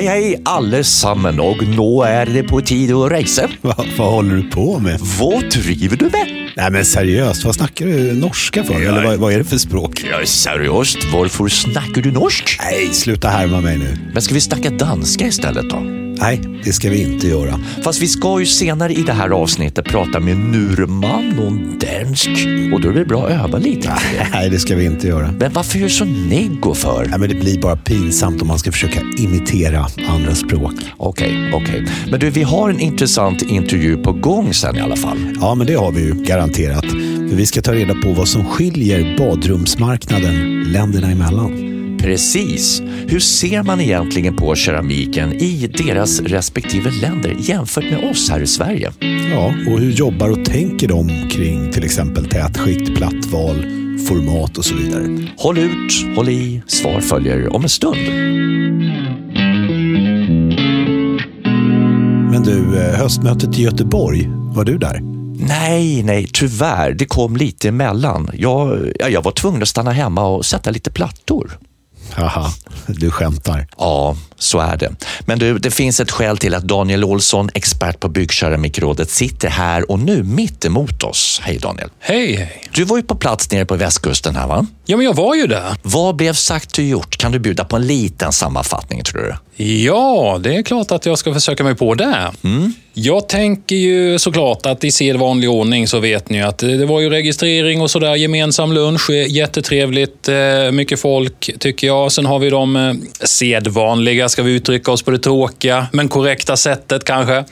Hej 0.00 0.08
hej 0.08 0.42
allesammen 0.44 1.40
och 1.40 1.62
nu 1.66 2.04
är 2.06 2.26
det 2.26 2.42
på 2.42 2.60
tid 2.60 2.92
att 2.92 3.12
resa. 3.12 3.48
Va, 3.60 3.84
vad 3.98 4.12
håller 4.12 4.34
du 4.36 4.50
på 4.50 4.78
med? 4.78 5.00
Vad 5.20 5.50
driver 5.50 5.96
du 5.96 6.04
med? 6.04 6.50
Nej 6.56 6.70
men 6.70 6.84
seriöst, 6.84 7.44
vad 7.44 7.54
snackar 7.54 7.86
du 7.86 8.12
norska 8.12 8.64
för? 8.64 8.74
Eller 8.74 9.04
vad, 9.04 9.18
vad 9.18 9.32
är 9.32 9.38
det 9.38 9.44
för 9.44 9.58
språk? 9.58 10.04
Ja, 10.10 10.26
seriöst, 10.26 10.98
varför 11.12 11.48
snackar 11.48 12.02
du 12.02 12.12
norsk? 12.12 12.56
Nej, 12.60 12.94
sluta 12.94 13.28
härma 13.28 13.60
mig 13.60 13.78
nu. 13.78 13.96
Men 14.12 14.22
ska 14.22 14.34
vi 14.34 14.40
snacka 14.40 14.70
danska 14.70 15.26
istället 15.26 15.70
då? 15.70 15.99
Nej, 16.20 16.40
det 16.64 16.72
ska 16.72 16.90
vi 16.90 17.02
inte 17.02 17.28
göra. 17.28 17.60
Fast 17.84 18.02
vi 18.02 18.08
ska 18.08 18.40
ju 18.40 18.46
senare 18.46 18.92
i 18.92 19.02
det 19.02 19.12
här 19.12 19.30
avsnittet 19.30 19.84
prata 19.84 20.20
med 20.20 20.36
Nurman 20.36 21.38
och 21.38 21.46
en 21.46 21.78
dansk. 21.78 22.30
Och 22.72 22.80
då 22.80 22.88
är 22.88 22.92
det 22.92 23.04
bra 23.04 23.26
att 23.26 23.32
öva 23.32 23.58
lite. 23.58 23.92
Nej, 24.32 24.50
det 24.50 24.58
ska 24.58 24.76
vi 24.76 24.84
inte 24.84 25.06
göra. 25.06 25.32
Men 25.38 25.52
varför 25.52 25.78
är 25.78 25.82
du 25.82 25.88
så 25.88 26.04
neggo 26.04 26.74
för? 26.74 27.06
Nej, 27.10 27.18
men 27.18 27.28
det 27.28 27.34
blir 27.34 27.60
bara 27.60 27.76
pinsamt 27.76 28.42
om 28.42 28.48
man 28.48 28.58
ska 28.58 28.72
försöka 28.72 29.00
imitera 29.18 29.86
andra 30.08 30.34
språk. 30.34 30.72
Okej, 30.96 31.52
okej. 31.54 31.86
Men 32.10 32.20
du, 32.20 32.30
vi 32.30 32.42
har 32.42 32.70
en 32.70 32.80
intressant 32.80 33.42
intervju 33.42 33.96
på 33.96 34.12
gång 34.12 34.54
sen 34.54 34.76
i 34.76 34.80
alla 34.80 34.96
fall. 34.96 35.18
Ja, 35.40 35.54
men 35.54 35.66
det 35.66 35.74
har 35.74 35.92
vi 35.92 36.00
ju 36.00 36.14
garanterat. 36.14 36.86
För 37.30 37.36
vi 37.36 37.46
ska 37.46 37.62
ta 37.62 37.74
reda 37.74 37.94
på 37.94 38.12
vad 38.12 38.28
som 38.28 38.44
skiljer 38.44 39.18
badrumsmarknaden 39.18 40.64
länderna 40.72 41.10
emellan. 41.10 41.69
Precis. 42.02 42.82
Hur 43.08 43.20
ser 43.20 43.62
man 43.62 43.80
egentligen 43.80 44.36
på 44.36 44.54
keramiken 44.54 45.32
i 45.32 45.66
deras 45.66 46.20
respektive 46.20 46.90
länder 46.90 47.36
jämfört 47.38 47.84
med 47.84 48.10
oss 48.10 48.30
här 48.30 48.40
i 48.40 48.46
Sverige? 48.46 48.92
Ja, 49.32 49.46
och 49.46 49.80
hur 49.80 49.92
jobbar 49.92 50.30
och 50.30 50.44
tänker 50.44 50.88
de 50.88 51.28
kring 51.30 51.72
till 51.72 51.84
exempel 51.84 52.26
tätskikt, 52.26 52.96
plattval, 52.96 53.56
format 54.08 54.58
och 54.58 54.64
så 54.64 54.74
vidare? 54.74 55.28
Håll 55.36 55.58
ut, 55.58 56.16
håll 56.16 56.28
i, 56.28 56.62
svar 56.66 57.00
följer 57.00 57.54
om 57.54 57.62
en 57.62 57.68
stund. 57.68 57.98
Men 62.30 62.42
du, 62.42 62.78
eh, 62.78 62.94
höstmötet 62.94 63.58
i 63.58 63.62
Göteborg, 63.62 64.28
var 64.28 64.64
du 64.64 64.78
där? 64.78 65.00
Nej, 65.48 66.02
nej, 66.02 66.28
tyvärr. 66.32 66.92
Det 66.92 67.04
kom 67.04 67.36
lite 67.36 67.68
emellan. 67.68 68.30
Jag, 68.34 68.92
ja, 68.98 69.08
jag 69.08 69.22
var 69.22 69.32
tvungen 69.32 69.62
att 69.62 69.68
stanna 69.68 69.90
hemma 69.90 70.26
och 70.26 70.46
sätta 70.46 70.70
lite 70.70 70.90
plattor. 70.90 71.58
Haha, 72.12 72.52
du 72.86 73.10
skämtar. 73.10 73.66
Ja, 73.78 74.16
så 74.38 74.58
är 74.58 74.76
det. 74.76 74.92
Men 75.20 75.38
du, 75.38 75.58
det 75.58 75.70
finns 75.70 76.00
ett 76.00 76.10
skäl 76.10 76.38
till 76.38 76.54
att 76.54 76.64
Daniel 76.64 77.04
Olsson, 77.04 77.50
expert 77.54 78.00
på 78.00 78.08
Byggkeramikrådet, 78.08 79.10
sitter 79.10 79.48
här 79.48 79.90
och 79.90 79.98
nu 79.98 80.22
mitt 80.22 80.64
emot 80.64 81.02
oss. 81.02 81.40
Hej 81.44 81.58
Daniel. 81.58 81.88
Hej, 81.98 82.34
hej. 82.36 82.62
Du 82.74 82.84
var 82.84 82.96
ju 82.96 83.02
på 83.02 83.14
plats 83.14 83.50
nere 83.50 83.64
på 83.64 83.76
västkusten 83.76 84.36
här 84.36 84.46
va? 84.46 84.66
Ja, 84.86 84.96
men 84.96 85.06
jag 85.06 85.14
var 85.14 85.34
ju 85.34 85.46
där. 85.46 85.76
Vad 85.82 86.16
blev 86.16 86.32
sagt 86.32 86.78
och 86.78 86.84
gjort? 86.84 87.16
Kan 87.16 87.32
du 87.32 87.38
bjuda 87.38 87.64
på 87.64 87.76
en 87.76 87.86
liten 87.86 88.32
sammanfattning 88.32 89.02
tror 89.04 89.20
du? 89.22 89.64
Ja, 89.64 90.38
det 90.42 90.56
är 90.56 90.62
klart 90.62 90.90
att 90.90 91.06
jag 91.06 91.18
ska 91.18 91.34
försöka 91.34 91.64
mig 91.64 91.74
på 91.74 91.94
det. 91.94 92.32
Jag 92.92 93.28
tänker 93.28 93.76
ju 93.76 94.18
såklart 94.18 94.66
att 94.66 94.84
i 94.84 94.90
sedvanlig 94.90 95.50
ordning 95.50 95.86
så 95.88 95.98
vet 95.98 96.30
ni 96.30 96.42
att 96.42 96.58
det 96.58 96.86
var 96.86 97.00
ju 97.00 97.10
registrering 97.10 97.80
och 97.80 97.90
sådär, 97.90 98.14
gemensam 98.14 98.72
lunch, 98.72 99.10
eh, 99.10 99.30
jättetrevligt, 99.30 100.28
eh, 100.28 100.70
mycket 100.72 101.00
folk 101.00 101.50
tycker 101.58 101.86
jag. 101.86 102.12
Sen 102.12 102.26
har 102.26 102.38
vi 102.38 102.50
de 102.50 102.76
eh, 102.76 102.92
sedvanliga, 103.24 104.28
ska 104.28 104.42
vi 104.42 104.52
uttrycka 104.52 104.92
oss 104.92 105.02
på 105.02 105.10
det 105.10 105.18
tråkiga, 105.18 105.86
men 105.92 106.08
korrekta 106.08 106.56
sättet 106.56 107.04
kanske. 107.04 107.44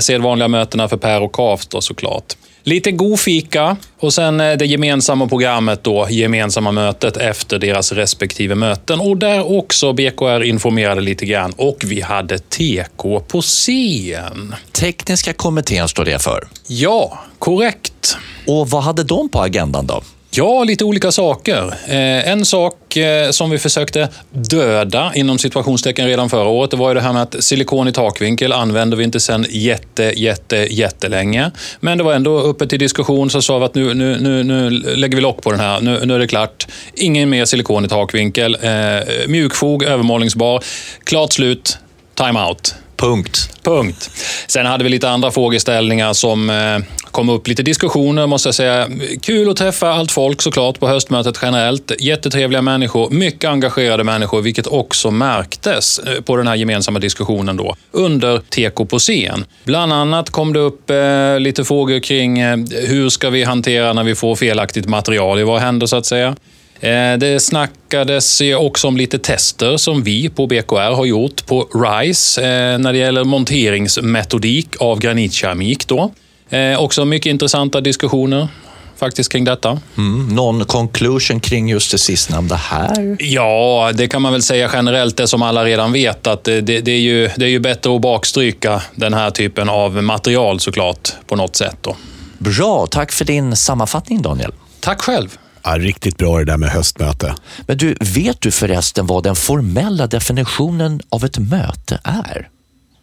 Sedvanliga 0.00 0.48
mötena 0.48 0.88
för 0.88 0.96
Per 0.96 1.22
och 1.22 1.32
Kaf 1.32 1.66
då 1.66 1.80
såklart. 1.80 2.36
Lite 2.64 2.90
god 2.90 3.20
fika 3.20 3.76
och 3.98 4.14
sen 4.14 4.40
eh, 4.40 4.56
det 4.56 4.66
gemensamma 4.66 5.28
programmet 5.28 5.84
då, 5.84 6.06
gemensamma 6.10 6.72
mötet 6.72 7.16
efter 7.16 7.58
deras 7.58 7.92
respektive 7.92 8.54
möten. 8.54 9.00
Och 9.00 9.16
där 9.16 9.58
också 9.58 9.92
BKR 9.92 10.42
informerade 10.42 11.00
lite 11.00 11.26
grann 11.26 11.52
och 11.56 11.76
vi 11.84 12.00
hade 12.00 12.38
TK 12.38 13.20
på 13.28 13.40
scen. 13.40 14.54
Tekniska 14.72 15.32
kommittén 15.32 15.88
står 15.88 16.04
det 16.04 16.22
för. 16.22 16.48
Ja, 16.66 17.18
korrekt. 17.38 18.16
Och 18.46 18.70
vad 18.70 18.82
hade 18.82 19.04
de 19.04 19.28
på 19.28 19.40
agendan 19.40 19.86
då? 19.86 20.02
Ja, 20.34 20.64
lite 20.64 20.84
olika 20.84 21.12
saker. 21.12 21.74
Eh, 21.86 22.28
en 22.28 22.44
sak 22.44 22.96
eh, 22.96 23.30
som 23.30 23.50
vi 23.50 23.58
försökte 23.58 24.08
döda 24.30 25.12
inom 25.14 25.38
situationstecken 25.38 26.06
redan 26.06 26.30
förra 26.30 26.48
året, 26.48 26.70
det 26.70 26.76
var 26.76 26.88
ju 26.88 26.94
det 26.94 27.00
här 27.00 27.12
med 27.12 27.22
att 27.22 27.44
silikon 27.44 27.88
i 27.88 27.92
takvinkel 27.92 28.52
använder 28.52 28.96
vi 28.96 29.04
inte 29.04 29.20
sedan 29.20 29.46
jätte, 29.50 30.02
jätte, 30.02 30.56
jättelänge. 30.56 31.50
Men 31.80 31.98
det 31.98 32.04
var 32.04 32.14
ändå 32.14 32.40
uppe 32.40 32.66
till 32.66 32.78
diskussion, 32.78 33.30
så 33.30 33.42
sa 33.42 33.58
vi 33.58 33.64
att 33.64 33.74
nu, 33.74 33.94
nu, 33.94 34.18
nu, 34.18 34.44
nu 34.44 34.70
lägger 34.70 35.16
vi 35.16 35.22
lock 35.22 35.42
på 35.42 35.50
den 35.50 35.60
här. 35.60 35.80
Nu, 35.80 36.00
nu 36.04 36.14
är 36.14 36.18
det 36.18 36.26
klart. 36.26 36.66
Ingen 36.94 37.30
mer 37.30 37.44
silikon 37.44 37.84
i 37.84 37.88
takvinkel. 37.88 38.56
Eh, 38.62 39.28
mjukfog, 39.28 39.82
övermålningsbar. 39.82 40.64
Klart 41.04 41.32
slut. 41.32 41.78
Time 42.14 42.40
out. 42.40 42.74
Punkt. 43.02 43.50
Punkt. 43.62 44.10
Sen 44.46 44.66
hade 44.66 44.84
vi 44.84 44.90
lite 44.90 45.08
andra 45.08 45.30
frågeställningar 45.30 46.12
som 46.12 46.50
eh, 46.50 46.78
kom 47.10 47.28
upp 47.28 47.48
lite 47.48 47.62
diskussioner, 47.62 48.26
måste 48.26 48.48
jag 48.48 48.54
säga. 48.54 48.88
Kul 49.22 49.50
att 49.50 49.56
träffa 49.56 49.88
allt 49.92 50.12
folk 50.12 50.42
såklart 50.42 50.80
på 50.80 50.88
höstmötet 50.88 51.38
generellt. 51.42 51.92
Jättetrevliga 52.00 52.62
människor, 52.62 53.10
mycket 53.10 53.50
engagerade 53.50 54.04
människor, 54.04 54.42
vilket 54.42 54.66
också 54.66 55.10
märktes 55.10 55.98
eh, 55.98 56.20
på 56.20 56.36
den 56.36 56.46
här 56.46 56.54
gemensamma 56.54 56.98
diskussionen 56.98 57.56
då 57.56 57.76
under 57.90 58.38
TK 58.38 58.84
på 58.84 58.98
scen. 58.98 59.44
Bland 59.64 59.92
annat 59.92 60.30
kom 60.30 60.52
det 60.52 60.60
upp 60.60 60.90
eh, 60.90 61.40
lite 61.40 61.64
frågor 61.64 62.00
kring 62.00 62.38
eh, 62.38 62.56
hur 62.88 63.08
ska 63.08 63.30
vi 63.30 63.44
hantera 63.44 63.92
när 63.92 64.04
vi 64.04 64.14
får 64.14 64.36
felaktigt 64.36 64.88
material 64.88 65.38
i 65.38 65.42
våra 65.42 65.58
händer 65.58 65.86
så 65.86 65.96
att 65.96 66.06
säga. 66.06 66.36
Eh, 66.82 67.18
Det 67.18 67.42
snackades 67.42 68.40
ju 68.40 68.54
också 68.56 68.88
om 68.88 68.96
lite 68.96 69.18
tester 69.18 69.76
som 69.76 70.02
vi 70.02 70.28
på 70.28 70.46
BKR 70.46 70.94
har 70.94 71.04
gjort 71.04 71.46
på 71.46 71.68
RISE 71.74 72.38
eh, 72.42 72.78
när 72.78 72.92
det 72.92 72.98
gäller 72.98 73.24
monteringsmetodik 73.24 74.68
av 74.80 74.98
granitkeramik. 74.98 75.86
Då. 75.88 76.12
Eh, 76.50 76.82
Också 76.82 77.04
mycket 77.04 77.30
intressanta 77.30 77.80
diskussioner 77.80 78.48
faktiskt 78.96 79.32
kring 79.32 79.44
detta. 79.44 79.80
Mm. 79.98 80.28
Någon 80.34 80.64
conclusion 80.64 81.40
kring 81.40 81.68
just 81.68 81.90
det 81.92 81.98
sistnämnda 81.98 82.56
här? 82.56 83.16
Ja, 83.18 83.90
det 83.94 84.08
kan 84.08 84.22
man 84.22 84.32
väl 84.32 84.42
säga 84.42 84.70
generellt, 84.72 85.16
det 85.16 85.26
som 85.28 85.42
alla 85.42 85.64
redan 85.64 85.92
vet, 85.92 86.26
att 86.26 86.44
det, 86.44 86.60
det, 86.60 86.80
det, 86.80 86.92
är, 86.92 87.00
ju, 87.00 87.30
det 87.36 87.44
är 87.44 87.48
ju 87.48 87.58
bättre 87.60 87.94
att 87.94 88.00
bakstryka 88.00 88.82
den 88.94 89.14
här 89.14 89.30
typen 89.30 89.68
av 89.68 90.02
material 90.02 90.60
såklart, 90.60 91.08
på 91.26 91.36
något 91.36 91.56
sätt. 91.56 91.76
Då. 91.80 91.96
Bra, 92.38 92.86
tack 92.90 93.12
för 93.12 93.24
din 93.24 93.56
sammanfattning 93.56 94.22
Daniel. 94.22 94.52
Tack 94.80 95.00
själv. 95.02 95.38
Ja, 95.64 95.78
riktigt 95.78 96.16
bra 96.16 96.38
det 96.38 96.44
där 96.44 96.56
med 96.56 96.68
höstmöte. 96.68 97.34
Men 97.66 97.78
du, 97.78 97.94
vet 98.00 98.40
du 98.40 98.50
förresten 98.50 99.06
vad 99.06 99.24
den 99.24 99.36
formella 99.36 100.06
definitionen 100.06 101.00
av 101.08 101.24
ett 101.24 101.38
möte 101.38 102.00
är? 102.04 102.48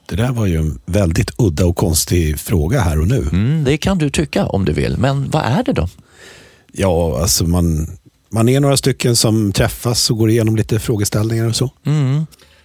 Det 0.05 0.15
där 0.15 0.31
var 0.31 0.45
ju 0.45 0.57
en 0.57 0.79
väldigt 0.85 1.31
udda 1.37 1.65
och 1.65 1.75
konstig 1.75 2.39
fråga 2.39 2.81
här 2.81 2.99
och 2.99 3.07
nu. 3.07 3.27
Mm, 3.31 3.63
det 3.63 3.77
kan 3.77 3.97
du 3.97 4.09
tycka 4.09 4.45
om 4.45 4.65
du 4.65 4.73
vill, 4.73 4.97
men 4.97 5.29
vad 5.29 5.43
är 5.43 5.63
det 5.63 5.73
då? 5.73 5.87
Ja, 6.71 7.21
alltså 7.21 7.43
man, 7.43 7.87
man 8.31 8.49
är 8.49 8.59
några 8.59 8.77
stycken 8.77 9.15
som 9.15 9.51
träffas 9.51 10.09
och 10.09 10.17
går 10.17 10.29
igenom 10.29 10.55
lite 10.55 10.79
frågeställningar 10.79 11.47
och 11.47 11.55
så. 11.55 11.71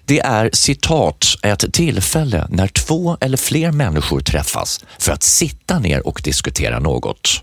Det 0.05 0.21
är 0.21 0.51
citat 0.53 1.25
ett 1.43 1.73
tillfälle 1.73 2.47
när 2.51 2.69
två 2.69 3.17
eller 3.21 3.37
fler 3.37 3.73
människor 3.73 4.21
träffas 4.21 4.85
för 4.99 5.13
att 5.13 5.23
sitta 5.23 5.79
ner 5.79 6.07
och 6.07 6.21
diskutera 6.25 6.79
något. 6.79 7.43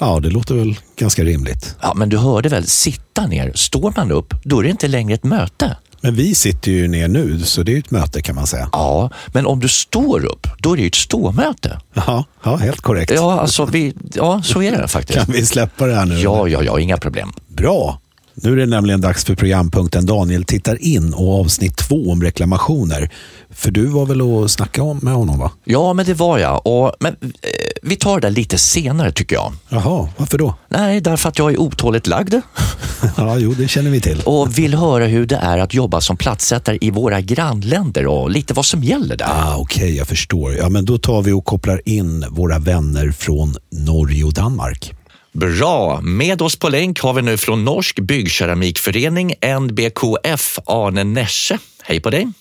Ja, 0.00 0.20
det 0.20 0.30
låter 0.30 0.54
väl 0.54 0.78
ganska 0.96 1.24
rimligt. 1.24 1.76
Ja, 1.82 1.94
men 1.94 2.08
du 2.08 2.18
hörde 2.18 2.48
väl, 2.48 2.66
sitta 2.66 3.26
ner. 3.26 3.52
Står 3.54 3.92
man 3.96 4.12
upp, 4.12 4.34
då 4.44 4.58
är 4.58 4.62
det 4.62 4.70
inte 4.70 4.88
längre 4.88 5.14
ett 5.14 5.24
möte. 5.24 5.76
Men 6.00 6.14
vi 6.14 6.34
sitter 6.34 6.70
ju 6.70 6.88
ner 6.88 7.08
nu, 7.08 7.40
så 7.40 7.62
det 7.62 7.70
är 7.70 7.74
ju 7.74 7.78
ett 7.78 7.90
möte 7.90 8.22
kan 8.22 8.34
man 8.34 8.46
säga. 8.46 8.68
Ja, 8.72 9.10
men 9.26 9.46
om 9.46 9.60
du 9.60 9.68
står 9.68 10.24
upp, 10.24 10.46
då 10.58 10.72
är 10.72 10.76
det 10.76 10.82
ju 10.82 10.88
ett 10.88 10.94
ståmöte. 10.94 11.80
Ja, 11.94 12.24
ja 12.44 12.56
helt 12.56 12.80
korrekt. 12.80 13.12
Ja, 13.14 13.40
alltså 13.40 13.64
vi, 13.64 13.94
ja 14.14 14.42
så 14.42 14.62
är 14.62 14.72
det 14.72 14.88
faktiskt. 14.88 15.18
Kan 15.18 15.34
vi 15.34 15.46
släppa 15.46 15.86
det 15.86 15.94
här 15.94 16.06
nu? 16.06 16.18
Ja, 16.18 16.48
ja, 16.48 16.62
ja, 16.62 16.80
inga 16.80 16.96
problem. 16.96 17.32
Bra. 17.48 18.00
Nu 18.42 18.52
är 18.52 18.56
det 18.56 18.66
nämligen 18.66 19.00
dags 19.00 19.24
för 19.24 19.34
programpunkten 19.34 20.06
Daniel 20.06 20.44
tittar 20.44 20.82
in 20.82 21.14
och 21.14 21.40
avsnitt 21.40 21.76
två 21.76 22.10
om 22.10 22.22
reklamationer. 22.22 23.10
För 23.50 23.70
du 23.70 23.86
var 23.86 24.06
väl 24.06 24.22
och 24.22 24.50
snacka 24.50 24.82
om 24.82 24.98
med 25.02 25.14
honom 25.14 25.38
va? 25.38 25.50
Ja, 25.64 25.92
men 25.92 26.06
det 26.06 26.14
var 26.14 26.38
jag. 26.38 26.66
Och, 26.66 26.92
men, 27.00 27.12
eh, 27.22 27.28
vi 27.82 27.96
tar 27.96 28.20
det 28.20 28.30
lite 28.30 28.58
senare 28.58 29.12
tycker 29.12 29.36
jag. 29.36 29.52
Jaha, 29.68 30.08
varför 30.16 30.38
då? 30.38 30.54
Nej, 30.68 31.00
därför 31.00 31.28
att 31.28 31.38
jag 31.38 31.52
är 31.52 31.60
otåligt 31.60 32.06
lagd 32.06 32.34
Ja, 33.16 33.38
jo, 33.38 33.54
det 33.58 33.68
känner 33.68 33.90
vi 33.90 34.00
till. 34.00 34.20
och 34.26 34.58
vill 34.58 34.74
höra 34.74 35.06
hur 35.06 35.26
det 35.26 35.36
är 35.36 35.58
att 35.58 35.74
jobba 35.74 36.00
som 36.00 36.16
platssättare 36.16 36.78
i 36.80 36.90
våra 36.90 37.20
grannländer 37.20 38.06
och 38.06 38.30
lite 38.30 38.54
vad 38.54 38.66
som 38.66 38.82
gäller 38.84 39.16
där. 39.16 39.26
Ah, 39.28 39.56
Okej, 39.56 39.96
jag 39.96 40.06
förstår. 40.08 40.54
Ja, 40.54 40.68
men 40.68 40.84
då 40.84 40.98
tar 40.98 41.22
vi 41.22 41.32
och 41.32 41.44
kopplar 41.44 41.80
in 41.84 42.24
våra 42.30 42.58
vänner 42.58 43.10
från 43.10 43.54
Norge 43.72 44.24
och 44.24 44.32
Danmark. 44.32 44.92
Bra! 45.36 46.00
Med 46.00 46.42
oss 46.42 46.56
på 46.56 46.68
länk 46.68 47.00
har 47.00 47.12
vi 47.12 47.22
nu 47.22 47.36
från 47.36 47.64
Norsk 47.64 48.00
byggkeramikförening, 48.00 49.34
NBKF, 49.60 50.58
Arne 50.66 51.04
Nesche. 51.04 51.58
Hej 51.82 52.00
på 52.00 52.10
dig! 52.10 52.32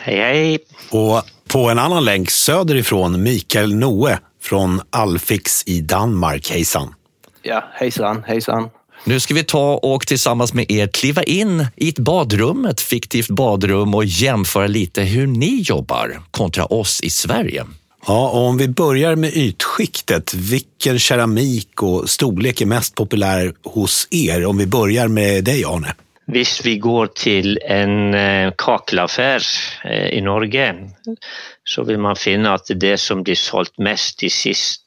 Hej, 0.00 0.16
hej. 0.16 0.58
Och 0.90 1.22
på 1.48 1.70
en 1.70 1.78
annan 1.78 2.04
länk 2.04 2.30
söderifrån 2.30 3.22
Mikael 3.22 3.74
Noe 3.74 4.18
från 4.42 4.80
Alfix 4.90 5.62
i 5.66 5.80
Danmark. 5.80 6.50
Hejsan! 6.50 6.94
Ja, 7.42 7.64
hejsan, 7.72 8.22
hejsan. 8.26 8.68
Nu 9.04 9.20
ska 9.20 9.34
vi 9.34 9.44
ta 9.44 9.74
och 9.74 10.06
tillsammans 10.06 10.54
med 10.54 10.70
er 10.70 10.86
kliva 10.86 11.22
in 11.22 11.66
i 11.76 11.88
ett 11.88 11.98
badrum, 11.98 12.64
ett 12.64 12.80
fiktivt 12.80 13.28
badrum 13.28 13.94
och 13.94 14.04
jämföra 14.04 14.66
lite 14.66 15.02
hur 15.02 15.26
ni 15.26 15.60
jobbar 15.60 16.20
kontra 16.30 16.64
oss 16.64 17.00
i 17.00 17.10
Sverige. 17.10 17.64
Ja, 18.06 18.30
och 18.30 18.46
om 18.46 18.58
vi 18.58 18.68
börjar 18.68 19.16
med 19.16 19.30
ytskiktet, 19.36 20.34
vilken 20.34 20.98
keramik 20.98 21.82
och 21.82 22.10
storlek 22.10 22.60
är 22.60 22.66
mest 22.66 22.94
populär 22.94 23.52
hos 23.64 24.08
er? 24.10 24.46
Om 24.46 24.58
vi 24.58 24.66
börjar 24.66 25.08
med 25.08 25.44
dig, 25.44 25.64
Arne. 25.64 25.94
Visst, 26.26 26.66
vi 26.66 26.78
går 26.78 27.06
till 27.06 27.58
en 27.64 28.14
eh, 28.14 28.52
kakelaffär 28.58 29.42
eh, 29.84 30.06
i 30.06 30.20
Norge 30.20 30.74
så 31.64 31.84
vill 31.84 31.98
man 31.98 32.16
finna 32.16 32.54
att 32.54 32.66
det 32.74 32.98
som 32.98 33.22
blir 33.22 33.34
sålt 33.34 33.78
mest 33.78 34.18
de 34.18 34.30
sista 34.30 34.82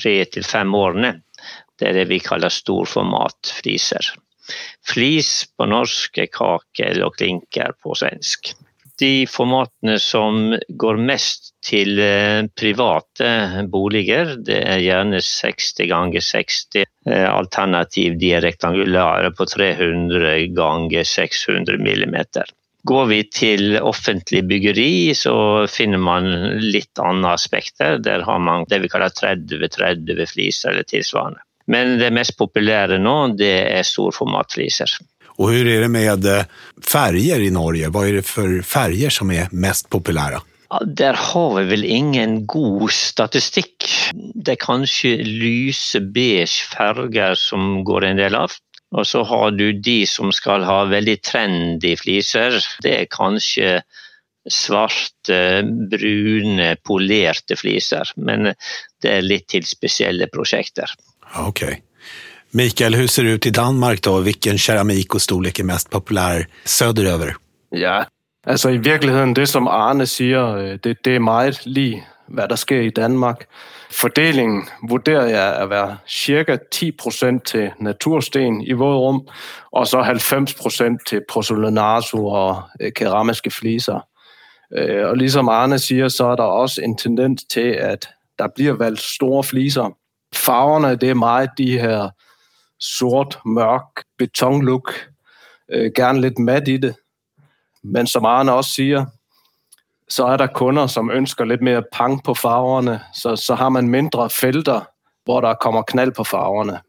tre 0.00 0.24
till 0.24 0.44
fem 0.44 0.74
åren 0.74 1.04
det 1.78 1.88
är 1.88 1.94
det 1.94 2.04
vi 2.04 2.20
kallar 2.20 2.48
storformatfliser. 2.48 4.06
Flis 4.86 5.44
på 5.56 5.66
norsk 5.66 6.18
är 6.18 6.26
kakel 6.26 7.02
och 7.02 7.20
linkar 7.20 7.72
på 7.82 7.94
svensk. 7.94 8.54
De 8.98 9.26
formatene 9.26 9.98
som 9.98 10.58
går 10.68 10.96
mest 10.96 11.54
till 11.66 11.96
private 11.96 12.48
privata 12.60 13.62
boliger, 13.66 14.36
det 14.46 14.62
är 14.62 14.78
gärna 14.78 15.20
60 15.20 15.86
ganger 15.86 16.20
60 16.20 16.84
alternativ 17.28 18.18
de 18.18 18.30
er 18.30 18.40
rektangulära 18.40 19.30
på 19.30 19.46
300 19.46 20.38
ganger 20.38 21.04
600 21.04 21.78
millimeter. 21.78 22.44
Går 22.82 23.06
vi 23.06 23.30
till 23.30 23.78
offentlig 23.78 24.46
byggeri 24.46 25.14
så 25.14 25.66
finner 25.66 25.98
man 25.98 26.48
lite 26.58 27.02
andra 27.02 27.32
aspekter. 27.32 27.98
Där 27.98 28.20
har 28.20 28.38
man 28.38 28.64
det 28.68 28.78
vi 28.78 28.88
kallar 28.88 29.08
30-30 29.08 30.26
fliser 30.32 30.70
eller 30.70 30.82
tillsvarande. 30.82 31.40
Men 31.66 31.98
det 31.98 32.10
mest 32.10 32.38
populära 32.38 32.98
nu 32.98 33.34
det 33.36 33.78
är 33.78 33.82
storformatfliser. 33.82 34.86
Och 35.26 35.50
hur 35.50 35.66
är 35.66 35.80
det 35.80 35.88
med 35.88 36.26
eh, 36.26 36.44
färger 36.92 37.40
i 37.40 37.50
Norge? 37.50 37.88
Vad 37.88 38.08
är 38.08 38.12
det 38.12 38.22
för 38.22 38.62
färger 38.62 39.10
som 39.10 39.30
är 39.30 39.48
mest 39.50 39.90
populära? 39.90 40.42
Ja, 40.70 40.82
där 40.86 41.14
har 41.14 41.60
vi 41.60 41.64
väl 41.64 41.84
ingen 41.84 42.46
god 42.46 42.90
statistik. 42.90 43.84
Det 44.34 44.52
är 44.52 44.56
kanske 44.60 45.16
lyse 45.16 46.00
beige 46.00 46.68
färger 46.76 47.34
som 47.34 47.84
går 47.84 48.04
en 48.04 48.16
del 48.16 48.34
av. 48.34 48.50
Och 48.90 49.06
så 49.06 49.22
har 49.24 49.50
du 49.50 49.72
de 49.72 50.06
som 50.06 50.32
ska 50.32 50.58
ha 50.58 50.84
väldigt 50.84 51.22
trendy 51.22 51.96
fliser. 51.96 52.64
Det 52.82 53.00
är 53.00 53.06
kanske 53.10 53.82
svarte, 54.50 55.62
brune, 55.90 56.76
polerade 56.82 57.56
fliser. 57.56 58.08
Men 58.16 58.54
det 59.02 59.08
är 59.08 59.22
lite 59.22 59.46
till 59.46 59.66
speciella 59.66 60.26
projekt. 60.26 60.78
Okej. 61.36 61.66
Okay. 61.66 61.80
Mikael, 62.56 62.94
hur 62.94 63.06
ser 63.06 63.24
det 63.24 63.30
ut 63.30 63.46
i 63.46 63.50
Danmark 63.50 64.02
då? 64.02 64.20
Vilken 64.20 64.58
keramik 64.58 65.14
och 65.14 65.22
storlek 65.22 65.58
är 65.58 65.64
mest 65.64 65.90
populär 65.90 66.46
söderöver? 66.64 67.36
Ja, 67.70 68.04
alltså 68.46 68.70
i 68.70 68.78
verkligheten, 68.78 69.34
det 69.34 69.46
som 69.46 69.68
Arne 69.68 70.06
säger, 70.06 70.72
eh, 70.72 70.78
det, 70.82 70.98
det 71.02 71.16
är 71.16 71.46
mycket 71.46 71.66
likt 71.66 72.06
vad 72.26 72.48
som 72.48 72.56
sker 72.56 72.82
i 72.82 72.90
Danmark. 72.90 73.38
Fordelingen 73.90 74.62
vurderer 74.90 75.28
jag 75.28 75.62
att 75.62 75.68
vara 75.68 75.96
cirka 76.06 76.58
10 76.70 76.92
procent 76.92 77.44
till 77.44 77.70
natursten 77.78 78.62
i 78.62 78.72
vådrum, 78.72 79.28
och 79.70 79.88
så 79.88 80.04
90 80.12 80.62
procent 80.62 81.06
till 81.06 81.22
og 81.34 81.48
eh, 82.20 82.22
och 82.22 82.56
keramiska 82.98 83.50
fliser. 83.50 84.02
Eh, 84.78 85.04
och 85.04 85.16
liksom 85.16 85.48
Arne 85.48 85.78
säger 85.78 86.08
så 86.08 86.32
är 86.32 86.36
det 86.36 86.42
också 86.42 86.82
en 86.82 86.96
tendens 86.96 87.46
till 87.46 87.80
att 87.82 88.08
det 88.38 88.54
blir 88.54 88.72
valgt 88.72 89.02
stora 89.02 89.42
fliser. 89.42 89.90
Färgerna, 90.46 90.94
det 90.94 91.10
är 91.10 91.14
mycket 91.14 91.56
de 91.56 91.78
här 91.78 92.10
sort, 92.80 93.38
mørk 93.44 94.04
betonlook. 94.18 94.92
Øh, 95.72 95.90
gerne 95.96 96.20
lidt 96.20 96.38
mat 96.38 96.68
i 96.68 96.76
det. 96.76 96.94
Men 97.82 98.06
som 98.06 98.24
Arne 98.24 98.52
også 98.52 98.70
siger, 98.70 99.06
så 100.08 100.26
er 100.26 100.36
der 100.36 100.46
kunder, 100.46 100.86
som 100.86 101.10
ønsker 101.10 101.44
lidt 101.44 101.62
mere 101.62 101.82
pang 101.92 102.24
på 102.24 102.34
farverne, 102.34 103.00
så, 103.14 103.36
så 103.36 103.54
har 103.54 103.68
man 103.68 103.88
mindre 103.88 104.30
felter, 104.30 104.80
hvor 105.24 105.40
der 105.40 105.54
kommer 105.54 105.82
knald 105.82 106.12
på 106.12 106.24
farverne. 106.24 106.80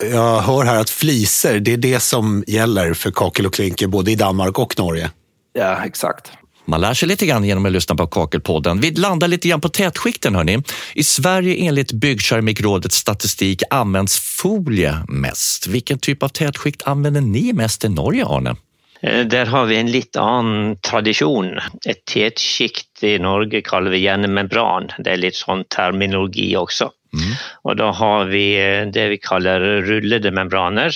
Jag 0.00 0.40
hör 0.40 0.64
här 0.64 0.80
att 0.80 0.90
fliser, 0.90 1.60
det 1.60 1.72
är 1.72 1.76
det 1.76 2.00
som 2.00 2.44
gäller 2.46 2.94
för 2.94 3.10
kakel 3.10 3.46
och 3.46 3.54
klinker 3.54 3.86
både 3.86 4.10
i 4.10 4.14
Danmark 4.14 4.58
och 4.58 4.78
Norge. 4.78 5.10
Ja, 5.52 5.84
exakt. 5.84 6.32
Man 6.66 6.80
lär 6.80 6.94
sig 6.94 7.08
lite 7.08 7.26
grann 7.26 7.44
genom 7.44 7.66
att 7.66 7.72
lyssna 7.72 7.94
på 7.94 8.06
Kakelpodden. 8.06 8.80
Vi 8.80 8.90
landar 8.90 9.28
lite 9.28 9.48
grann 9.48 9.60
på 9.60 9.68
tätskikten. 9.68 10.34
Hörni. 10.34 10.62
I 10.94 11.04
Sverige 11.04 11.54
enligt 11.56 11.92
Byggkeramikrådets 11.92 12.96
statistik 12.96 13.62
används 13.70 14.20
folie 14.20 14.96
mest. 15.08 15.66
Vilken 15.66 15.98
typ 15.98 16.22
av 16.22 16.28
tätskikt 16.28 16.82
använder 16.82 17.20
ni 17.20 17.52
mest 17.52 17.84
i 17.84 17.88
Norge, 17.88 18.26
Arne? 18.26 18.56
Eh, 19.02 19.26
där 19.26 19.46
har 19.46 19.64
vi 19.64 19.76
en 19.76 19.90
lite 19.90 20.20
annan 20.20 20.76
tradition. 20.76 21.58
Ett 21.86 22.04
tätskikt 22.04 23.02
i 23.02 23.18
Norge 23.18 23.62
kallar 23.62 23.90
vi 23.90 23.98
gärna 23.98 24.28
membran. 24.28 24.88
Det 24.98 25.10
är 25.10 25.16
lite 25.16 25.36
sån 25.36 25.64
terminologi 25.64 26.56
också. 26.56 26.90
Mm. 27.14 27.34
Och 27.62 27.76
då 27.76 27.84
har 27.84 28.24
vi 28.24 28.76
eh, 28.76 28.86
det 28.86 29.08
vi 29.08 29.18
kallar 29.18 29.60
rullade 29.60 30.30
membraner 30.30 30.94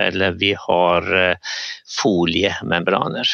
eller 0.00 0.30
vi 0.30 0.54
har 0.58 1.30
eh, 1.30 1.36
foliemembraner. 2.02 3.28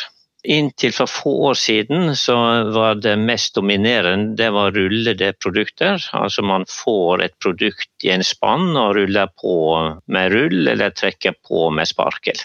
Inntil 0.45 0.93
för 0.93 1.07
få 1.07 1.31
år 1.31 1.55
sedan 1.55 2.17
så 2.17 2.35
var 2.65 2.95
det 2.95 3.17
mest 3.17 3.55
dominerande 3.55 4.37
det 4.45 4.51
var 4.51 4.71
rullade 4.71 5.33
produkter. 5.33 6.09
Altså 6.13 6.43
man 6.43 6.65
får 6.69 7.23
et 7.23 7.39
produkt 7.39 8.05
i 8.05 8.11
en 8.11 8.25
spann 8.25 8.77
och 8.77 8.95
rullar 8.95 9.27
på 9.43 10.03
med 10.07 10.33
rull 10.33 10.69
eller 10.69 10.91
trycker 10.91 11.35
på 11.49 11.71
med 11.71 11.89
sparkel 11.89 12.37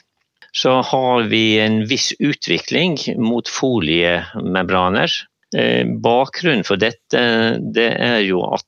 så 0.51 0.81
har 0.81 1.22
vi 1.22 1.60
en 1.60 1.86
viss 1.86 2.13
utveckling 2.19 2.98
mot 3.18 3.48
foliemembraner. 3.48 5.12
Eh, 5.57 5.86
Bakgrunnen 5.86 6.01
bakgrunden 6.01 6.80
dette 6.80 7.18
detta 7.18 7.57
det 7.74 7.90
är 7.90 8.19
jo 8.19 8.54
att 8.54 8.66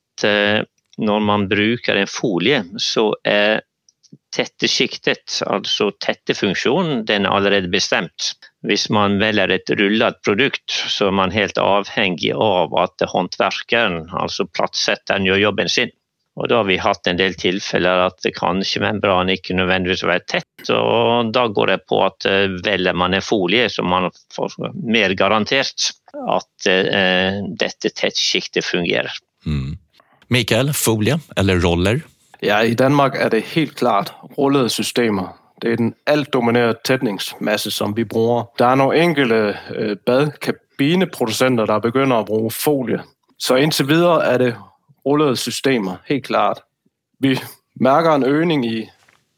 når 0.98 1.20
när 1.20 1.20
man 1.20 1.48
bruker 1.48 1.96
en 1.96 2.06
folie 2.06 2.64
så 2.76 3.16
är 3.24 3.60
tätteskiktet, 4.36 5.42
alltså 5.46 5.90
tettefunksjonen, 6.06 7.04
den 7.04 7.26
er 7.26 7.30
allerede 7.30 7.68
bestemt. 7.68 8.32
Hvis 8.62 8.90
man 8.90 9.18
väljer 9.18 9.48
ett 9.48 9.70
rullat 9.70 10.22
produkt 10.22 10.70
så 10.70 11.06
är 11.06 11.10
man 11.10 11.30
helt 11.30 11.58
avhängig 11.58 12.32
av 12.32 12.74
att 12.74 13.02
hantverkaren, 13.12 14.10
alltså 14.10 14.46
plattsättaren, 14.46 15.24
gör 15.24 15.36
jobben 15.36 15.68
sin. 15.68 15.90
Och 16.34 16.48
då 16.48 16.54
har 16.54 16.64
vi 16.64 16.76
haft 16.76 17.06
en 17.06 17.16
del 17.16 17.34
tillfällen 17.34 18.00
att 18.00 18.18
det 18.22 18.30
kanske 18.30 18.80
membran 18.80 19.28
inte 19.28 19.54
nödvändigtvis 19.54 20.02
är 20.02 20.18
tätt 20.18 20.68
och 20.68 21.32
då 21.32 21.48
går 21.48 21.66
det 21.66 21.78
på 21.78 22.04
att 22.04 22.24
eh, 22.24 22.48
väljer 22.64 22.92
man 22.92 23.14
en 23.14 23.22
folie 23.22 23.70
så 23.70 23.82
man 23.82 24.10
får 24.34 24.72
mer 24.92 25.10
garanterat 25.10 25.90
att 26.28 26.66
eh, 26.66 27.44
detta 27.58 27.88
tätskiktet 28.00 28.64
fungerar. 28.64 29.12
Mm. 29.46 29.78
Mikael, 30.28 30.72
folie 30.72 31.20
eller 31.36 31.56
roller? 31.56 32.00
Ja, 32.40 32.64
i 32.64 32.74
Danmark 32.74 33.14
är 33.16 33.30
det 33.30 33.44
helt 33.44 33.74
klart 33.74 34.12
rullade 34.36 34.70
system. 34.70 35.20
Det 35.62 35.72
är 35.72 35.76
den 35.76 35.94
allt 36.06 36.32
dominerande 36.32 36.74
tätningsmassa 36.84 37.70
som 37.70 37.94
vi 37.96 38.04
bruger. 38.04 38.44
Det 38.58 38.64
är 38.64 38.76
några 38.76 38.96
enkelte 38.96 39.58
øh, 39.74 39.96
badkabineproducenter, 40.06 41.66
der 41.66 41.78
begynder 41.78 42.16
at 42.16 42.26
bruge 42.26 42.50
folie. 42.50 43.02
Så 43.38 43.56
indtil 43.56 43.88
videre 43.88 44.24
er 44.24 44.38
det 44.38 44.56
rullede 45.06 45.36
systemer, 45.36 45.96
helt 46.06 46.24
klart. 46.24 46.60
Vi 47.18 47.40
mærker 47.74 48.14
en 48.14 48.24
øgning 48.24 48.66
i 48.66 48.88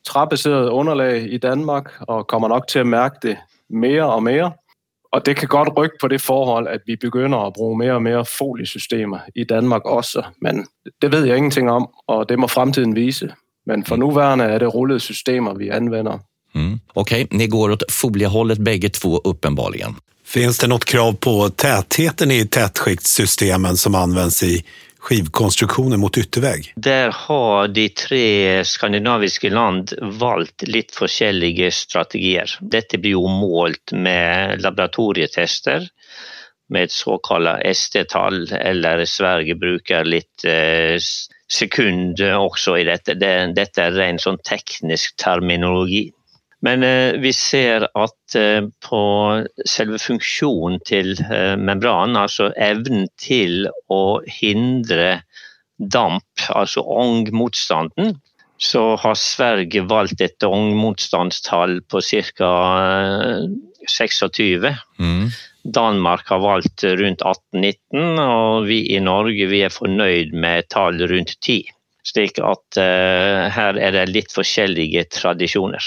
træbaseret 0.07 0.69
underlag 0.69 1.33
i 1.33 1.38
Danmark, 1.38 1.93
og 2.00 2.26
kommer 2.26 2.49
nok 2.49 2.69
til 2.69 2.78
at 2.78 2.87
mærke 2.87 3.16
det 3.23 3.37
mere 3.71 4.12
og 4.12 4.23
mere. 4.23 4.52
Og 5.12 5.26
det 5.26 5.37
kan 5.37 5.49
godt 5.49 5.69
rykke 5.76 5.97
på 6.00 6.09
det 6.09 6.21
forhold, 6.21 6.69
at 6.69 6.81
vi 6.87 6.97
begynder 6.97 7.38
at 7.38 7.52
bruge 7.52 7.78
mere 7.78 7.93
og 7.93 8.02
mere 8.02 8.25
foliesystemer 8.25 9.19
i 9.35 9.45
Danmark 9.45 9.85
også. 9.85 10.23
Men 10.40 10.66
det 11.02 11.12
ved 11.12 11.25
jeg 11.25 11.37
ingenting 11.37 11.71
om, 11.71 11.88
og 12.07 12.28
det 12.28 12.38
må 12.38 12.47
fremtiden 12.47 12.97
vise. 12.97 13.33
Men 13.66 13.85
for 13.85 13.97
nuværende 13.97 14.44
är 14.44 14.59
det 14.59 14.66
rullade 14.66 15.00
systemer 15.00 15.54
vi 15.54 15.71
använder. 15.71 16.21
Mm. 16.54 16.80
Okej, 16.92 17.25
okay. 17.25 17.38
ni 17.38 17.47
går 17.47 17.71
åt 17.71 17.92
foliehållet 17.92 18.59
bägge 18.59 18.88
två 18.88 19.21
uppenbarligen. 19.25 19.94
Finns 20.26 20.59
det 20.59 20.66
något 20.66 20.85
krav 20.85 21.12
på 21.12 21.49
tätheten 21.49 22.30
i 22.30 22.47
tätskiktssystemen 22.47 23.76
som 23.76 23.94
används 23.94 24.42
i 24.42 24.64
skivkonstruktioner 24.99 25.97
mot 25.97 26.18
yttervägg? 26.18 26.73
Där 26.76 27.11
har 27.11 27.68
de 27.68 27.88
tre 27.88 28.64
skandinaviska 28.64 29.50
land 29.50 29.92
valt 30.02 30.62
lite 30.62 31.04
olika 31.04 31.71
strategier. 31.71 32.59
Detta 32.61 32.99
blir 32.99 33.11
ju 33.11 33.28
målt 33.28 33.92
med 33.92 34.62
laboratorietester 34.62 35.88
med 36.68 36.90
så 36.90 37.18
kallade 37.18 37.62
ST-tal 37.62 38.52
eller 38.52 39.04
Sverige 39.04 39.54
brukar 39.54 40.04
lite 40.04 40.52
eh, 40.52 40.99
sekund 41.53 42.21
också 42.21 42.79
i 42.79 42.85
detta. 42.85 43.15
detta 43.55 43.85
är 43.85 43.93
ren 43.93 44.19
sån 44.19 44.39
teknisk 44.39 45.17
terminologi. 45.17 46.13
Men 46.65 46.83
eh, 46.83 47.21
vi 47.21 47.33
ser 47.33 47.89
att 47.95 48.35
eh, 48.35 48.69
på 48.89 49.45
själva 49.77 49.99
funktionen 49.99 50.81
till 50.85 51.21
eh, 51.33 51.57
membran, 51.57 52.17
alltså 52.17 52.53
evnen 52.53 53.09
till 53.17 53.67
att 53.67 54.25
hindra 54.27 55.21
damp, 55.79 56.25
alltså 56.49 56.81
ångmotstånden, 56.81 58.21
så 58.57 58.97
har 58.97 59.15
Sverige 59.15 59.81
valt 59.81 60.21
ett 60.21 60.43
ångmotståndstal 60.43 61.83
på 61.83 62.01
cirka 62.01 62.45
eh, 62.45 63.39
26. 63.87 64.23
Mm. 64.99 65.31
Danmark 65.75 66.29
har 66.29 66.38
valt 66.38 66.85
runt 66.85 67.21
18-19 67.21 68.57
och 68.59 68.69
vi 68.69 68.97
i 68.97 69.00
Norge 69.00 69.47
vi 69.47 69.62
är 69.62 69.69
förnöjd 69.69 70.35
med 70.35 70.69
tal 70.69 71.07
runt 71.07 71.41
10. 71.41 71.64
Slik 72.03 72.38
att 72.38 72.76
uh, 72.76 72.83
här 73.50 73.75
är 73.75 73.93
det 73.93 74.07
lite 74.07 74.43
olika 74.59 75.05
traditioner. 75.05 75.81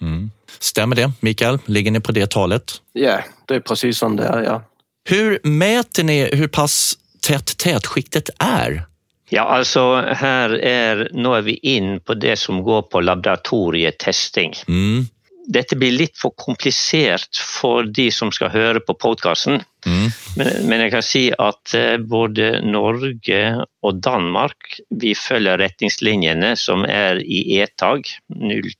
Mm. 0.00 0.30
Stämmer 0.58 0.96
det, 0.96 1.12
Mikael? 1.20 1.58
Ligger 1.64 1.90
ni 1.90 2.00
på 2.00 2.12
det 2.12 2.30
talet? 2.30 2.72
Ja, 2.92 3.20
det 3.46 3.54
är 3.54 3.60
precis 3.60 3.98
som 3.98 4.16
det 4.16 4.24
är, 4.24 4.42
ja. 4.42 4.62
Hur 5.08 5.38
mäter 5.42 6.04
ni 6.04 6.36
hur 6.36 6.48
pass 6.48 6.98
tätt 7.20 7.58
tätskiktet 7.58 8.30
är? 8.38 8.82
Ja, 9.30 9.42
alltså 9.42 9.94
här 9.96 10.50
är, 10.50 11.10
nu 11.12 11.28
är 11.28 11.42
vi 11.42 11.54
in 11.54 12.00
på 12.00 12.14
det 12.14 12.36
som 12.36 12.62
går 12.62 12.82
på 12.82 13.00
laboratorietesting. 13.00 14.54
Mm. 14.68 15.06
Dette 15.52 15.76
blir 15.76 15.92
lite 15.92 16.18
för 16.18 16.30
komplicerat 16.36 17.36
för 17.60 17.82
de 17.82 18.10
som 18.10 18.32
ska 18.32 18.48
höra 18.48 18.80
på 18.80 18.94
podcasten. 18.94 19.52
Mm. 19.86 20.10
Men, 20.36 20.68
men, 20.68 20.80
jeg 20.80 20.90
kan 20.90 21.02
säga 21.02 21.34
att 21.38 21.74
eh, 21.74 21.96
både 21.98 22.60
Norge 22.60 23.64
och 23.82 23.94
Danmark 23.94 24.80
vi 24.90 25.14
följer 25.14 25.58
retningslinjene 25.58 26.56
som 26.56 26.84
är 26.84 27.22
i 27.22 27.58
ETAG 27.60 28.06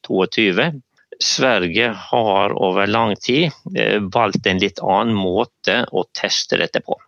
022. 0.06 0.26
Sverige 1.25 1.94
har 1.96 2.70
över 2.70 2.87
lång 2.87 3.16
tid 3.16 3.50
eh, 3.78 4.00
valt 4.00 4.46
en 4.46 4.58
lite 4.58 4.82
annan 4.82 5.14
måte 5.14 5.87
att 5.92 6.12
testa 6.20 6.56
detta 6.56 6.80
på. 6.80 7.00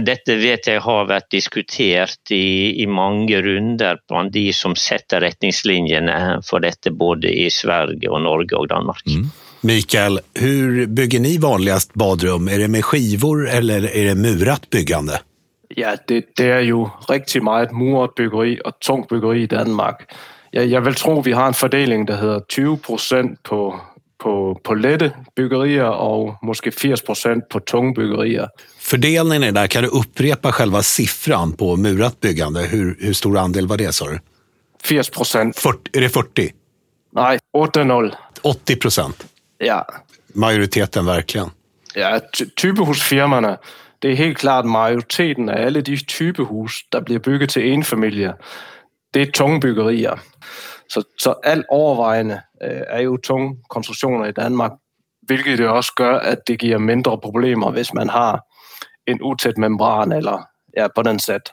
Detta 0.00 0.34
vet 0.34 0.66
jag 0.66 0.80
har 0.80 1.04
varit 1.04 1.30
diskuterat 1.30 2.30
i, 2.30 2.82
i 2.82 2.86
många 2.86 3.42
runder 3.42 3.98
bland 4.08 4.32
de 4.32 4.52
som 4.52 4.76
sätter 4.76 5.20
riktningslinjerna 5.20 6.42
för 6.44 6.60
detta 6.60 6.90
både 6.90 7.28
i 7.28 7.50
Sverige 7.50 8.08
och 8.08 8.22
Norge 8.22 8.56
och 8.56 8.68
Danmark. 8.68 9.06
Mm. 9.06 9.26
Mikael, 9.60 10.20
hur 10.34 10.86
bygger 10.86 11.20
ni 11.20 11.38
vanligast 11.38 11.94
badrum? 11.94 12.48
Är 12.48 12.58
det 12.58 12.68
med 12.68 12.84
skivor 12.84 13.48
eller 13.48 13.96
är 13.96 14.04
det 14.04 14.14
murat 14.14 14.70
byggande? 14.70 15.20
Ja, 15.68 15.96
det, 16.06 16.26
det 16.36 16.50
är 16.50 16.60
ju 16.60 16.86
riktigt 17.08 17.42
mycket 17.42 17.72
murat 17.72 18.14
byggeri 18.14 18.60
och 18.64 18.78
tungt 18.78 19.08
byggeri 19.08 19.42
i 19.42 19.46
Danmark. 19.46 20.00
Jag, 20.50 20.66
jag 20.66 20.80
vill 20.80 20.94
tro 20.94 21.20
vi 21.20 21.32
har 21.32 21.46
en 21.46 21.54
fördelning 21.54 22.06
som 22.06 22.16
heter 22.16 22.42
20 22.48 22.76
procent 22.76 23.42
på 23.42 23.80
på, 24.18 24.60
på 24.62 24.74
lätta 24.74 25.10
byggerier 25.36 25.90
och 25.90 26.44
måske 26.44 26.70
80 26.70 27.06
procent 27.06 27.48
på 27.48 27.60
tunga 27.60 27.92
byggerier. 27.92 28.48
Fördelningen 28.78 29.42
är 29.42 29.52
där, 29.52 29.66
kan 29.66 29.82
du 29.82 29.88
upprepa 29.88 30.52
själva 30.52 30.82
siffran 30.82 31.52
på 31.52 31.76
murat 31.76 32.20
byggande? 32.20 32.60
Hur, 32.60 32.96
hur 33.00 33.12
stor 33.12 33.38
andel 33.38 33.66
var 33.66 33.76
det 33.76 33.92
sa 33.92 34.08
du? 34.08 34.20
80 35.00 35.10
procent. 35.12 35.64
Är 35.92 36.00
det 36.00 36.08
40? 36.08 36.52
Nej, 37.12 37.38
8-0. 37.56 38.14
80 38.42 38.76
procent? 38.76 39.26
Ja. 39.58 39.86
Majoriteten 40.34 41.06
verkligen? 41.06 41.50
Ja, 41.94 42.20
typehusfirmorna. 42.56 43.58
Det 43.98 44.08
är 44.08 44.14
helt 44.14 44.38
klart 44.38 44.64
majoriteten 44.64 45.48
av 45.48 45.54
alla 45.54 45.80
de 45.80 45.96
typehus, 45.96 46.72
som 46.92 47.04
blir 47.04 47.18
byggda 47.18 47.46
till 47.46 47.72
enfamiljer, 47.72 48.34
det 49.12 49.20
är 49.20 49.26
tungbyggerier. 49.26 50.20
Så, 50.88 51.02
så 51.18 51.34
alt 51.44 51.66
overvejende 51.68 52.40
øh, 52.62 52.80
er 52.86 53.00
jo 53.00 53.16
tunge 53.16 53.56
konstruktioner 53.70 54.26
i 54.26 54.32
Danmark, 54.32 54.72
hvilket 55.22 55.58
det 55.58 55.68
også 55.68 55.92
gør, 55.96 56.18
at 56.18 56.38
det 56.46 56.58
giver 56.58 56.78
mindre 56.78 57.18
problemer, 57.18 57.70
hvis 57.70 57.94
man 57.94 58.08
har 58.08 58.40
en 59.06 59.22
utæt 59.22 59.58
membran 59.58 60.12
eller 60.12 60.42
ja, 60.76 60.86
på 60.94 61.02
den 61.02 61.18
sæt. 61.18 61.52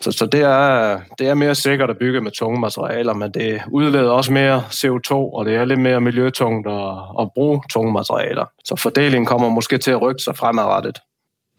Så, 0.00 0.12
så 0.12 0.26
det, 0.26 0.40
er, 0.40 1.00
det 1.18 1.28
er 1.28 1.34
mere 1.34 1.54
sikkert 1.54 1.90
at 1.90 1.98
bygge 1.98 2.20
med 2.20 2.30
tunge 2.30 2.60
materialer, 2.60 3.14
men 3.14 3.34
det 3.34 3.62
udleder 3.70 4.10
også 4.10 4.32
mere 4.32 4.58
CO2, 4.58 5.12
og 5.12 5.44
det 5.44 5.54
er 5.54 5.64
lidt 5.64 5.80
mere 5.80 6.00
miljøtungt 6.00 6.68
at, 6.68 6.92
at 7.20 7.28
bruge 7.34 7.62
tunge 7.70 7.92
materialer. 7.92 8.44
Så 8.64 8.76
fordelingen 8.76 9.26
kommer 9.26 9.48
måske 9.48 9.78
til 9.78 9.90
at 9.90 10.02
rykke 10.02 10.22
sig 10.22 10.36
fremadrettet. 10.36 10.98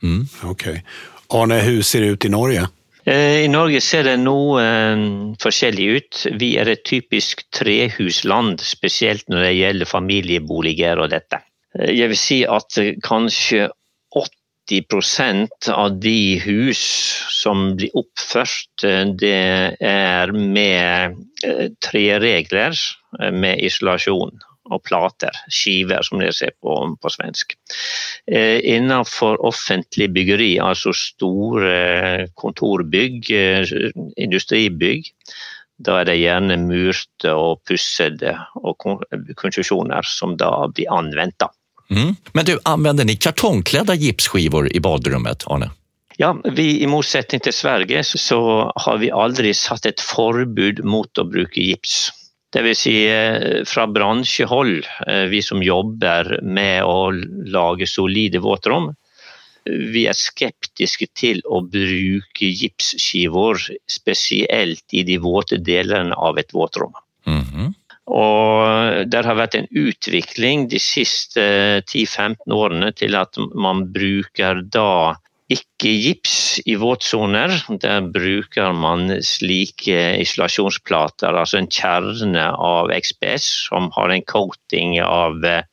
Mm, 0.02 0.28
okay. 0.46 0.78
Arne, 1.34 1.64
hur 1.64 1.82
ser 1.82 2.00
det 2.00 2.12
ut 2.12 2.24
i 2.24 2.30
Norge? 2.30 2.68
Eh, 3.08 3.46
I 3.46 3.48
Norge 3.48 3.80
ser 3.84 4.04
det 4.04 4.18
noe 4.20 4.64
forskjellig 5.40 5.88
ut. 5.96 6.24
Vi 6.42 6.56
er 6.60 6.68
et 6.74 6.84
typisk 6.88 7.46
trehusland, 7.56 8.60
spesielt 8.60 9.30
når 9.32 9.46
det 9.46 9.54
gjelder 9.56 9.92
familieboliger 9.92 11.00
og 11.00 11.14
dette. 11.16 11.40
Eh, 11.80 11.94
jeg 11.96 12.12
vil 12.12 12.20
si 12.20 12.42
at 12.44 12.80
kanskje 13.08 13.70
80% 14.12 15.70
av 15.72 15.96
de 16.04 16.20
hus 16.44 16.84
som 17.32 17.70
blir 17.80 17.96
oppført, 17.96 18.84
eh, 18.84 19.06
det 19.24 19.40
er 19.80 20.36
med 20.36 21.24
tre 21.80 22.06
regler 22.20 22.76
med 23.32 23.64
isolasjon 23.64 24.36
och 24.70 24.84
plater, 24.84 25.30
skivor 25.50 26.02
som 26.02 26.20
det 26.20 26.34
ser 26.34 26.52
på, 26.62 26.98
på 27.02 27.10
svensk. 27.10 27.54
Eh, 28.32 28.76
innanför 28.76 29.46
offentlig 29.46 30.12
byggeri, 30.12 30.60
alltså 30.60 30.94
stora 30.94 32.28
kontorbygg, 32.28 33.32
eh, 33.32 33.66
industribygg, 34.16 35.06
då 35.78 35.96
är 35.96 36.06
det 36.06 36.16
gärna 36.16 36.58
murte 36.58 37.32
och 37.32 37.66
pussade 37.68 38.40
och 38.54 38.78
konstruktioner 39.36 40.02
som 40.04 40.38
då 40.38 40.72
blir 40.76 40.94
använda. 40.94 41.52
Mm. 41.90 42.16
Men 42.34 42.46
du, 42.46 42.60
använder 42.64 43.06
ni 43.06 43.16
kartongklädda 43.16 43.94
gipsskivor 43.94 44.76
i 44.76 44.80
badrummet, 44.80 45.44
Arne? 45.48 45.70
Ja, 46.18 46.38
vi 46.44 46.82
i 46.82 46.88
motsättning 46.88 47.42
till 47.42 47.54
Sverige 47.54 48.04
så 48.04 48.72
har 48.76 48.98
vi 48.98 49.12
aldrig 49.12 49.56
satt 49.56 49.86
ett 49.86 50.02
förbud 50.02 50.86
mot 50.86 51.18
att 51.18 51.32
bruka 51.32 51.62
gips. 51.62 52.10
Det 52.50 52.62
vill 52.62 52.76
säga 52.76 53.42
från 53.66 53.94
branschhåll, 53.94 54.86
eh, 55.08 55.22
vi 55.22 55.42
som 55.42 55.64
jobbar 55.64 56.40
med 56.42 56.84
att 56.84 57.14
laga 57.52 57.86
solida 57.86 58.40
våtrum, 58.40 58.96
vi 59.70 60.08
är 60.08 60.14
skeptiska 60.14 61.06
till 61.14 61.42
att 61.52 61.72
bruka 61.72 62.46
gipsskivor, 62.46 63.58
speciellt 63.92 64.94
i 64.94 65.04
de 65.04 65.18
våta 65.18 65.56
delarna 65.56 66.16
av 66.16 66.38
ett 66.38 66.54
våtrum. 66.54 66.92
Mm. 67.26 67.74
Och 68.06 69.08
där 69.08 69.24
har 69.24 69.36
varit 69.36 69.56
en 69.56 69.68
utveckling 69.70 70.68
de 70.68 70.80
sista 70.80 71.42
10-15 71.42 72.36
åren 72.52 72.94
till 72.94 73.16
att 73.16 73.36
man 73.56 73.92
brukar 73.92 74.56
då 74.56 75.16
Icke-gips 75.48 76.60
i 76.68 76.76
våtsoner, 76.76 77.54
der 77.80 78.08
bruker 78.12 78.74
man 78.76 79.14
slike 79.24 79.96
eh, 79.96 80.22
isolasjonsplater, 80.26 81.32
altså 81.32 81.62
en 81.62 81.70
kjerne 81.72 82.50
av 82.52 82.92
XPS 82.92 83.46
som 83.70 83.88
har 83.96 84.12
en 84.12 84.26
coating 84.28 84.98
av 85.04 85.46
eh, 85.48 85.64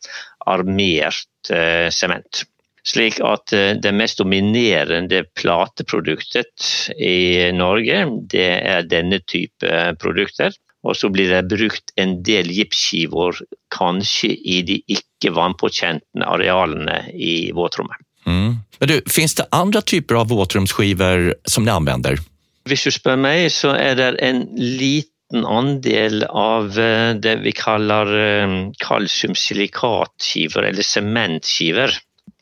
armert 0.46 1.50
sement. 1.90 2.44
Eh, 2.44 2.50
slik 2.84 3.18
at 3.24 3.52
eh, 3.56 3.72
det 3.80 3.94
mest 3.96 4.20
dominerende 4.20 5.24
plateproduktet 5.38 6.70
i 6.94 7.50
Norge, 7.56 8.04
det 8.30 8.50
er 8.60 8.86
denne 8.88 9.22
type 9.26 9.74
produkter. 10.00 10.54
Og 10.84 10.98
så 11.00 11.08
blir 11.08 11.30
det 11.32 11.46
brukt 11.48 11.94
en 11.96 12.18
del 12.22 12.50
gipsskiver, 12.52 13.38
kanskje 13.72 14.34
i 14.36 14.58
de 14.68 14.82
ikke 14.92 15.32
vannpåkjente 15.32 16.26
arealene 16.28 17.06
i 17.16 17.48
våtrommet. 17.56 17.96
Mm. 18.26 18.58
Men 18.78 18.88
du, 18.88 19.02
finns 19.06 19.34
det 19.34 19.46
andra 19.50 19.82
typer 19.82 20.14
av 20.14 20.28
våtrumsskivor 20.28 21.34
som 21.44 21.64
ni 21.64 21.70
använder? 21.70 22.12
Om 22.12 22.16
du 22.64 22.76
frågar 22.76 23.16
mig 23.16 23.50
så 23.50 23.68
är 23.68 23.94
det 23.94 24.08
en 24.08 24.48
liten 24.56 25.44
andel 25.46 26.24
av 26.24 26.78
eh, 26.78 27.14
det 27.14 27.36
vi 27.36 27.52
kallar 27.52 28.06
eh, 28.18 28.48
kalciumsilikatskivor 28.78 30.64
eller 30.64 30.82
cementskivor. 30.82 31.90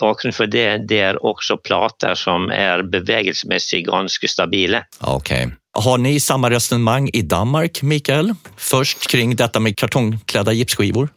Bakgrunden 0.00 0.36
för 0.36 0.46
det, 0.46 0.88
det 0.88 0.98
är 1.00 1.26
också 1.26 1.56
plater 1.56 2.14
som 2.14 2.50
är 2.50 2.82
bevägelsemässigt 2.82 3.86
ganska 3.86 4.28
stabila. 4.28 4.84
Okej. 5.00 5.46
Okay. 5.46 5.56
Har 5.74 5.98
ni 5.98 6.20
samma 6.20 6.50
resonemang 6.50 7.10
i 7.12 7.22
Danmark, 7.22 7.82
Mikael? 7.82 8.34
Först 8.56 9.10
kring 9.10 9.36
detta 9.36 9.60
med 9.60 9.76
kartongklädda 9.76 10.52
gipsskivor? 10.52 11.08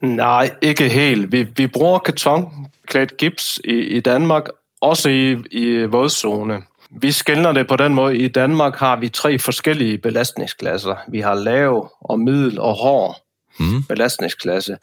Nej, 0.00 0.50
inte 0.62 0.84
helt. 0.84 1.32
Vi, 1.32 1.46
vi 1.56 1.66
bruger 1.66 1.98
kartongklædt 1.98 3.16
gips 3.16 3.60
i, 3.64 3.72
i 3.72 4.00
Danmark, 4.00 4.44
også 4.80 5.08
i, 5.08 5.36
i 5.50 5.84
vådzone. 5.84 6.62
Vi 6.90 7.12
skældner 7.12 7.52
det 7.52 7.68
på 7.68 7.76
den 7.76 7.94
måde. 7.94 8.18
I 8.18 8.28
Danmark 8.28 8.76
har 8.76 8.96
vi 8.96 9.08
tre 9.08 9.38
forskellige 9.38 9.98
belastningsklasser. 9.98 10.96
Vi 11.08 11.20
har 11.20 11.34
lav 11.34 11.90
og 12.00 12.20
middel 12.20 12.60
og 12.60 12.74
hård 12.74 13.16
mm. 13.60 13.82
belastningsklasse. 13.88 14.76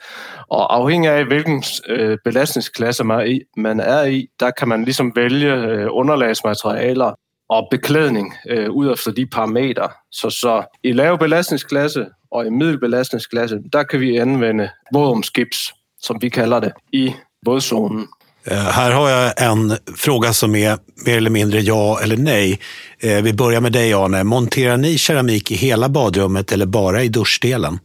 Og 0.49 0.75
afhængig 0.75 1.11
af, 1.11 1.25
hvilken 1.25 1.63
øh, 1.87 2.17
belastningsklasse 2.23 3.03
man 3.03 3.19
er, 3.19 3.23
i, 3.23 3.41
man 3.57 3.79
er 3.79 4.03
i, 4.03 4.27
der 4.39 4.51
kan 4.51 4.67
man 4.67 4.83
ligesom 4.83 5.15
vælge 5.15 5.53
øh, 5.53 5.87
underlagsmaterialer 5.89 7.13
og 7.49 7.67
beklædning 7.71 8.33
øh, 8.49 8.69
ud 8.69 8.93
efter 8.93 9.11
de 9.11 9.25
parametre. 9.25 9.89
Så, 10.11 10.29
så 10.29 10.63
i 10.83 10.91
lav 10.91 11.17
belastningsklasse 11.17 12.05
og 12.31 12.47
i 12.47 12.49
middelbelastningsklasse, 12.49 13.59
der 13.73 13.83
kan 13.83 13.99
vi 13.99 14.19
anvende 14.19 14.71
vådomskips, 14.93 15.73
som 15.99 16.19
vi 16.21 16.29
kalder 16.29 16.59
det, 16.59 16.73
i 16.91 17.15
vådzonen. 17.45 18.07
Eh, 18.47 18.57
här 18.57 18.91
har 18.91 19.09
jag 19.09 19.41
en 19.41 19.77
fråga 19.95 20.33
som 20.33 20.55
är 20.55 20.77
mer 21.05 21.17
eller 21.17 21.29
mindre 21.29 21.59
ja 21.59 21.99
eller 22.03 22.17
nej. 22.17 22.59
Eh, 22.99 23.21
vi 23.21 23.33
börjar 23.33 23.61
med 23.61 23.71
dig 23.71 23.93
Arne. 23.93 24.23
Monterar 24.23 24.77
ni 24.77 24.97
keramik 24.97 25.51
i 25.51 25.55
hela 25.55 25.89
badrummet 25.89 26.51
eller 26.51 26.65
bara 26.65 27.03
i 27.03 27.07
duschdelen? 27.07 27.79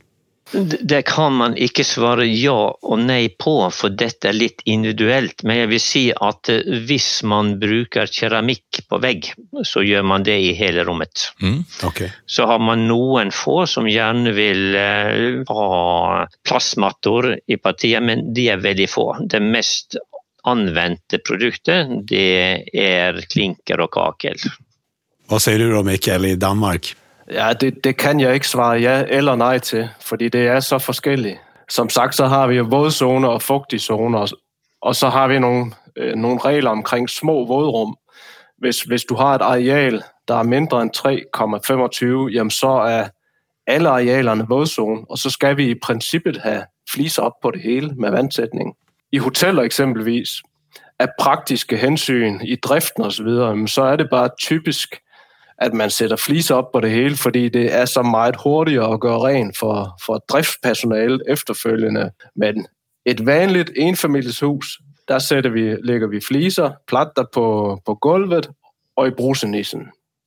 Det 0.53 1.03
kan 1.09 1.33
man 1.33 1.55
ikke 1.57 1.85
svare 1.87 2.27
ja 2.29 2.57
og 2.73 3.01
nei 3.01 3.31
på, 3.41 3.55
for 3.73 3.95
dette 3.97 4.29
er 4.29 4.37
litt 4.37 4.61
individuelt. 4.69 5.45
Men 5.49 5.63
jeg 5.63 5.71
vil 5.71 5.83
si 5.83 6.03
at 6.13 6.51
eh, 6.53 6.77
hvis 6.89 7.23
man 7.29 7.55
bruker 7.63 8.11
keramikk 8.13 8.83
på 8.89 9.01
vegg, 9.03 9.31
så 9.65 9.85
gjør 9.87 10.05
man 10.07 10.27
det 10.29 10.37
i 10.45 10.53
hele 10.59 10.85
rommet. 10.89 11.29
Mm, 11.41 11.63
okay. 11.89 12.13
Så 12.27 12.47
har 12.51 12.61
man 12.61 12.87
noen 12.89 13.33
få 13.33 13.63
som 13.71 13.89
gjerne 13.89 14.35
vil 14.37 14.77
eh, 14.77 15.43
ha 15.49 15.69
plastmatter 16.49 17.33
i 17.47 17.57
partiet, 17.57 18.05
men 18.05 18.29
de 18.37 18.51
er 18.53 18.65
veldig 18.65 18.89
få. 18.93 19.09
Det 19.33 19.41
mest 19.41 19.97
anvendte 20.49 21.23
produktet 21.23 21.93
det 22.11 22.67
er 22.75 23.21
klinker 23.31 23.85
og 23.85 23.93
kakel. 23.95 24.37
Hva 25.31 25.39
sier 25.41 25.63
du 25.63 25.71
da, 25.73 25.85
Mikael, 25.87 26.27
i 26.29 26.37
Danmark? 26.37 26.93
Ja, 27.33 27.53
det, 27.53 27.85
det 27.85 27.97
kan 27.97 28.21
jeg 28.21 28.35
ikke 28.35 28.49
svare 28.49 28.81
ja 28.81 29.05
eller 29.09 29.35
nej 29.35 29.59
til, 29.59 29.89
fordi 30.01 30.29
det 30.29 30.47
er 30.47 30.61
så 30.61 30.79
forskelligt. 30.79 31.39
Som 31.69 31.89
sagt, 31.89 32.15
så 32.15 32.27
har 32.27 32.47
vi 32.47 32.57
jo 32.57 32.67
vådzoner 32.71 33.29
og 33.29 33.43
fugtige 33.43 33.81
zoner, 33.81 34.33
og 34.83 34.97
så 34.97 35.09
har 35.09 35.29
vi 35.29 35.39
nogle, 35.39 35.73
øh, 35.97 36.15
nogle 36.15 36.41
regler 36.45 36.71
omkring 36.71 37.11
små 37.11 37.47
vådrum. 37.47 37.97
Hvis, 38.59 38.83
hvis 38.83 39.05
du 39.05 39.15
har 39.15 39.35
et 39.35 39.43
areal, 39.43 40.03
der 40.29 40.35
er 40.35 40.43
mindre 40.43 40.83
end 40.83 40.91
3,25, 42.29 42.35
jamen 42.35 42.51
så 42.51 42.69
er 42.71 43.09
alle 43.67 43.89
arealerne 43.89 44.49
vådzone, 44.49 45.01
og 45.11 45.19
så 45.19 45.31
skal 45.31 45.57
vi 45.57 45.71
i 45.71 45.75
princippet 45.83 46.37
have 46.37 46.65
fliser 46.93 47.23
op 47.23 47.41
på 47.43 47.51
det 47.51 47.63
hele 47.63 47.95
med 47.95 48.11
vandsætning. 48.11 48.75
I 49.13 49.19
hoteller 49.19 49.63
eksempelvis, 49.63 50.29
af 50.99 51.09
praktiske 51.21 51.77
hensyn 51.77 52.41
i 52.43 52.57
driften 52.57 53.03
osv., 53.03 53.27
så, 53.27 53.65
så 53.67 53.83
er 53.83 53.97
det 53.97 54.11
bare 54.11 54.29
typisk, 54.41 54.97
at 55.63 55.75
man 55.75 55.91
sætter 55.91 56.17
fliser 56.17 56.55
op 56.55 56.73
på 56.73 56.81
det 56.81 56.91
hele, 56.91 57.17
fordi 57.17 57.49
det 57.49 57.75
er 57.75 57.85
så 57.85 58.03
meget 58.03 58.37
hurtigere 58.45 58.93
at 58.93 59.01
gøre 59.01 59.19
rent 59.19 59.59
for, 59.59 59.99
for 60.07 60.25
driftspersonale 60.29 61.19
efterfølgende. 61.29 62.11
Men 62.37 62.67
et 63.07 63.27
vanligt 63.27 63.71
enfamilieshus, 63.77 64.79
der 65.09 65.19
sætter 65.19 65.51
vi, 65.51 65.77
lægger 65.83 66.09
vi 66.09 66.21
fliser, 66.29 66.71
platter 66.89 67.25
på, 67.35 67.79
på 67.87 67.95
gulvet 67.95 68.51
og 68.97 69.09
i 69.09 69.11
brusenissen. 69.11 69.81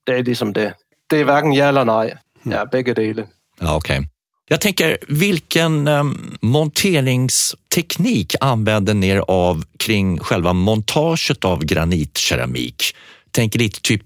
Det 0.07 0.17
er 0.17 0.23
ligesom 0.23 0.53
det. 0.53 0.73
Det 1.11 1.19
er 1.19 1.23
hverken 1.23 1.53
ja 1.53 1.67
eller 1.67 1.83
nej. 1.83 2.13
Ja, 2.45 2.63
begge 2.71 2.93
dele. 2.93 3.27
Ja, 3.61 3.75
okay. 3.75 4.01
Jag 4.49 4.61
tänker, 4.61 4.97
vilken 5.07 5.87
um, 5.87 6.37
monteringsteknik 6.41 8.35
använder 8.41 8.93
ni 8.93 9.09
er 9.09 9.21
av 9.27 9.63
kring 9.79 10.19
själva 10.19 10.53
montaget 10.53 11.45
av 11.45 11.65
granitkeramik? 11.65 12.95
Tänker 13.31 13.59
lite 13.59 13.81
typ 13.81 14.01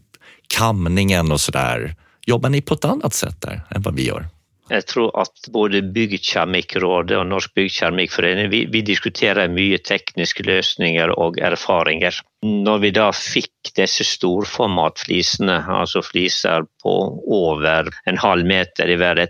kamningen 0.57 1.31
och 1.31 1.41
sådär. 1.41 1.95
Jobbar 2.25 2.49
ni 2.49 2.61
på 2.61 2.73
ett 2.73 2.85
annat 2.85 3.13
sätt 3.13 3.41
där 3.41 3.61
än 3.69 3.81
vad 3.81 3.95
vi 3.95 4.07
gör? 4.07 4.25
Jag 4.71 4.87
tror 4.87 5.21
att 5.21 5.47
både 5.47 5.81
Byggkeramikrådet 5.81 7.17
och 7.17 7.27
Norsk 7.27 7.53
Byggkeramikförening, 7.53 8.49
vi, 8.49 8.65
vi 8.65 8.81
diskuterar 8.81 9.47
mycket 9.47 9.85
tekniska 9.85 10.43
lösningar 10.43 11.07
och 11.07 11.39
erfarenheter. 11.39 12.19
När 12.41 12.77
vi 12.77 12.91
då 12.91 13.11
fick 13.13 13.51
dessa 13.75 14.03
storformatflisene, 14.03 15.63
alltså 15.67 16.01
flisar 16.01 16.65
på 16.83 17.23
över 17.57 17.89
en 18.05 18.17
halv 18.17 18.45
meter 18.45 18.89
i 18.89 18.95
hver 18.95 19.27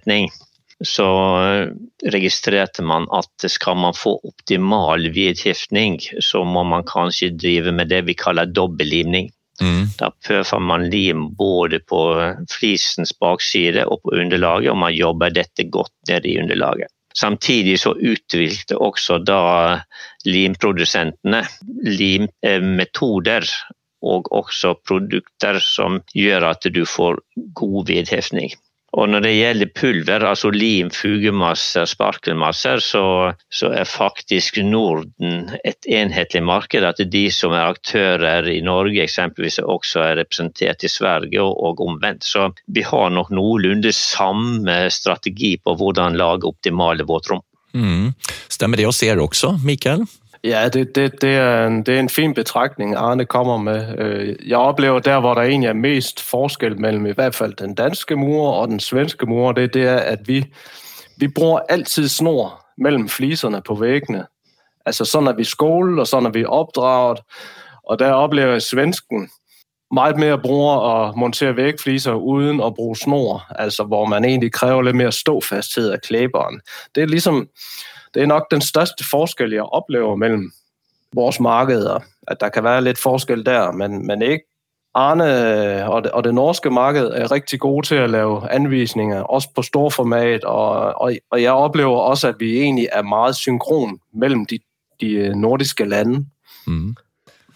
så 0.83 1.37
registrerade 2.05 2.83
man 2.83 3.07
att 3.11 3.51
ska 3.51 3.73
man 3.73 3.93
få 3.93 4.19
optimal 4.23 5.09
vedheftning, 5.09 5.99
så 6.19 6.43
må 6.43 6.63
man 6.63 6.83
kanske 6.87 7.29
driva 7.29 7.71
med 7.71 7.87
det 7.87 8.01
vi 8.01 8.13
kallar 8.13 8.45
dubbellimning. 8.45 9.29
Mm. 9.61 9.89
Da 9.99 10.11
pøfer 10.27 10.61
man 10.63 10.87
lim 10.91 11.27
både 11.37 11.81
på 11.83 12.01
flisens 12.51 13.11
bakside 13.19 13.85
og 13.85 14.01
på 14.03 14.15
underlaget, 14.21 14.71
og 14.71 14.79
man 14.85 14.95
jobber 14.95 15.33
dette 15.35 15.67
godt 15.71 15.93
ned 16.09 16.25
i 16.25 16.37
underlaget. 16.41 16.91
Samtidig 17.17 17.79
så 17.81 17.95
utviklet 17.97 18.77
også 18.77 19.17
da 19.25 19.41
limprodusentene 20.25 21.41
limmetoder 21.83 23.43
eh, 23.43 23.75
og 23.99 24.29
også 24.31 24.77
produkter 24.87 25.59
som 25.59 25.99
gjør 26.15 26.51
at 26.53 26.67
du 26.71 26.85
får 26.85 27.19
god 27.53 27.87
vedhäftning. 27.87 28.53
Och 28.91 29.09
när 29.09 29.21
det 29.21 29.31
gäller 29.31 29.69
pulver, 29.75 30.21
alltså 30.21 30.49
lim, 30.49 30.89
fugemasser, 30.89 31.85
sparkelmasser, 31.85 32.79
så, 32.79 33.33
så, 33.49 33.69
är 33.69 33.85
faktiskt 33.85 34.57
Norden 34.57 35.51
ett 35.63 35.85
enhetlig 35.85 36.43
marknad. 36.43 36.83
Att 36.83 37.11
de 37.11 37.31
som 37.31 37.53
är 37.53 37.65
aktörer 37.65 38.49
i 38.49 38.61
Norge 38.61 39.03
exempelvis 39.03 39.59
också 39.59 39.99
är 39.99 40.15
representerade 40.15 40.85
i 40.85 40.89
Sverige 40.89 41.41
och, 41.41 41.69
och 41.69 41.87
omvänt. 41.87 42.23
Så 42.23 42.53
vi 42.67 42.81
har 42.81 43.09
nog 43.09 43.31
någorlunda 43.31 43.91
samma 43.91 44.89
strategi 44.89 45.57
på 45.57 45.75
hur 45.75 46.01
man 46.01 46.17
lagar 46.17 46.47
optimala 46.47 47.03
våtrum. 47.03 47.41
Mm. 47.73 48.13
Stämmer 48.47 48.77
det 48.77 48.85
hos 48.85 49.03
er 49.03 49.19
också, 49.19 49.59
Mikael? 49.65 50.05
Ja, 50.43 50.69
det, 50.69 50.95
det, 50.95 51.21
det, 51.21 51.35
er 51.35 51.67
en, 51.67 51.83
det 51.83 51.95
er 51.95 51.99
en 51.99 52.09
fin 52.09 52.33
betragtning, 52.33 52.95
Arne 52.95 53.25
kommer 53.25 53.57
med. 53.57 53.99
Øh, 53.99 54.35
jeg 54.49 54.57
oplever 54.57 54.99
der, 54.99 55.19
hvor 55.19 55.33
der 55.33 55.41
egentlig 55.41 55.67
er 55.67 55.73
mest 55.73 56.21
forskel 56.21 56.79
mellem 56.79 57.05
i 57.05 57.11
hvert 57.11 57.35
fald 57.35 57.53
den 57.53 57.75
danske 57.75 58.15
mur 58.15 58.51
og 58.51 58.67
den 58.67 58.79
svenske 58.79 59.25
mur, 59.25 59.51
det, 59.51 59.73
det 59.73 59.83
er, 59.83 59.97
at 59.97 60.27
vi, 60.27 60.45
vi 61.17 61.27
bruger 61.27 61.59
altid 61.69 62.07
snor 62.07 62.65
mellem 62.77 63.09
fliserne 63.09 63.61
på 63.61 63.75
væggene. 63.75 64.25
Altså 64.85 65.05
sådan 65.05 65.27
er 65.27 65.33
vi 65.33 65.43
skole, 65.43 66.01
og 66.01 66.07
sådan 66.07 66.25
er 66.25 66.31
vi 66.31 66.45
opdraget. 66.45 67.19
Og 67.83 67.99
der 67.99 68.11
oplever 68.11 68.51
jeg 68.51 68.61
svensken 68.61 69.29
meget 69.91 70.17
mere 70.17 70.37
bruger 70.37 71.05
at 71.07 71.15
montere 71.15 71.55
vægfliser 71.55 72.13
uden 72.13 72.61
at 72.61 72.73
bruge 72.73 72.95
snor, 72.95 73.45
altså 73.49 73.83
hvor 73.83 74.05
man 74.05 74.25
egentlig 74.25 74.51
kræver 74.51 74.81
lidt 74.81 74.95
mere 74.95 75.11
ståfasthed 75.11 75.89
af 75.89 76.01
klæberen. 76.01 76.61
Det 76.95 77.03
er 77.03 77.07
ligesom, 77.07 77.47
det 78.13 78.21
er 78.21 78.27
nok 78.27 78.51
den 78.51 78.61
største 78.61 79.03
forskel, 79.09 79.51
jeg 79.51 79.63
oplever 79.63 80.15
mellem 80.15 80.51
vores 81.13 81.39
markeder. 81.39 81.99
At 82.27 82.37
der 82.39 82.49
kan 82.49 82.63
være 82.63 82.83
lidt 82.83 82.99
forskel 82.99 83.45
der, 83.45 83.71
men, 83.71 84.07
men 84.07 84.21
ikke 84.21 84.43
Arne 84.93 85.89
og 85.89 86.03
det, 86.03 86.11
og 86.11 86.23
det 86.23 86.33
norske 86.33 86.69
marked 86.69 87.05
er 87.05 87.31
rigtig 87.31 87.59
gode 87.59 87.87
til 87.87 87.95
at 87.95 88.09
lave 88.09 88.51
anvisninger, 88.51 89.21
også 89.21 89.49
på 89.55 89.61
stor 89.61 89.89
format, 89.89 90.43
og, 90.43 91.01
og, 91.01 91.13
og 91.31 91.41
jeg 91.41 91.51
oplever 91.51 91.97
også, 91.97 92.27
at 92.27 92.35
vi 92.39 92.59
egentlig 92.59 92.87
er 92.91 93.01
meget 93.01 93.35
synkron 93.35 93.99
mellem 94.13 94.45
de, 94.45 94.59
de 95.01 95.41
nordiske 95.41 95.85
lande. 95.85 96.25
Mm. 96.67 96.95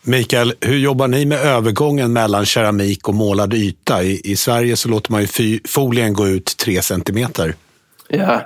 Mikael, 0.05 0.53
hur 0.65 0.75
jobbar 0.75 1.07
ni 1.07 1.25
med 1.25 1.37
övergången 1.37 2.13
mellan 2.13 2.45
keramik 2.45 3.07
och 3.07 3.15
målad 3.15 3.53
yta? 3.53 4.03
I, 4.03 4.21
i 4.23 4.35
Sverige 4.35 4.75
så 4.75 4.89
låter 4.89 5.11
man 5.11 5.21
ju 5.21 5.59
folien 5.67 6.13
gå 6.13 6.27
ut 6.27 6.45
tre 6.45 6.81
centimeter. 6.81 7.53
Ja, 8.09 8.41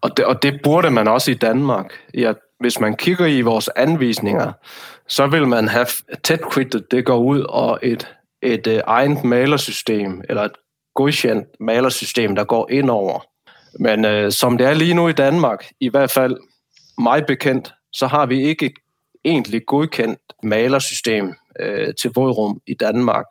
Og 0.00 0.16
det, 0.16 0.24
og 0.24 0.42
det 0.42 0.60
burde 0.62 0.90
man 0.90 1.08
også 1.08 1.30
i 1.30 1.34
Danmark. 1.34 1.92
Ja, 2.14 2.32
hvis 2.60 2.80
man 2.80 2.96
kigger 2.96 3.26
i 3.26 3.40
vores 3.40 3.68
anvisninger, 3.76 4.52
så 5.08 5.26
vil 5.26 5.48
man 5.48 5.68
have 5.68 5.86
tætkridtet, 6.24 6.90
det 6.90 7.04
går 7.04 7.18
ud, 7.18 7.40
og 7.40 7.78
et, 7.82 8.08
et 8.42 8.66
øh, 8.66 8.74
uh, 8.74 8.80
eget 8.86 9.24
malersystem, 9.24 10.22
eller 10.28 10.42
et 10.42 10.52
godkendt 10.94 11.48
malersystem, 11.60 12.34
der 12.34 12.44
går 12.44 12.70
ind 12.70 12.90
over. 12.90 13.20
Men 13.80 14.04
øh, 14.04 14.32
som 14.32 14.58
det 14.58 14.66
er 14.66 14.74
lige 14.74 14.94
nu 14.94 15.08
i 15.08 15.12
Danmark, 15.12 15.66
i 15.80 15.88
hvert 15.88 16.10
fald 16.10 16.36
mig 16.98 17.26
bekendt, 17.26 17.72
så 17.92 18.06
har 18.06 18.26
vi 18.26 18.42
ikke 18.42 18.66
et 18.66 18.72
egentlig 19.24 19.66
godkendt 19.66 20.20
malersystem 20.42 21.34
øh, 21.60 21.94
til 22.00 22.10
vådrum 22.14 22.60
i 22.66 22.74
Danmark. 22.74 23.26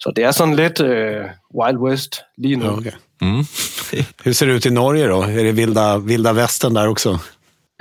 Så 0.00 0.12
det 0.16 0.24
er 0.24 0.30
sådan 0.30 0.54
lidt 0.54 0.80
øh, 0.80 1.24
Wild 1.54 1.78
West 1.78 2.20
lige 2.38 2.56
nu. 2.56 2.66
Okay. 2.66 2.92
Mm. 3.22 3.44
Hur 4.24 4.32
ser 4.32 4.46
det 4.46 4.52
ut 4.52 4.66
i 4.66 4.70
Norge 4.70 5.06
då? 5.06 5.22
Är 5.22 5.44
det 5.44 5.52
vilda, 5.52 5.98
vilda 5.98 6.32
västern 6.32 6.74
där 6.74 6.88
också? 6.88 7.18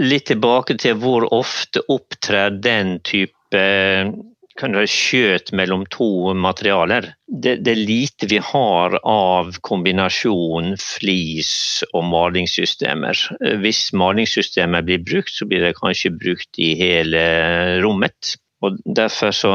Litt 0.01 0.25
tilbake 0.27 0.75
til 0.75 0.97
hvor 0.99 1.23
ofte 1.33 1.79
opptrer 1.87 2.51
den 2.51 2.97
type 2.99 3.61
kan 4.59 4.71
du 4.71 4.85
kjøtt 4.87 5.51
mellom 5.55 5.83
to 5.91 6.33
materialer. 6.33 7.09
Det, 7.27 7.57
det, 7.65 7.73
er 7.73 7.87
lite 7.87 8.27
vi 8.31 8.39
har 8.43 8.95
av 9.03 9.57
kombinasjon 9.63 10.75
flis 10.79 11.83
og 11.91 12.05
malingssystemer. 12.07 13.19
Hvis 13.63 13.89
malingssystemet 13.95 14.87
blir 14.87 15.03
brukt, 15.03 15.33
så 15.35 15.47
blir 15.49 15.65
det 15.65 15.75
kanskje 15.79 16.13
brukt 16.15 16.59
i 16.59 16.71
hele 16.79 17.25
rommet. 17.83 18.35
Og 18.63 18.79
Derfor 18.85 19.35
så 19.35 19.53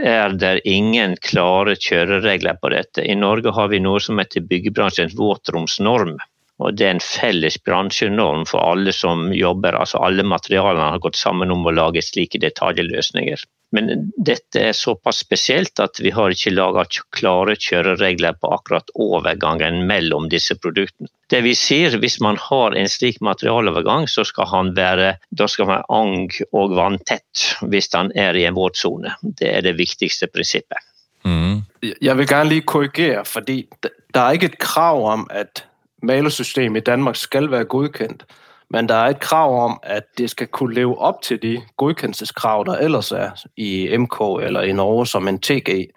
er 0.00 0.36
det 0.40 0.60
ingen 0.68 1.16
klare 1.20 1.74
kjøreregler 1.76 2.58
på 2.62 2.70
dette. 2.72 3.04
I 3.04 3.16
Norge 3.18 3.52
har 3.52 3.68
vi 3.68 3.80
noe 3.82 4.00
som 4.00 4.20
heter 4.22 4.46
byggebransjens 4.48 5.16
våtromsnorm. 5.18 6.16
Og 6.62 6.76
det 6.78 6.86
er 6.86 6.94
en 6.94 7.02
felles 7.02 7.58
bransjenorm 7.66 8.44
for 8.48 8.62
alle 8.62 8.92
som 8.96 9.32
jobber. 9.34 9.76
Altså 9.76 10.00
alle 10.04 10.24
materialene 10.24 10.92
har 10.94 11.02
gått 11.02 11.18
sammen 11.18 11.50
om 11.50 11.66
å 11.66 11.74
lage 11.74 12.04
slike 12.04 12.40
detaljlösningar. 12.42 13.42
Men 13.72 14.10
dette 14.20 14.60
er 14.68 14.76
såpass 14.76 15.22
spesielt 15.24 15.80
at 15.80 15.96
vi 16.04 16.12
har 16.12 16.34
ikke 16.34 16.52
laga 16.52 16.84
klare 17.16 17.56
kjøreregler 17.56 18.36
på 18.36 18.50
akkurat 18.52 18.92
overgangen 19.00 19.86
mellom 19.88 20.28
disse 20.32 20.58
produktene. 20.60 21.08
Det 21.32 21.40
vi 21.46 21.54
sier, 21.56 21.96
hvis 21.96 22.18
man 22.20 22.36
har 22.36 22.76
en 22.76 22.90
slik 22.92 23.22
materialovergang, 23.24 24.04
så 24.12 24.26
skal 24.28 24.50
han 24.50 24.74
være 24.76 25.14
da 25.32 25.48
skal 25.48 25.70
man 25.70 25.86
ang- 25.88 26.42
og 26.52 26.76
vanntett 26.76 27.46
hvis 27.64 27.88
han 27.96 28.12
er 28.12 28.36
i 28.36 28.44
en 28.44 28.58
våtsone. 28.58 29.16
Det 29.22 29.48
er 29.48 29.64
det 29.64 29.78
viktigste 29.80 30.28
prinsippet. 30.28 30.84
Mm. 31.24 31.62
Jeg 31.80 32.18
vil 32.18 32.28
gerne 32.28 32.50
lige 32.50 32.68
korrigere, 32.68 33.24
fordi 33.24 33.68
der 34.12 34.20
er 34.20 34.36
ikke 34.36 34.52
et 34.52 34.58
krav 34.58 35.00
om, 35.08 35.26
at 35.30 35.64
malersystemet 36.02 36.82
i 36.82 36.90
Danmark 36.90 37.16
skal 37.16 37.50
være 37.50 37.64
godkendt. 37.64 38.26
Men 38.72 38.88
der 38.88 38.94
er 38.94 39.08
et 39.08 39.20
krav 39.20 39.64
om, 39.64 39.80
at 39.82 40.02
det 40.18 40.30
skal 40.30 40.46
kunne 40.46 40.74
leve 40.74 40.98
op 40.98 41.22
til 41.22 41.42
de 41.42 41.62
godkendelseskrav, 41.76 42.64
der 42.66 42.76
ellers 42.76 43.12
er 43.12 43.30
i 43.56 43.96
MK 43.96 44.20
eller 44.42 44.60
i 44.60 44.72
Norge 44.72 45.06
som 45.06 45.28
en 45.28 45.38
TG. 45.38 45.90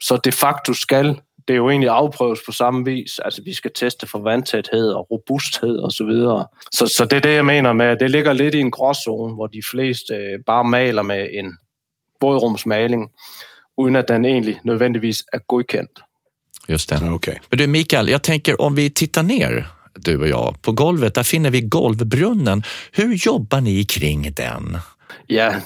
Så 0.00 0.20
de 0.24 0.32
facto 0.32 0.74
skal 0.74 1.20
det 1.48 1.56
jo 1.56 1.70
egentlig 1.70 1.90
afprøves 1.90 2.40
på 2.46 2.52
samme 2.52 2.84
vis. 2.84 3.18
Altså 3.18 3.42
vi 3.44 3.54
skal 3.54 3.70
teste 3.74 4.06
for 4.06 4.18
vandtæthed 4.18 4.92
og 4.92 5.10
robusthed 5.10 5.76
og 5.76 5.92
så 5.92 6.04
videre. 6.04 6.46
Så, 6.72 6.86
så 6.86 7.04
det 7.04 7.16
er 7.16 7.20
det, 7.20 7.34
jeg 7.34 7.44
mener 7.44 7.72
med, 7.72 7.86
at 7.86 8.00
det 8.00 8.10
ligger 8.10 8.32
lidt 8.32 8.54
i 8.54 8.60
en 8.60 8.70
gråzone, 8.70 9.34
hvor 9.34 9.46
de 9.46 9.62
fleste 9.70 10.14
øh, 10.14 10.38
bare 10.46 10.64
maler 10.64 11.02
med 11.02 11.28
en 11.32 11.56
bådrumsmaling, 12.20 13.10
uden 13.78 13.96
at 13.96 14.08
den 14.08 14.24
egentlig 14.24 14.60
nødvendigvis 14.64 15.24
er 15.32 15.38
godkendt. 15.38 16.00
Just 16.68 16.90
det. 16.90 17.02
Okay. 17.02 17.34
Men 17.50 17.58
du 17.58 17.66
Mikael, 17.66 18.08
jag 18.08 18.22
tänker 18.22 18.60
om 18.60 18.76
vi 18.76 18.88
tittar 18.88 19.22
ner 19.22 19.79
du 20.06 20.16
och 20.20 20.28
jag. 20.28 20.62
På 20.62 20.72
golvet 20.72 21.14
där 21.14 21.22
finner 21.22 21.50
vi 21.50 21.60
golvbrunnen. 21.60 22.62
Hur 22.92 23.14
jobbar 23.14 23.60
ni 23.60 23.84
kring 23.84 24.32
den? 24.32 24.78
Ja, 25.28 25.60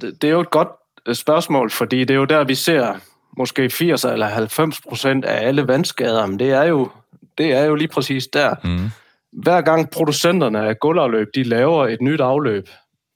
det, 0.00 0.22
det 0.22 0.28
er 0.28 0.32
jo 0.32 0.40
et 0.40 0.50
godt 0.50 0.68
øh, 1.08 1.14
spørgsmål, 1.14 1.70
fordi 1.70 2.04
det 2.04 2.10
er 2.10 2.18
jo 2.18 2.24
der, 2.24 2.44
vi 2.44 2.54
ser 2.54 2.96
måske 3.36 3.70
80 3.70 4.04
eller 4.04 4.26
90 4.26 4.80
procent 4.80 5.24
af 5.24 5.46
alle 5.46 5.68
vandskader, 5.68 6.26
men 6.26 6.38
det 6.38 6.50
er 6.50 6.64
jo, 6.64 6.88
det 7.38 7.52
er 7.52 7.64
jo 7.64 7.74
lige 7.74 7.88
præcis 7.88 8.26
der. 8.26 8.54
Mm. 8.64 8.90
Hver 9.42 9.60
gang 9.60 9.90
producenterne 9.90 10.68
af 10.68 10.78
gulvafløb, 10.78 11.28
de 11.34 11.42
laver 11.42 11.88
et 11.88 12.00
nyt 12.00 12.20
afløb, 12.20 12.68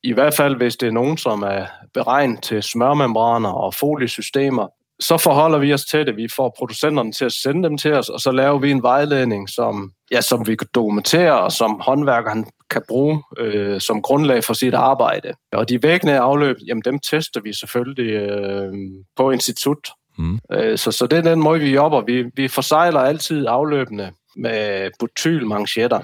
i 0.02 0.12
hvert 0.12 0.34
fald 0.34 0.56
hvis 0.56 0.76
det 0.76 0.86
er 0.86 0.92
nogen, 0.92 1.16
som 1.16 1.42
er 1.42 1.66
beregnet 1.94 2.42
til 2.42 2.62
smørmembraner 2.62 3.48
og 3.48 3.74
foliesystemer, 3.74 4.66
så 5.00 5.18
forholder 5.18 5.58
vi 5.58 5.72
os 5.72 5.84
til 5.84 6.06
det. 6.06 6.16
Vi 6.16 6.28
får 6.36 6.54
producenterne 6.58 7.12
til 7.12 7.24
at 7.24 7.32
sende 7.32 7.68
dem 7.68 7.78
til 7.78 7.92
os, 7.92 8.08
og 8.08 8.20
så 8.20 8.30
laver 8.30 8.58
vi 8.58 8.70
en 8.70 8.82
vejledning, 8.82 9.48
som, 9.48 9.92
ja, 10.10 10.20
som 10.20 10.46
vi 10.46 10.56
kan 10.56 10.68
dokumentere, 10.74 11.40
og 11.40 11.52
som 11.52 11.80
håndværkeren 11.80 12.46
kan 12.70 12.82
bruge 12.88 13.22
øh, 13.38 13.80
som 13.80 14.02
grundlag 14.02 14.44
for 14.44 14.54
sit 14.54 14.74
arbejde. 14.74 15.32
Og 15.52 15.68
de 15.68 15.82
væggende 15.82 16.18
afløb, 16.18 16.56
jamen 16.66 16.82
dem 16.84 16.98
tester 16.98 17.40
vi 17.40 17.52
selvfølgelig 17.52 18.12
øh, 18.12 18.72
på 19.16 19.30
institut. 19.30 19.88
Mm. 20.18 20.38
Øh, 20.52 20.78
så, 20.78 20.90
så 20.90 21.06
det 21.06 21.18
er 21.18 21.22
den 21.22 21.40
måde, 21.42 21.60
vi 21.60 21.70
jobber. 21.70 22.00
Vi, 22.00 22.24
vi 22.34 22.48
forsejler 22.48 23.00
altid 23.00 23.46
afløbene 23.46 24.12
med 24.36 24.90
butylmanchetter. 24.98 26.00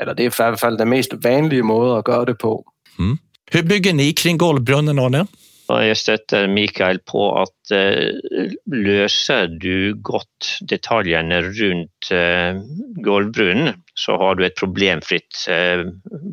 Eller 0.00 0.14
det 0.14 0.26
er 0.26 0.30
i 0.30 0.34
hvert 0.36 0.60
fald 0.60 0.78
den 0.78 0.88
mest 0.88 1.14
vanlige 1.22 1.62
måde 1.62 1.96
at 1.96 2.04
gøre 2.04 2.24
det 2.24 2.38
på. 2.38 2.64
Mm. 2.98 3.18
Hur 3.52 3.62
bygger 3.68 3.92
ni 3.92 4.12
kring 4.12 4.38
golvbrunnen, 4.38 4.98
Arne? 4.98 5.26
Og 5.70 5.84
jeg 5.86 5.98
støtter 5.98 6.48
Mikael 6.50 6.98
på 7.06 7.22
at 7.40 7.72
uh, 7.74 8.54
løser 8.74 9.50
du 9.62 9.94
godt 10.06 10.56
detaljene 10.70 11.40
rundt 11.46 12.10
uh, 12.14 12.58
gulvbrunnen, 13.04 13.78
så 13.94 14.18
har 14.20 14.38
du 14.38 14.44
et 14.46 14.58
problemfritt 14.58 15.44
uh, 15.50 15.86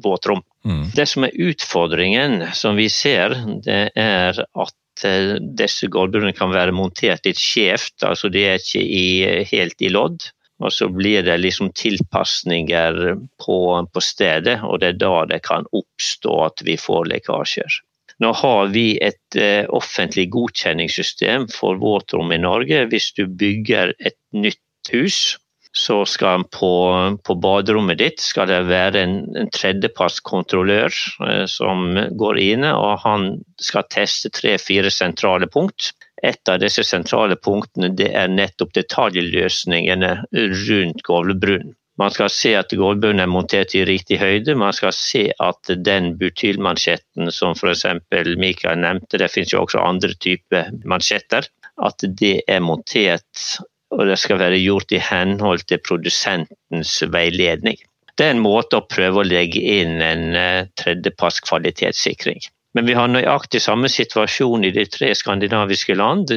våtrom. 0.04 0.42
Mm. 0.68 0.88
Det 0.98 1.08
som 1.10 1.28
er 1.28 1.38
utfordringen, 1.50 2.42
som 2.58 2.80
vi 2.80 2.90
ser, 2.92 3.38
det 3.66 3.88
er 3.96 4.42
at 4.42 4.76
disse 4.98 5.86
gulvbrunnene 5.94 6.34
kan 6.34 6.50
være 6.50 6.74
montert 6.74 7.28
litt 7.28 7.38
skjevt, 7.38 8.02
altså 8.02 8.32
de 8.34 8.48
er 8.50 8.58
ikke 8.58 8.82
i, 8.82 9.10
helt 9.52 9.86
i 9.86 9.92
lodd. 9.94 10.32
Og 10.58 10.74
så 10.74 10.88
blir 10.90 11.22
det 11.22 11.36
liksom 11.38 11.70
tilpasninger 11.78 12.96
på, 13.44 13.60
på 13.94 14.02
stedet, 14.02 14.58
og 14.66 14.82
det 14.82 14.96
er 14.96 15.02
da 15.04 15.14
det 15.30 15.44
kan 15.46 15.70
oppstå 15.70 16.40
at 16.48 16.66
vi 16.66 16.80
får 16.82 17.12
lekkasjer. 17.12 17.78
Nå 18.24 18.32
har 18.34 18.72
vi 18.74 18.86
et 19.04 19.38
eh, 19.38 19.66
offentlig 19.70 20.30
godkjenningssystem 20.34 21.46
for 21.54 21.78
våtrom 21.82 22.32
i 22.34 22.40
Norge. 22.42 22.88
Hvis 22.90 23.12
du 23.18 23.28
bygger 23.30 23.94
et 24.00 24.18
nytt 24.34 24.94
hus, 24.94 25.38
så 25.78 26.00
skal 26.10 26.48
på, 26.50 26.72
på 27.22 27.36
baderommet 27.44 28.00
ditt 28.02 28.24
skal 28.24 28.50
det 28.50 28.64
være 28.70 29.04
en, 29.04 29.16
en 29.38 29.52
tredjepartskontrollør 29.54 30.90
eh, 31.28 31.46
som 31.52 31.94
går 32.18 32.42
inn, 32.42 32.66
og 32.72 33.04
han 33.06 33.30
skal 33.62 33.86
teste 33.94 34.34
tre-fire 34.34 34.92
sentrale 34.94 35.50
punkt. 35.54 35.92
Et 36.26 36.50
av 36.50 36.58
disse 36.64 36.82
sentrale 36.88 37.38
punktene 37.38 37.92
det 37.94 38.10
er 38.18 38.32
nettopp 38.34 38.74
detaljløsningene 38.74 40.16
rundt 40.34 41.06
Gavlebrunn. 41.06 41.76
Man 41.98 42.14
skal 42.14 42.30
se 42.30 42.52
at 42.58 42.74
gulvbunnen 42.78 43.24
er 43.24 43.32
montert 43.32 43.74
i 43.74 43.86
riktig 43.88 44.20
høyde. 44.22 44.54
Man 44.60 44.76
skal 44.76 44.94
se 44.94 45.24
at 45.42 45.72
den 45.86 46.12
butylmansjetten 46.20 47.32
som 47.34 47.58
f.eks. 47.58 47.88
Mikael 48.38 48.84
nevnte, 48.84 49.18
det 49.18 49.32
finnes 49.34 49.56
jo 49.56 49.64
også 49.64 49.82
andre 49.82 50.14
typer 50.22 50.70
mansjetter, 50.86 51.50
at 51.82 52.06
det 52.22 52.36
er 52.46 52.62
montert 52.62 53.48
og 53.96 54.08
det 54.10 54.18
skal 54.20 54.42
være 54.42 54.60
gjort 54.60 54.92
i 54.92 55.02
henhold 55.02 55.64
til 55.70 55.82
produsentens 55.86 56.98
veiledning. 57.14 57.80
Det 58.18 58.26
er 58.26 58.36
en 58.36 58.44
måte 58.44 58.80
å 58.80 58.88
prøve 58.90 59.22
å 59.22 59.28
legge 59.28 59.62
inn 59.62 60.02
en 60.02 60.36
eh, 60.36 60.68
tredjeparts 60.80 61.40
kvalitetssikring. 61.46 62.42
Men 62.78 62.86
vi 62.86 62.94
har 62.94 63.08
nøyaktig 63.10 63.58
samme 63.64 63.90
situasjon 63.90 64.68
i 64.68 64.70
de 64.70 64.84
tre 64.86 65.08
skandinaviske 65.18 65.96
land. 65.98 66.30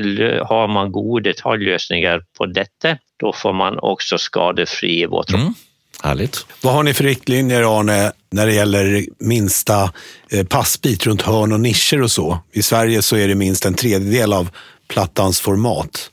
Har 0.48 0.70
man 0.72 0.92
gode 0.92 1.26
detaljlösningar 1.29 2.22
på 2.38 2.46
dette, 2.46 2.94
då 3.20 3.33
får 3.33 3.53
man 3.53 3.76
också 3.79 4.18
skadefri 4.18 5.07
våtrum. 5.07 5.40
Mm. 5.40 5.55
Härligt. 6.03 6.46
Vad 6.62 6.74
har 6.74 6.83
ni 6.83 6.94
för 6.94 7.05
riktlinjer, 7.05 7.81
Arne, 7.81 8.12
när 8.33 8.46
det 8.46 8.53
gäller 8.53 9.05
minsta 9.18 9.92
eh, 10.33 10.46
passbit 10.46 11.07
runt 11.07 11.22
hörn 11.22 11.53
och 11.53 11.61
nischer 11.61 12.03
och 12.03 12.11
så? 12.11 12.38
I 12.53 12.62
Sverige 12.62 13.03
så 13.03 13.16
är 13.16 13.29
det 13.29 13.35
minst 13.35 13.66
en 13.66 13.74
tredjedel 13.74 14.33
av 14.33 14.50
plattans 14.88 15.40
format. 15.40 16.11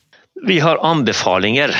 Vi 0.48 0.60
har 0.60 0.78
anbefalinger. 0.78 1.76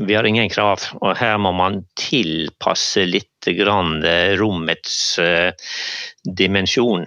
Vi 0.00 0.14
har 0.14 0.24
ingen 0.24 0.48
krav, 0.48 0.80
og 1.04 1.16
her 1.20 1.36
må 1.42 1.52
man 1.52 1.82
tilpasse 2.00 3.04
litt 3.04 3.48
grann 3.58 4.00
eh, 4.06 4.32
rommets 4.40 5.18
eh, 5.20 5.52
dimensjon. 6.24 7.04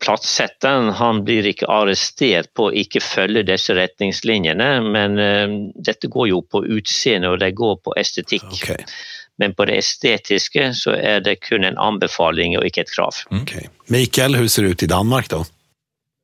Plattsetteren 0.00 0.88
han 0.96 1.20
blir 1.24 1.44
ikke 1.48 1.68
arrestert 1.68 2.48
på 2.56 2.70
å 2.70 2.72
ikke 2.72 3.02
følge 3.04 3.44
disse 3.48 3.76
retningslinjene, 3.76 4.68
men 4.84 5.18
uh, 5.20 5.54
dette 5.86 6.10
går 6.12 6.28
jo 6.28 6.40
på 6.50 6.60
utseende 6.76 7.30
og 7.32 7.38
det 7.40 7.52
går 7.56 7.76
på 7.84 7.94
estetikk. 8.00 8.48
Okay. 8.58 8.84
Men 9.40 9.54
på 9.56 9.66
det 9.68 9.78
estetiske 9.80 10.66
så 10.76 10.96
er 10.98 11.22
det 11.24 11.38
kun 11.46 11.64
en 11.64 11.78
anbefaling 11.80 12.56
og 12.58 12.66
ikke 12.68 12.84
et 12.84 12.92
krav. 12.92 13.22
Okay. 13.42 13.70
Mikael, 13.92 14.36
hur 14.36 14.50
ser 14.50 14.66
det 14.66 14.74
ut 14.74 14.86
i 14.86 14.90
Danmark 14.92 15.30
da? 15.32 15.40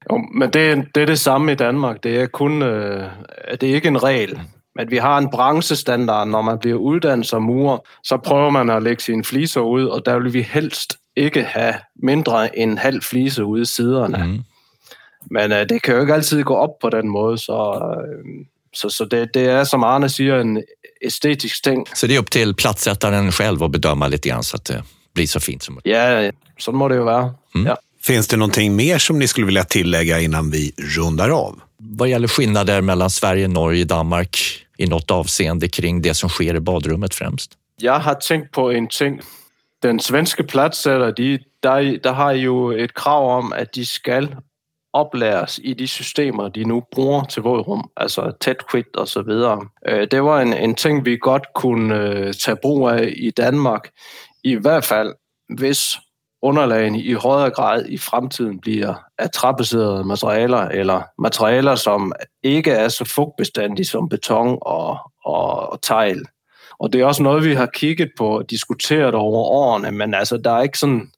Jo, 0.08 0.20
men 0.28 0.52
det, 0.52 0.66
det 0.96 1.04
er 1.06 1.12
det 1.14 1.20
samme 1.22 1.54
i 1.54 1.60
Danmark. 1.60 2.02
Det 2.04 2.16
er, 2.24 2.32
kun, 2.32 2.60
det 2.60 3.60
er 3.60 3.80
ikke 3.80 3.94
en 3.94 4.02
regel. 4.02 4.36
Men 4.76 4.90
vi 4.90 4.98
har 4.98 5.18
en 5.18 5.30
branchestandard, 5.30 6.28
når 6.28 6.42
man 6.42 6.59
bliver 6.59 6.76
uddannet 6.76 7.26
som 7.26 7.42
murer, 7.42 7.78
så 8.04 8.16
prøver 8.16 8.50
man 8.50 8.70
at 8.70 8.83
lægge 8.83 9.02
sine 9.02 9.24
fliser 9.24 9.61
ud, 9.61 9.85
og 9.85 10.06
der 10.06 10.18
vil 10.18 10.33
vi 10.33 10.42
helst 10.42 10.96
ikke 11.16 11.42
have 11.42 11.74
mindre 12.02 12.59
end 12.59 12.78
halv 12.78 13.02
flise 13.02 13.44
ude 13.44 13.62
i 13.62 13.64
siderne. 13.64 14.26
Mm. 14.26 14.38
Men 15.30 15.52
uh, 15.52 15.59
det 15.59 15.83
kan 15.83 15.94
jo 15.94 16.00
ikke 16.00 16.14
altid 16.14 16.42
gå 16.42 16.54
op 16.54 16.78
på 16.83 16.90
den 16.90 17.09
måde, 17.09 17.38
så, 17.38 17.78
uh, 17.83 18.46
så, 18.72 18.88
så 18.88 19.04
det, 19.04 19.35
det 19.35 19.48
är 19.48 19.64
som 19.64 19.85
Arne 19.85 20.09
säger 20.09 20.40
en 20.40 20.62
estetisk 21.00 21.64
ting. 21.64 21.87
Så 21.94 22.06
det 22.06 22.14
är 22.14 22.18
upp 22.18 22.30
till 22.30 22.54
platssättaren 22.54 23.33
själv 23.33 23.62
att 23.62 23.70
bedöma 23.70 24.09
lite 24.09 24.28
grann 24.28 24.44
så 24.44 24.56
att 24.56 24.64
det 24.64 24.83
blir 25.14 25.26
så 25.26 25.40
fint 25.40 25.62
som 25.62 25.74
möjligt? 25.74 25.96
Ja, 25.96 26.33
så 26.59 26.72
må 26.72 26.88
det 26.88 26.94
ju 26.94 27.02
vara. 27.02 27.35
Mm. 27.54 27.66
Ja. 27.66 27.76
Finns 28.02 28.28
det 28.28 28.37
någonting 28.37 28.76
mer 28.76 28.98
som 28.98 29.18
ni 29.18 29.28
skulle 29.28 29.46
vilja 29.46 29.64
tillägga 29.64 30.20
innan 30.20 30.50
vi 30.50 30.72
rundar 30.96 31.30
av? 31.30 31.61
Vad 31.98 32.09
gäller 32.09 32.29
skillnader 32.29 32.81
mellan 32.81 33.11
Sverige, 33.11 33.48
Norge, 33.48 33.85
Danmark 33.85 34.38
i 34.79 34.87
något 34.87 35.11
avseende 35.11 35.68
kring 35.68 36.03
det 36.03 36.14
som 36.14 36.29
sker 36.29 36.55
i 36.55 36.61
badrummet 36.61 37.14
främst? 37.14 37.53
Jag 37.76 37.98
har 37.98 38.14
tänkt 38.14 38.50
på 38.53 38.72
en 38.72 38.88
ting 38.88 39.20
den 39.83 40.00
svenska 40.00 40.44
platsen, 40.44 41.14
de, 41.16 41.38
där, 41.62 41.98
där 42.03 42.12
har 42.12 42.33
ju 42.33 42.85
ett 42.85 42.94
krav 42.94 43.38
om, 43.38 43.53
att 43.53 43.72
de 43.72 43.85
ska 43.85 44.26
oplæres 44.92 45.59
i 45.59 45.74
de 45.74 45.87
systemer, 45.87 46.48
de 46.48 46.64
nu 46.64 46.83
bruger 46.94 47.24
til 47.24 47.42
vådrum, 47.42 47.90
altså 47.96 48.33
tæt 48.40 48.66
quit 48.70 48.96
og 48.96 49.09
så 49.09 49.22
videre. 49.22 49.68
Øh, 49.88 50.09
det 50.11 50.22
var 50.22 50.40
en, 50.40 50.53
en 50.53 50.74
ting, 50.74 51.05
vi 51.05 51.16
godt 51.16 51.46
kunne 51.55 51.94
øh, 51.94 52.35
tage 52.35 52.57
brug 52.62 52.88
af 52.88 53.12
i 53.16 53.31
Danmark, 53.31 53.88
i 54.44 54.55
hvert 54.55 54.85
fald 54.85 55.14
hvis 55.59 55.98
underlagene 56.42 57.00
i 57.00 57.12
højere 57.12 57.50
grad 57.50 57.85
i 57.88 57.98
fremtiden 57.98 58.61
bliver 58.61 58.94
af 59.18 59.31
træbaserede 59.31 60.05
materialer, 60.05 60.59
eller 60.59 61.03
materialer, 61.18 61.74
som 61.74 62.12
ikke 62.42 62.70
er 62.70 62.88
så 62.88 63.05
fugtbestandige 63.05 63.87
som 63.87 64.09
beton 64.09 64.59
og, 64.62 64.98
og, 65.24 65.72
og 65.72 65.83
tegl. 65.83 66.26
Och 66.81 66.90
det 66.90 67.00
är 67.00 67.05
också 67.05 67.22
något 67.22 67.44
vi 67.44 67.55
har 67.55 67.66
kigget 67.66 68.11
på 68.18 68.29
och 68.29 68.46
diskuterat 68.46 69.14
over 69.14 69.38
åren, 69.38 69.96
men 69.96 70.14
altså, 70.14 70.37
det 70.37 70.46
er 70.46 70.62
ikke 70.62 70.79
sådan 70.79 71.11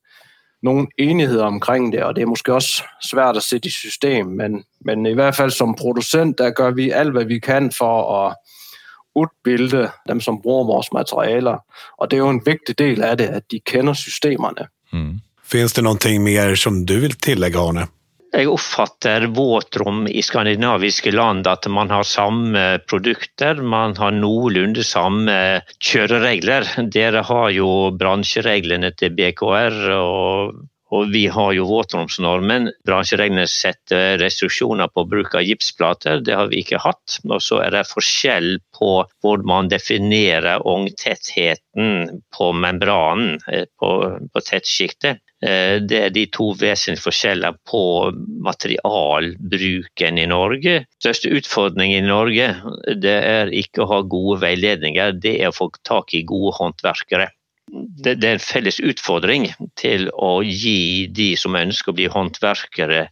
nogen 0.63 0.89
enighed 0.99 1.41
omkring 1.41 1.93
det, 1.93 2.03
og 2.03 2.17
det 2.17 2.23
er 2.23 2.27
måske 2.27 2.55
også 2.55 2.85
svært 3.03 3.37
at 3.37 3.43
sætte 3.43 3.69
i 3.69 3.71
system, 3.71 4.27
men, 4.27 4.65
men 4.81 5.07
i 5.07 5.13
hvert 5.13 5.35
fald 5.35 5.51
som 5.51 5.75
producent, 5.75 6.39
der 6.39 6.51
gør 6.51 6.71
vi 6.71 6.91
alt, 6.91 7.13
hvad 7.13 7.25
vi 7.25 7.39
kan 7.39 7.73
for 7.79 8.27
at 8.27 8.37
udbilde 9.15 9.91
dem, 10.09 10.21
som 10.21 10.43
bruger 10.43 10.65
vores 10.65 10.93
materialer. 10.93 11.59
Og 11.99 12.11
det 12.11 12.17
er 12.17 12.21
jo 12.21 12.31
en 12.31 12.47
vigtig 12.47 12.79
del 12.79 13.03
af 13.03 13.19
det, 13.19 13.27
at 13.27 13.43
de 13.51 13.61
kender 13.61 13.93
systemerne. 13.93 14.69
Mm. 14.93 15.21
Finns 15.45 15.73
det 15.73 15.83
någonting 15.83 16.23
mer 16.25 16.55
som 16.55 16.87
du 16.87 17.01
vill 17.01 17.13
tillägga, 17.13 17.61
Arne? 17.61 17.87
Jeg 18.33 18.49
oppfatter 18.49 19.27
våtrom 19.37 20.07
i 20.09 20.23
skandinaviske 20.25 21.11
land 21.13 21.47
at 21.47 21.67
man 21.69 21.91
har 21.93 22.07
samme 22.09 22.79
produkter, 22.89 23.61
man 23.61 23.93
har 23.99 24.15
noenlunde 24.17 24.85
samme 24.89 25.35
kjøreregler. 25.77 26.65
Dere 26.95 27.21
har 27.29 27.51
jo 27.53 27.69
bransjereglene 28.01 28.95
til 28.97 29.13
BKR, 29.19 29.77
og, 29.99 30.63
og 30.93 31.09
vi 31.13 31.25
har 31.33 31.55
jo 31.57 31.65
våtromsnormen. 31.71 32.69
Bransjereglene 32.87 33.47
setter 33.49 34.19
restriksjoner 34.21 34.91
på 34.93 35.07
bruk 35.09 35.35
av 35.39 35.47
gipsplater, 35.47 36.21
det 36.25 36.37
har 36.37 36.51
vi 36.53 36.61
ikke 36.63 36.83
hatt. 36.85 37.19
Og 37.29 37.41
så 37.41 37.63
er 37.65 37.73
det 37.73 37.89
forskjell 37.89 38.59
på 38.77 38.93
hur 39.25 39.45
man 39.49 39.73
definerer 39.73 40.67
ångtätheten 40.69 42.21
på 42.37 42.53
membranen, 42.53 43.39
eh, 43.49 43.65
på, 43.81 43.93
på 44.33 44.45
tettsjiktet. 44.45 45.23
Eh, 45.43 45.81
det 45.81 46.01
er 46.07 46.15
de 46.15 46.27
to 46.31 46.53
vesentlige 46.61 47.17
skillnaderna 47.17 47.57
på 47.69 48.13
materialbruken 48.45 50.21
i 50.21 50.29
Norge. 50.29 50.83
Største 51.01 51.33
utmaningen 51.33 52.05
i 52.05 52.11
Norge 52.13 52.49
det 53.01 53.19
er 53.33 53.53
ikke 53.63 53.87
å 53.87 53.93
ha 53.95 54.03
gode 54.05 54.43
veiledninger, 54.45 55.17
det 55.17 55.39
er 55.41 55.51
å 55.51 55.57
få 55.57 55.73
tak 55.89 56.13
i 56.15 56.27
gode 56.29 56.59
håndverkere 56.61 57.33
det, 57.73 58.19
det, 58.21 58.29
er 58.29 58.37
en 58.37 58.45
felles 58.45 58.79
utfordring 58.85 59.47
til 59.81 60.11
å 60.13 60.43
gi 60.45 61.09
de 61.09 61.33
som 61.41 61.57
ønsker 61.57 61.93
å 61.93 61.97
bli 61.97 62.09
håndverkere, 62.13 63.07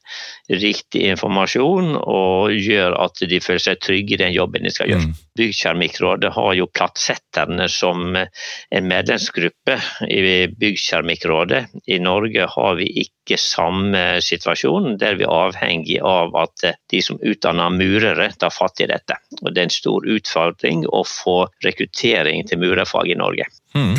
riktig 0.51 1.03
informasjon 1.13 1.95
og 2.01 2.51
gjøre 2.51 2.97
at 3.05 3.23
de 3.31 3.39
føler 3.43 3.63
seg 3.63 3.83
trygge 3.85 4.17
i 4.17 4.21
den 4.21 4.33
jobben 4.35 4.67
de 4.67 4.73
skal 4.75 4.91
gjøre. 4.91 5.11
Mm. 5.11 5.19
Byggkeramikkrådet 5.39 6.33
har 6.35 6.57
jo 6.59 6.67
Plattsetterne 6.75 7.69
som 7.71 8.17
en 8.19 8.89
medlemsgruppe 8.91 9.77
i 10.11 10.49
Byggkeramikkrådet. 10.51 11.63
I 11.87 12.01
Norge 12.03 12.49
har 12.51 12.75
vi 12.81 12.89
ikke 13.05 13.39
samme 13.39 14.03
situasjon, 14.25 14.97
der 14.99 15.21
vi 15.21 15.29
er 15.29 15.37
avhengig 15.47 16.01
av 16.03 16.35
at 16.41 16.67
de 16.91 17.03
som 17.05 17.21
utdanner 17.23 17.71
murere, 17.71 18.31
tar 18.41 18.51
fatt 18.51 18.83
i 18.83 18.91
dette. 18.91 19.21
Og 19.45 19.53
det 19.53 19.63
er 19.63 19.71
en 19.71 19.77
stor 19.77 20.11
utfordring 20.17 20.83
å 20.91 21.05
få 21.07 21.45
rekruttering 21.65 22.43
til 22.49 22.63
murerfag 22.65 23.15
i 23.15 23.19
Norge. 23.21 23.47
Mm. 23.75 23.95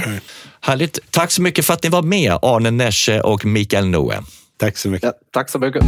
Härligt. 0.61 0.99
Tack 1.11 1.31
så 1.31 1.41
mycket 1.41 1.65
för 1.65 1.73
att 1.73 1.83
ni 1.83 1.89
var 1.89 2.01
med, 2.01 2.37
Arne 2.41 2.71
Nesche 2.71 3.21
och 3.21 3.45
Mikael 3.45 3.87
Noe. 3.87 4.23
Tack 4.61 4.77
så 4.77 4.89
mycket. 4.89 5.03
Ja, 5.03 5.13
tack 5.31 5.49
så 5.49 5.59
mycket. 5.59 5.83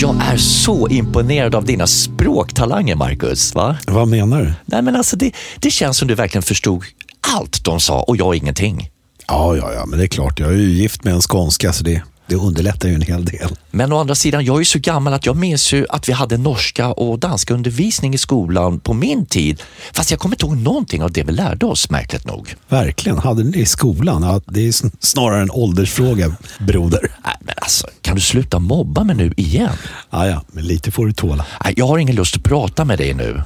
Jag 0.00 0.16
är 0.32 0.36
så 0.36 0.88
imponerad 0.88 1.54
av 1.54 1.64
dina 1.64 1.86
språktalanger, 1.86 2.96
Marcus. 2.96 3.54
Va? 3.54 3.76
Vad 3.86 4.08
menar 4.08 4.40
du? 4.40 4.52
Nej, 4.64 4.82
men 4.82 4.96
alltså 4.96 5.16
det, 5.16 5.32
det 5.56 5.70
känns 5.70 5.98
som 5.98 6.08
du 6.08 6.14
verkligen 6.14 6.42
förstod 6.42 6.84
allt 7.34 7.64
de 7.64 7.80
sa 7.80 8.02
och 8.02 8.16
jag 8.16 8.34
ingenting. 8.36 8.90
Ja, 9.26 9.56
ja, 9.56 9.72
ja, 9.72 9.86
men 9.86 9.98
det 9.98 10.04
är 10.04 10.08
klart. 10.08 10.40
Jag 10.40 10.48
är 10.48 10.56
ju 10.56 10.70
gift 10.70 11.04
med 11.04 11.14
en 11.14 11.20
skånska, 11.20 11.72
så 11.72 11.84
det, 11.84 12.02
det 12.26 12.34
underlättar 12.34 12.88
ju 12.88 12.94
en 12.94 13.02
hel 13.02 13.24
del. 13.24 13.48
Men 13.70 13.92
å 13.92 13.98
andra 13.98 14.14
sidan, 14.14 14.44
jag 14.44 14.60
är 14.60 14.64
så 14.64 14.78
gammal 14.78 15.12
att 15.12 15.26
jag 15.26 15.36
minns 15.36 15.72
ju 15.72 15.86
att 15.88 16.08
vi 16.08 16.12
hade 16.12 16.38
norska 16.38 16.92
och 16.92 17.18
danska 17.18 17.54
undervisning 17.54 18.14
i 18.14 18.18
skolan 18.18 18.80
på 18.80 18.94
min 18.94 19.26
tid. 19.26 19.62
Fast 19.92 20.10
jag 20.10 20.20
kommer 20.20 20.34
inte 20.34 20.46
ihåg 20.46 20.56
någonting 20.56 21.02
av 21.02 21.12
det 21.12 21.22
vi 21.22 21.32
lärde 21.32 21.66
oss, 21.66 21.90
märkligt 21.90 22.26
nog. 22.26 22.54
Verkligen. 22.68 23.18
Hade 23.18 23.44
ni 23.44 23.50
det 23.50 23.58
i 23.58 23.66
skolan? 23.66 24.22
Ja, 24.22 24.40
det 24.46 24.68
är 24.68 24.74
snarare 25.00 25.42
en 25.42 25.50
åldersfråga, 25.50 26.36
broder. 26.58 27.00
Nej, 27.24 27.36
men 27.40 27.54
alltså, 27.56 27.86
kan 28.02 28.14
du 28.14 28.20
sluta 28.20 28.58
mobba 28.58 29.04
mig 29.04 29.16
nu 29.16 29.34
igen? 29.36 29.76
Ja, 30.10 30.26
ja, 30.26 30.42
men 30.52 30.64
lite 30.64 30.90
får 30.90 31.06
du 31.06 31.12
tåla. 31.12 31.46
Nej, 31.64 31.74
jag 31.76 31.86
har 31.86 31.98
ingen 31.98 32.16
lust 32.16 32.36
att 32.36 32.42
prata 32.42 32.84
med 32.84 32.98
dig 32.98 33.14
nu. 33.14 33.42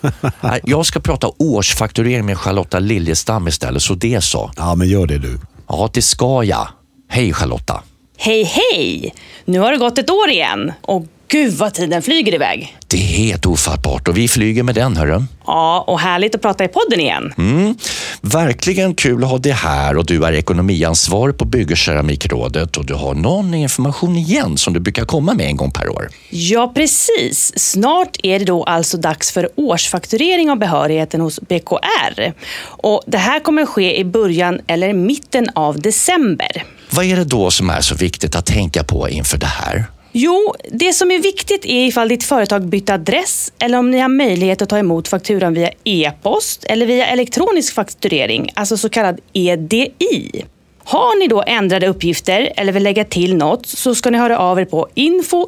jag 0.64 0.86
ska 0.86 1.00
prata 1.00 1.30
årsfakturering 1.38 2.26
med 2.26 2.38
Charlotta 2.38 2.78
Liljestam 2.78 3.48
istället, 3.48 3.82
så 3.82 3.94
det 3.94 4.20
så. 4.20 4.52
Ja, 4.56 4.74
men 4.74 4.88
gör 4.88 5.06
det 5.06 5.18
du. 5.18 5.38
Ja, 5.68 5.90
det 5.92 6.02
ska 6.02 6.44
jag. 6.44 6.68
Hej 7.08 7.32
Charlotta. 7.32 7.82
Hej 8.22 8.42
hej! 8.44 9.14
Nu 9.44 9.58
har 9.58 9.72
det 9.72 9.78
gått 9.78 9.98
ett 9.98 10.10
år 10.10 10.30
igen 10.30 10.72
och 10.82 11.06
gud 11.30 11.54
vad 11.54 11.74
tiden 11.74 12.02
flyger 12.02 12.34
iväg. 12.34 12.76
Det 12.86 12.96
är 12.96 13.00
helt 13.00 13.46
ofattbart 13.46 14.08
och 14.08 14.16
vi 14.16 14.28
flyger 14.28 14.62
med 14.62 14.74
den 14.74 14.96
hörru. 14.96 15.22
Ja, 15.46 15.84
och 15.86 16.00
härligt 16.00 16.34
att 16.34 16.42
prata 16.42 16.64
i 16.64 16.68
podden 16.68 17.00
igen. 17.00 17.34
Mm. 17.38 17.74
Verkligen 18.20 18.94
kul 18.94 19.24
att 19.24 19.30
ha 19.30 19.38
dig 19.38 19.52
här 19.52 19.96
och 19.96 20.06
du 20.06 20.24
är 20.24 20.32
ekonomiansvarig 20.32 21.38
på 21.38 21.44
Byggerkeramikrådet 21.44 22.76
och 22.76 22.86
du 22.86 22.94
har 22.94 23.14
någon 23.14 23.54
information 23.54 24.16
igen 24.16 24.56
som 24.56 24.74
du 24.74 24.80
brukar 24.80 25.04
komma 25.04 25.34
med 25.34 25.46
en 25.46 25.56
gång 25.56 25.70
per 25.70 25.88
år. 25.88 26.08
Ja, 26.30 26.72
precis. 26.74 27.52
Snart 27.56 28.16
är 28.22 28.38
det 28.38 28.44
då 28.44 28.64
alltså 28.64 28.96
dags 28.96 29.32
för 29.32 29.48
årsfakturering 29.56 30.50
av 30.50 30.58
behörigheten 30.58 31.20
hos 31.20 31.40
BKR. 31.40 32.32
Och 32.62 33.02
det 33.06 33.18
här 33.18 33.40
kommer 33.40 33.66
ske 33.66 33.98
i 33.98 34.04
början 34.04 34.60
eller 34.66 34.92
mitten 34.92 35.50
av 35.54 35.80
december. 35.80 36.64
Vad 36.90 37.04
är 37.04 37.16
det 37.16 37.24
då 37.24 37.50
som 37.50 37.70
är 37.70 37.80
så 37.80 37.94
viktigt 37.94 38.36
att 38.36 38.46
tänka 38.46 38.84
på 38.84 39.08
inför 39.08 39.38
det 39.38 39.46
här? 39.46 39.84
Jo, 40.12 40.54
det 40.70 40.92
som 40.92 41.10
är 41.10 41.18
viktigt 41.18 41.64
är 41.64 41.86
ifall 41.86 42.08
ditt 42.08 42.24
företag 42.24 42.66
bytt 42.66 42.90
adress 42.90 43.52
eller 43.58 43.78
om 43.78 43.90
ni 43.90 43.98
har 43.98 44.08
möjlighet 44.08 44.62
att 44.62 44.68
ta 44.68 44.78
emot 44.78 45.08
fakturan 45.08 45.54
via 45.54 45.70
e-post 45.84 46.64
eller 46.64 46.86
via 46.86 47.06
elektronisk 47.06 47.74
fakturering, 47.74 48.50
alltså 48.54 48.76
så 48.76 48.88
kallad 48.88 49.20
EDI. 49.32 50.44
Har 50.84 51.18
ni 51.18 51.28
då 51.28 51.42
ändrade 51.46 51.86
uppgifter 51.86 52.52
eller 52.56 52.72
vill 52.72 52.82
lägga 52.82 53.04
till 53.04 53.36
något 53.36 53.66
så 53.66 53.94
ska 53.94 54.10
ni 54.10 54.18
höra 54.18 54.38
av 54.38 54.60
er 54.60 54.64
på 54.64 54.88
info 54.94 55.46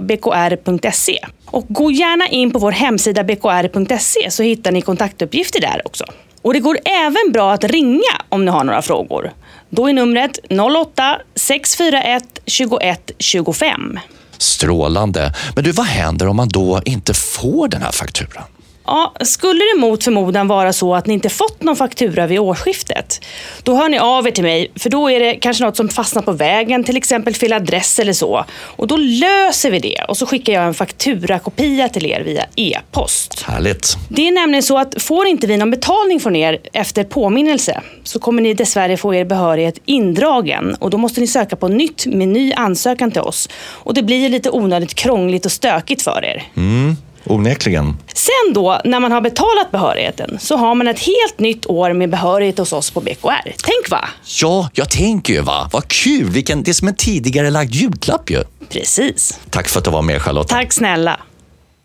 bkr.se. 0.00 1.18
Och 1.46 1.66
gå 1.68 1.90
gärna 1.90 2.28
in 2.28 2.50
på 2.50 2.58
vår 2.58 2.72
hemsida 2.72 3.24
bkr.se 3.24 4.30
så 4.30 4.42
hittar 4.42 4.72
ni 4.72 4.82
kontaktuppgifter 4.82 5.60
där 5.60 5.82
också. 5.84 6.04
Och 6.42 6.54
det 6.54 6.60
går 6.60 6.78
även 6.84 7.32
bra 7.32 7.52
att 7.52 7.64
ringa 7.64 8.22
om 8.28 8.44
ni 8.44 8.50
har 8.50 8.64
några 8.64 8.82
frågor. 8.82 9.32
Då 9.70 9.88
är 9.88 9.92
numret 9.92 10.38
08 10.80 11.20
641 11.34 12.24
21 12.46 13.10
25. 13.18 13.98
Strålande. 14.38 15.34
Men 15.54 15.64
du, 15.64 15.72
vad 15.72 15.86
händer 15.86 16.26
om 16.26 16.36
man 16.36 16.48
då 16.48 16.80
inte 16.84 17.14
får 17.14 17.68
den 17.68 17.82
här 17.82 17.92
fakturan? 17.92 18.44
Ja, 18.90 19.14
skulle 19.20 19.60
det 19.74 19.80
mot 19.80 20.04
förmodan 20.04 20.48
vara 20.48 20.72
så 20.72 20.94
att 20.94 21.06
ni 21.06 21.14
inte 21.14 21.28
fått 21.28 21.62
någon 21.62 21.76
faktura 21.76 22.26
vid 22.26 22.38
årsskiftet, 22.38 23.20
då 23.62 23.74
hör 23.74 23.88
ni 23.88 23.98
av 23.98 24.26
er 24.26 24.30
till 24.30 24.44
mig, 24.44 24.70
för 24.76 24.90
då 24.90 25.10
är 25.10 25.20
det 25.20 25.34
kanske 25.34 25.64
något 25.64 25.76
som 25.76 25.88
fastnar 25.88 26.22
på 26.22 26.32
vägen, 26.32 26.84
till 26.84 26.96
exempel 26.96 27.34
fel 27.34 27.52
adress 27.52 27.98
eller 27.98 28.12
så. 28.12 28.44
Och 28.60 28.86
då 28.86 28.96
löser 28.96 29.70
vi 29.70 29.78
det 29.78 30.04
och 30.08 30.16
så 30.16 30.26
skickar 30.26 30.52
jag 30.52 30.64
en 30.64 30.74
fakturakopia 30.74 31.88
till 31.88 32.06
er 32.06 32.22
via 32.24 32.44
e-post. 32.56 33.42
Härligt. 33.42 33.96
Det 34.08 34.28
är 34.28 34.32
nämligen 34.32 34.62
så 34.62 34.78
att 34.78 35.02
får 35.02 35.26
inte 35.26 35.46
vi 35.46 35.56
någon 35.56 35.70
betalning 35.70 36.20
från 36.20 36.36
er 36.36 36.58
efter 36.72 37.04
påminnelse 37.04 37.80
så 38.04 38.18
kommer 38.18 38.42
ni 38.42 38.54
dessvärre 38.54 38.96
få 38.96 39.14
er 39.14 39.24
behörighet 39.24 39.78
indragen 39.84 40.74
och 40.74 40.90
då 40.90 40.98
måste 40.98 41.20
ni 41.20 41.26
söka 41.26 41.56
på 41.56 41.68
nytt 41.68 42.06
med 42.06 42.28
ny 42.28 42.52
ansökan 42.52 43.10
till 43.10 43.20
oss. 43.20 43.48
Och 43.62 43.94
det 43.94 44.02
blir 44.02 44.28
lite 44.28 44.50
onödigt 44.50 44.94
krångligt 44.94 45.46
och 45.46 45.52
stökigt 45.52 46.02
för 46.02 46.24
er. 46.24 46.42
Mm. 46.56 46.96
Onekligen. 47.30 47.96
Sen 48.14 48.54
då, 48.54 48.80
när 48.84 49.00
man 49.00 49.12
har 49.12 49.20
betalat 49.20 49.70
behörigheten, 49.70 50.38
så 50.40 50.56
har 50.56 50.74
man 50.74 50.88
ett 50.88 50.98
helt 50.98 51.38
nytt 51.38 51.66
år 51.66 51.92
med 51.92 52.10
behörighet 52.10 52.58
hos 52.58 52.72
oss 52.72 52.90
på 52.90 53.00
BKR. 53.00 53.42
Tänk 53.44 53.90
va? 53.90 54.08
Ja, 54.40 54.68
jag 54.74 54.90
tänker 54.90 55.32
ju 55.34 55.40
va. 55.40 55.68
Vad 55.72 55.88
kul! 55.88 56.30
Vilken, 56.30 56.62
det 56.62 56.70
är 56.70 56.72
som 56.72 56.88
en 56.88 56.94
tidigare 56.94 57.50
lagd 57.50 57.74
julklapp 57.74 58.30
ju. 58.30 58.44
Precis. 58.68 59.40
Tack 59.50 59.68
för 59.68 59.78
att 59.78 59.84
du 59.84 59.90
var 59.90 60.02
med 60.02 60.22
Charlotta. 60.22 60.54
Tack 60.54 60.72
snälla. 60.72 61.20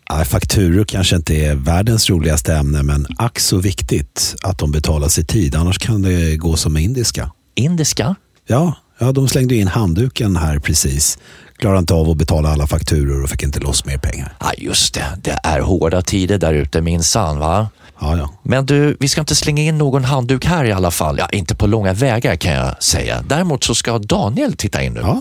Ja, 0.08 0.24
fakturor 0.24 0.84
kanske 0.84 1.16
inte 1.16 1.34
är 1.34 1.54
världens 1.54 2.10
roligaste 2.10 2.54
ämne, 2.54 2.82
men 2.82 3.06
ack 3.18 3.38
så 3.40 3.56
viktigt 3.58 4.34
att 4.42 4.58
de 4.58 4.72
betalas 4.72 5.18
i 5.18 5.24
tid. 5.24 5.54
Annars 5.54 5.78
kan 5.78 6.02
det 6.02 6.36
gå 6.36 6.56
som 6.56 6.72
med 6.72 6.82
indiska. 6.82 7.30
Indiska? 7.54 8.14
Ja, 8.46 8.74
ja 8.98 9.12
de 9.12 9.28
slängde 9.28 9.54
in 9.54 9.68
handduken 9.68 10.36
här 10.36 10.58
precis 10.58 11.18
klarade 11.56 11.78
inte 11.78 11.94
av 11.94 12.10
att 12.10 12.16
betala 12.16 12.48
alla 12.48 12.66
fakturor 12.66 13.22
och 13.22 13.30
fick 13.30 13.42
inte 13.42 13.60
loss 13.60 13.84
mer 13.84 13.98
pengar. 13.98 14.32
Ja, 14.40 14.52
just 14.58 14.94
det. 14.94 15.04
Det 15.22 15.38
är 15.42 15.60
hårda 15.60 16.02
tider 16.02 16.38
där 16.38 16.54
ute 16.54 16.80
minsann, 16.80 17.38
va? 17.38 17.68
Ja, 18.00 18.16
ja. 18.16 18.30
Men 18.42 18.66
du, 18.66 18.96
vi 19.00 19.08
ska 19.08 19.20
inte 19.20 19.34
slänga 19.34 19.62
in 19.62 19.78
någon 19.78 20.04
handduk 20.04 20.44
här 20.44 20.64
i 20.64 20.72
alla 20.72 20.90
fall. 20.90 21.18
Ja, 21.18 21.28
inte 21.32 21.54
på 21.54 21.66
långa 21.66 21.92
vägar 21.92 22.36
kan 22.36 22.52
jag 22.52 22.82
säga. 22.82 23.24
Däremot 23.28 23.64
så 23.64 23.74
ska 23.74 23.98
Daniel 23.98 24.52
titta 24.52 24.82
in 24.82 24.92
nu. 24.92 25.00
Ja. 25.00 25.20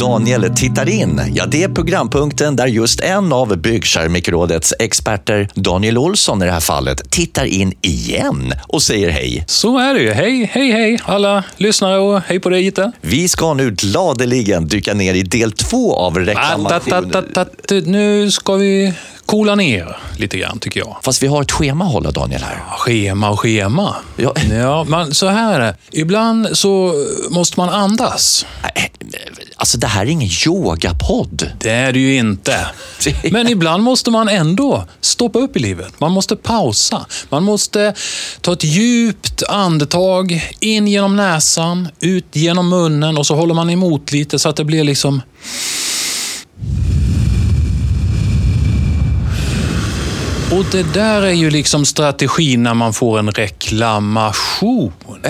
Daniel 0.00 0.54
tittar 0.56 0.88
in. 0.88 1.20
Ja, 1.34 1.46
det 1.46 1.62
är 1.62 1.68
programpunkten 1.68 2.56
där 2.56 2.66
just 2.66 3.00
en 3.00 3.32
av 3.32 3.56
Byggkeramikrådets 3.56 4.74
experter, 4.78 5.48
Daniel 5.54 5.98
Olsson 5.98 6.42
i 6.42 6.44
det 6.44 6.52
här 6.52 6.60
fallet, 6.60 7.10
tittar 7.10 7.44
in 7.44 7.72
igen 7.82 8.52
och 8.68 8.82
säger 8.82 9.10
hej. 9.10 9.44
Så 9.46 9.78
är 9.78 9.94
det 9.94 10.00
ju. 10.00 10.10
Hej, 10.10 10.50
hej, 10.52 10.72
hej 10.72 11.00
alla 11.04 11.44
lyssnare 11.56 11.98
och 11.98 12.20
hej 12.20 12.40
på 12.40 12.48
dig 12.48 12.62
Gitte. 12.62 12.92
Vi 13.00 13.28
ska 13.28 13.54
nu 13.54 13.70
gladeligen 13.70 14.68
dyka 14.68 14.94
ner 14.94 15.14
i 15.14 15.22
del 15.22 15.52
två 15.52 15.96
av 15.96 16.18
reklamationer. 16.18 17.80
Nu 17.90 18.30
ska 18.30 18.54
vi 18.54 18.92
coola 19.30 19.54
ner 19.54 19.96
lite 20.16 20.38
grann 20.38 20.58
tycker 20.58 20.80
jag. 20.80 20.96
Fast 21.02 21.22
vi 21.22 21.26
har 21.26 21.42
ett 21.42 21.52
schema 21.52 21.84
att 21.84 21.92
hålla, 21.92 22.10
Daniel, 22.10 22.42
här. 22.42 22.62
Schema 22.78 23.30
och 23.30 23.40
schema. 23.40 23.96
Ja. 24.16 24.34
Ja, 24.50 24.84
men 24.84 25.14
så 25.14 25.28
här 25.28 25.60
är. 25.60 25.76
Ibland 25.90 26.48
så 26.52 26.94
måste 27.30 27.60
man 27.60 27.68
andas. 27.68 28.46
Alltså, 29.56 29.78
det 29.78 29.86
här 29.86 30.02
är 30.02 30.06
ingen 30.06 30.30
yogapodd. 30.46 31.50
Det 31.58 31.70
är 31.70 31.92
det 31.92 31.98
ju 31.98 32.16
inte. 32.16 32.66
Men 33.30 33.48
ibland 33.48 33.82
måste 33.82 34.10
man 34.10 34.28
ändå 34.28 34.84
stoppa 35.00 35.38
upp 35.38 35.56
i 35.56 35.58
livet. 35.58 36.00
Man 36.00 36.12
måste 36.12 36.36
pausa. 36.36 37.06
Man 37.28 37.42
måste 37.42 37.94
ta 38.40 38.52
ett 38.52 38.64
djupt 38.64 39.42
andetag 39.42 40.52
in 40.60 40.88
genom 40.88 41.16
näsan, 41.16 41.88
ut 42.00 42.36
genom 42.36 42.68
munnen 42.68 43.18
och 43.18 43.26
så 43.26 43.34
håller 43.34 43.54
man 43.54 43.70
emot 43.70 44.12
lite 44.12 44.38
så 44.38 44.48
att 44.48 44.56
det 44.56 44.64
blir 44.64 44.84
liksom... 44.84 45.22
Och 50.52 50.64
det 50.72 50.82
där 50.94 51.22
är 51.22 51.32
ju 51.32 51.50
liksom 51.50 51.84
strategin 51.84 52.62
när 52.62 52.74
man 52.74 52.92
får 52.92 53.18
en 53.18 53.30
reklamation. 53.30 54.92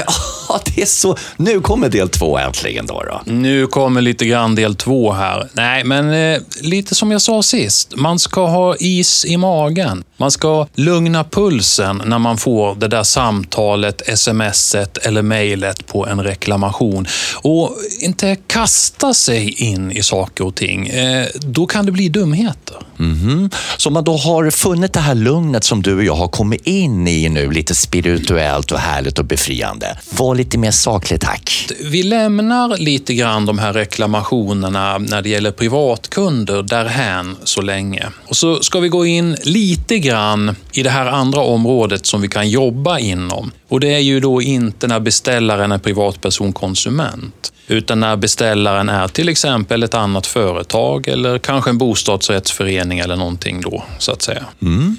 Ja, 0.48 0.60
det 0.64 0.82
är 0.82 0.86
så. 0.86 1.16
Nu 1.36 1.60
kommer 1.60 1.88
del 1.88 2.08
två 2.08 2.38
äntligen 2.38 2.86
då. 2.86 3.02
då. 3.02 3.32
Nu 3.32 3.66
kommer 3.66 4.00
lite 4.00 4.26
grann 4.26 4.54
del 4.54 4.74
två 4.74 5.12
här. 5.12 5.48
Nej, 5.52 5.84
men 5.84 6.10
eh, 6.10 6.40
lite 6.60 6.94
som 6.94 7.10
jag 7.10 7.22
sa 7.22 7.42
sist. 7.42 7.96
Man 7.96 8.18
ska 8.18 8.46
ha 8.46 8.76
is 8.76 9.24
i 9.24 9.36
magen. 9.36 10.04
Man 10.16 10.30
ska 10.30 10.66
lugna 10.74 11.24
pulsen 11.24 12.02
när 12.04 12.18
man 12.18 12.38
får 12.38 12.74
det 12.74 12.88
där 12.88 13.02
samtalet, 13.02 14.18
smset 14.18 14.96
eller 14.96 15.22
mejlet 15.22 15.86
på 15.86 16.06
en 16.06 16.22
reklamation. 16.22 17.06
Och 17.34 17.76
inte 18.00 18.36
kasta 18.46 19.14
sig 19.14 19.50
in 19.50 19.92
i 19.92 20.02
saker 20.02 20.46
och 20.46 20.54
ting. 20.54 20.86
Eh, 20.88 21.26
då 21.34 21.66
kan 21.66 21.86
det 21.86 21.92
bli 21.92 22.08
dumheter. 22.08 22.76
Mhm. 23.00 23.50
Så 23.76 23.88
om 23.88 23.92
man 23.92 24.04
då 24.04 24.16
har 24.16 24.50
funnit 24.50 24.92
det 24.92 25.00
här 25.00 25.14
lugnet 25.14 25.64
som 25.64 25.82
du 25.82 25.96
och 25.96 26.04
jag 26.04 26.14
har 26.14 26.28
kommit 26.28 26.66
in 26.66 27.08
i 27.08 27.28
nu, 27.28 27.50
lite 27.50 27.74
spirituellt 27.74 28.72
och 28.72 28.78
härligt 28.78 29.18
och 29.18 29.24
befriande. 29.24 29.98
Var 30.10 30.34
lite 30.34 30.58
mer 30.58 30.70
saklig, 30.70 31.20
tack. 31.20 31.68
Vi 31.80 32.02
lämnar 32.02 32.76
lite 32.76 33.14
grann 33.14 33.46
de 33.46 33.58
här 33.58 33.72
reklamationerna 33.72 34.98
när 34.98 35.22
det 35.22 35.28
gäller 35.28 35.50
privatkunder 35.50 36.62
därhän 36.62 37.36
så 37.44 37.60
länge. 37.62 38.06
Och 38.26 38.36
så 38.36 38.62
ska 38.62 38.80
vi 38.80 38.88
gå 38.88 39.06
in 39.06 39.36
lite 39.42 39.98
grann 39.98 40.56
i 40.72 40.82
det 40.82 40.90
här 40.90 41.06
andra 41.06 41.40
området 41.40 42.06
som 42.06 42.20
vi 42.20 42.28
kan 42.28 42.50
jobba 42.50 42.98
inom. 42.98 43.52
Och 43.70 43.80
det 43.80 43.94
är 43.94 43.98
ju 43.98 44.20
då 44.20 44.42
inte 44.42 44.86
när 44.86 45.00
beställaren 45.00 45.72
är 45.72 45.78
privatperson 45.78 46.52
konsument. 46.52 47.52
Utan 47.68 48.00
när 48.00 48.16
beställaren 48.16 48.88
är 48.88 49.08
till 49.08 49.28
exempel 49.28 49.82
ett 49.82 49.94
annat 49.94 50.26
företag 50.26 51.08
eller 51.08 51.38
kanske 51.38 51.70
en 51.70 51.78
bostadsrättsförening 51.78 52.98
eller 52.98 53.16
någonting 53.16 53.60
då, 53.60 53.84
så 53.98 54.12
att 54.12 54.22
säga. 54.22 54.44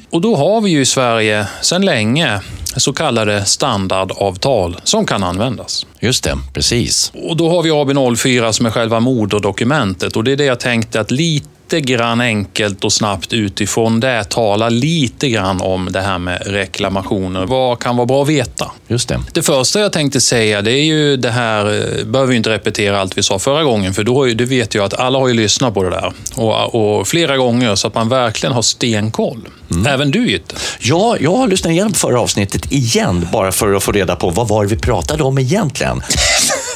Och 0.09 0.21
då 0.21 0.35
har 0.35 0.61
vi 0.61 0.69
ju 0.69 0.81
i 0.81 0.85
Sverige 0.85 1.47
sedan 1.61 1.85
länge 1.85 2.39
så 2.75 2.93
kallade 2.93 3.45
standardavtal 3.45 4.75
som 4.83 5.05
kan 5.05 5.23
användas. 5.23 5.85
Just 5.99 6.23
det, 6.23 6.37
precis. 6.53 7.11
Och 7.15 7.37
då 7.37 7.49
har 7.49 7.63
vi 7.63 7.71
AB04 7.71 8.51
som 8.51 8.65
är 8.65 8.71
själva 8.71 8.99
moderdokumentet 8.99 10.15
och 10.15 10.23
det 10.23 10.31
är 10.31 10.37
det 10.37 10.45
jag 10.45 10.59
tänkte 10.59 10.99
att 10.99 11.11
lite 11.11 11.47
grann 11.79 12.21
enkelt 12.21 12.83
och 12.83 12.93
snabbt 12.93 13.33
utifrån 13.33 13.99
det 13.99 14.23
tala 14.23 14.69
lite 14.69 15.29
grann 15.29 15.61
om 15.61 15.91
det 15.91 16.01
här 16.01 16.19
med 16.19 16.41
reklamationer. 16.45 17.45
Vad 17.45 17.79
kan 17.79 17.97
vara 17.97 18.05
bra 18.05 18.21
att 18.21 18.29
veta? 18.29 18.71
Just 18.87 19.09
det. 19.09 19.19
Det 19.33 19.41
första 19.41 19.79
jag 19.79 19.91
tänkte 19.91 20.21
säga 20.21 20.61
det 20.61 20.71
är 20.71 20.83
ju 20.83 21.17
det 21.17 21.31
här, 21.31 21.65
eh, 21.65 22.05
behöver 22.05 22.31
vi 22.31 22.35
inte 22.35 22.49
repetera 22.49 23.01
allt 23.01 23.17
vi 23.17 23.23
sa 23.23 23.39
förra 23.39 23.63
gången, 23.63 23.93
för 23.93 24.03
då 24.03 24.25
det 24.25 24.45
vet 24.45 24.75
jag 24.75 24.85
att 24.85 24.93
alla 24.93 25.19
har 25.19 25.27
ju 25.27 25.33
lyssnat 25.33 25.73
på 25.73 25.83
det 25.83 25.89
där. 25.89 26.13
Och, 26.35 26.75
och 26.75 27.07
flera 27.07 27.37
gånger 27.37 27.75
så 27.75 27.87
att 27.87 27.95
man 27.95 28.09
verkligen 28.09 28.53
har 28.53 28.61
stenkoll. 28.61 29.47
Även 29.87 30.11
du 30.11 30.29
Jytte. 30.29 30.55
Ja, 30.79 31.17
jag 31.19 31.35
har 31.35 31.47
lyssnat 31.47 31.71
igenom 31.71 31.93
förra 31.93 32.21
avsnittet 32.21 32.71
igen, 32.71 33.27
bara 33.31 33.51
för 33.51 33.73
att 33.73 33.83
få 33.83 33.91
reda 33.91 34.15
på 34.15 34.29
vad 34.29 34.47
var 34.47 34.63
det 34.63 34.69
vi 34.69 34.81
pratade 34.81 35.23
om 35.23 35.37
egentligen. 35.37 36.01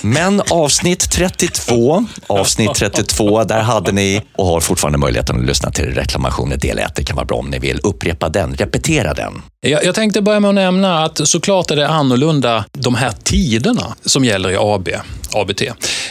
Men 0.06 0.42
avsnitt 0.50 1.12
32, 1.12 2.06
avsnitt 2.28 2.74
32, 2.76 3.44
där 3.44 3.62
hade 3.62 3.92
ni 3.92 4.22
och 4.36 4.46
har 4.46 4.60
fortfarande 4.60 4.98
möjligheten 4.98 5.40
att 5.40 5.46
lyssna 5.46 5.72
till 5.72 5.86
reklamationer 5.86 6.58
del 6.58 6.80
1. 6.80 6.96
Det 6.96 7.04
kan 7.04 7.16
vara 7.16 7.26
bra 7.26 7.38
om 7.38 7.50
ni 7.50 7.60
vill 7.60 7.80
upprepa 7.84 8.30
den, 8.30 8.56
repetera 8.56 9.14
den. 9.14 9.42
Jag, 9.62 9.86
jag 9.86 9.96
tänkte 9.96 10.22
börja 10.22 10.40
med 10.40 10.50
att 10.50 10.56
nämna 10.56 11.04
att 11.04 11.28
såklart 11.28 11.72
är 11.72 11.76
det 11.76 11.88
annorlunda 11.88 12.66
de 12.72 12.96
här 12.96 13.14
tiderna 13.24 13.96
som 14.06 14.26
gäller 14.26 14.52
i 14.52 14.56
AB, 14.60 14.90
ABT. 15.34 15.62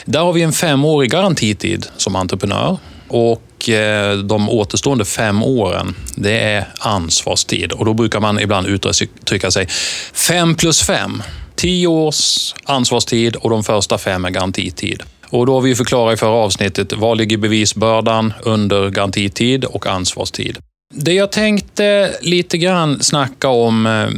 Där 0.05 0.21
har 0.21 0.33
vi 0.33 0.43
en 0.43 0.53
femårig 0.53 1.11
garantitid 1.11 1.87
som 1.97 2.17
entreprenör 2.17 2.79
och 3.09 3.69
eh, 3.69 4.19
de 4.19 4.51
återstående 4.51 5.05
fem 5.05 5.43
åren, 5.43 5.95
det 6.15 6.39
är 6.41 6.69
ansvarstid. 6.79 7.73
Och 7.73 7.85
då 7.85 7.95
brukar 7.95 8.21
man 8.21 8.41
ibland 8.41 8.67
uttrycka 8.67 9.51
sig 9.51 9.69
fem 10.13 10.55
plus 10.55 10.83
fem. 10.83 11.23
Tio 11.57 11.87
års 11.87 12.55
ansvarstid 12.65 13.37
och 13.37 13.51
de 13.51 13.65
första 13.65 13.99
fem 13.99 14.25
är 14.25 14.31
garantitid. 14.31 15.03
Och 15.31 15.47
då 15.47 15.55
har 15.55 15.61
vi 15.61 15.75
förklarat 15.75 16.15
i 16.15 16.17
förra 16.17 16.31
avsnittet, 16.31 16.93
var 16.93 17.15
ligger 17.15 17.37
bevisbördan 17.37 18.33
under 18.43 18.91
garantitid 18.91 19.65
och 19.65 19.87
ansvarstid? 19.87 20.59
Det 20.95 21.13
jag 21.13 21.33
tänkte 21.33 22.17
lite 22.21 22.59
grann 22.59 23.03
snacka 23.03 23.49
om, 23.49 23.87
eh, 23.87 24.09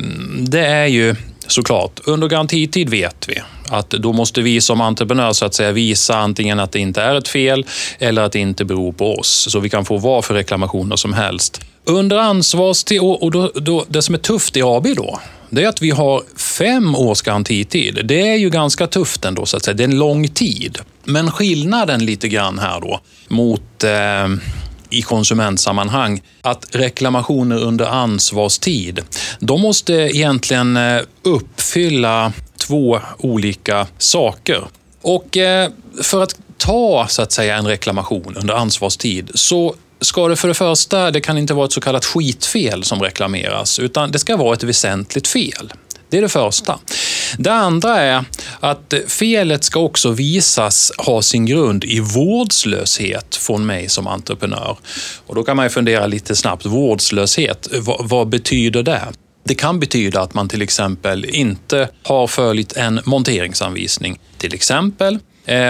det 0.48 0.66
är 0.66 0.86
ju 0.86 1.14
såklart, 1.46 2.00
under 2.04 2.28
garantitid 2.28 2.88
vet 2.88 3.28
vi 3.28 3.42
att 3.68 3.90
då 3.90 4.12
måste 4.12 4.42
vi 4.42 4.60
som 4.60 4.80
entreprenör 4.80 5.32
så 5.32 5.46
att 5.46 5.54
säga 5.54 5.72
visa 5.72 6.16
antingen 6.16 6.60
att 6.60 6.72
det 6.72 6.78
inte 6.78 7.02
är 7.02 7.14
ett 7.14 7.28
fel 7.28 7.66
eller 7.98 8.22
att 8.22 8.32
det 8.32 8.38
inte 8.38 8.64
beror 8.64 8.92
på 8.92 9.14
oss. 9.14 9.46
Så 9.50 9.60
vi 9.60 9.68
kan 9.68 9.84
få 9.84 9.96
vad 9.96 10.24
för 10.24 10.34
reklamationer 10.34 10.96
som 10.96 11.12
helst. 11.12 11.60
Under 11.84 12.16
ansvarstid, 12.16 13.00
och 13.00 13.22
och 13.22 13.30
då, 13.30 13.50
då, 13.54 13.84
det 13.88 14.02
som 14.02 14.14
är 14.14 14.18
tufft 14.18 14.56
i 14.56 14.62
AB 14.62 14.86
då, 14.96 15.20
det 15.50 15.64
är 15.64 15.68
att 15.68 15.82
vi 15.82 15.90
har 15.90 16.22
fem 16.36 16.94
års 16.94 17.22
garantitid. 17.22 18.00
Det 18.04 18.28
är 18.28 18.36
ju 18.36 18.50
ganska 18.50 18.86
tufft 18.86 19.24
ändå, 19.24 19.46
så 19.46 19.56
att 19.56 19.64
säga. 19.64 19.74
Det 19.74 19.82
är 19.82 19.88
en 19.88 19.98
lång 19.98 20.28
tid. 20.28 20.78
Men 21.04 21.30
skillnaden 21.30 22.06
lite 22.06 22.28
grann 22.28 22.58
här 22.58 22.80
då 22.80 23.00
mot 23.28 23.84
eh, 23.84 24.28
i 24.90 25.02
konsumentsammanhang 25.02 26.22
att 26.42 26.66
reklamationer 26.72 27.56
under 27.56 27.86
ansvarstid, 27.86 29.00
de 29.40 29.60
måste 29.60 29.92
egentligen 29.92 30.76
eh, 30.76 31.00
uppfylla 31.22 32.32
två 32.56 33.00
olika 33.18 33.86
saker. 33.98 34.64
Och 35.02 35.36
eh, 35.36 35.70
för 36.02 36.22
att 36.22 36.36
ta 36.58 37.06
så 37.08 37.22
att 37.22 37.32
säga 37.32 37.56
en 37.56 37.66
reklamation 37.66 38.36
under 38.36 38.54
ansvarstid 38.54 39.30
så 39.34 39.74
ska 40.00 40.28
det 40.28 40.36
för 40.36 40.48
det 40.48 40.54
första, 40.54 41.10
det 41.10 41.20
kan 41.20 41.38
inte 41.38 41.54
vara 41.54 41.66
ett 41.66 41.72
så 41.72 41.80
kallat 41.80 42.04
skitfel 42.04 42.84
som 42.84 43.02
reklameras, 43.02 43.78
utan 43.78 44.10
det 44.10 44.18
ska 44.18 44.36
vara 44.36 44.54
ett 44.54 44.62
väsentligt 44.62 45.28
fel. 45.28 45.72
Det 46.08 46.18
är 46.18 46.22
det 46.22 46.28
första. 46.28 46.78
Det 47.38 47.52
andra 47.52 47.96
är 47.96 48.24
att 48.60 48.94
felet 49.08 49.64
ska 49.64 49.80
också 49.80 50.10
visas 50.10 50.92
ha 50.98 51.22
sin 51.22 51.46
grund 51.46 51.84
i 51.84 52.00
vårdslöshet 52.00 53.36
från 53.36 53.66
mig 53.66 53.88
som 53.88 54.06
entreprenör. 54.06 54.76
Och 55.26 55.34
då 55.34 55.42
kan 55.42 55.56
man 55.56 55.66
ju 55.66 55.70
fundera 55.70 56.06
lite 56.06 56.36
snabbt, 56.36 56.66
vårdslöshet, 56.66 57.68
vad, 57.72 58.08
vad 58.08 58.28
betyder 58.28 58.82
det? 58.82 59.02
Det 59.44 59.54
kan 59.54 59.80
betyda 59.80 60.20
att 60.20 60.34
man 60.34 60.48
till 60.48 60.62
exempel 60.62 61.24
inte 61.24 61.88
har 62.02 62.26
följt 62.26 62.72
en 62.72 63.00
monteringsanvisning. 63.04 64.18
Till 64.38 64.54
exempel 64.54 65.18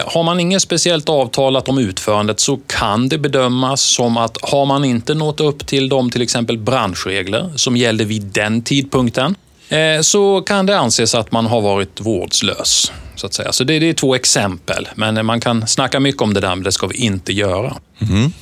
har 0.07 0.23
man 0.23 0.41
inget 0.41 0.63
speciellt 0.63 1.09
avtalat 1.09 1.69
om 1.69 1.79
utförandet 1.79 2.41
så 2.41 2.59
kan 2.67 3.09
det 3.09 3.19
bedömas 3.19 3.81
som 3.81 4.17
att 4.17 4.37
har 4.43 4.67
man 4.67 4.85
inte 4.85 5.15
nått 5.15 5.41
upp 5.41 5.67
till 5.67 5.89
de 5.89 6.11
till 6.11 6.23
exempel 6.23 6.59
branschregler 6.59 7.53
som 7.57 7.77
gällde 7.77 8.05
vid 8.05 8.23
den 8.23 8.63
tidpunkten 8.63 9.35
eh, 9.69 10.01
så 10.01 10.43
kan 10.43 10.67
det 10.67 10.79
anses 10.79 11.15
att 11.15 11.33
man 11.33 11.47
har 11.47 11.61
varit 11.61 12.01
vårdslös. 12.01 12.93
Så, 13.17 13.27
att 13.27 13.35
säga. 13.35 13.53
så 13.53 13.65
det, 13.65 13.79
det 13.79 13.89
är 13.89 13.95
två 13.95 14.15
exempel, 14.15 14.89
men 14.95 15.27
man 15.27 15.41
kan 15.41 15.67
snacka 15.67 16.01
mycket 16.01 16.23
om 16.23 16.35
det 16.35 16.41
där, 16.41 16.55
men 16.55 16.65
det 16.65 16.73
ska 16.73 16.87
vi 16.87 16.97
inte 16.97 17.33
göra. 17.33 17.77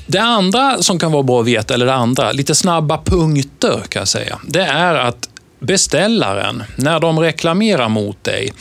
Det 0.06 0.18
andra 0.18 0.82
som 0.82 0.98
kan 0.98 1.12
vara 1.12 1.22
bra 1.22 1.40
att 1.40 1.46
veta, 1.46 1.74
eller 1.74 1.86
det 1.86 1.94
andra, 1.94 2.32
lite 2.32 2.54
snabba 2.54 3.00
punkter 3.04 3.82
kan 3.88 4.00
jag 4.00 4.08
säga, 4.08 4.38
det 4.46 4.62
är 4.62 4.94
att 4.94 5.28
beställaren, 5.64 6.62
när 6.76 7.00
de 7.00 7.20
reklamerar 7.20 7.88
mot 7.88 8.24
dig, 8.24 8.52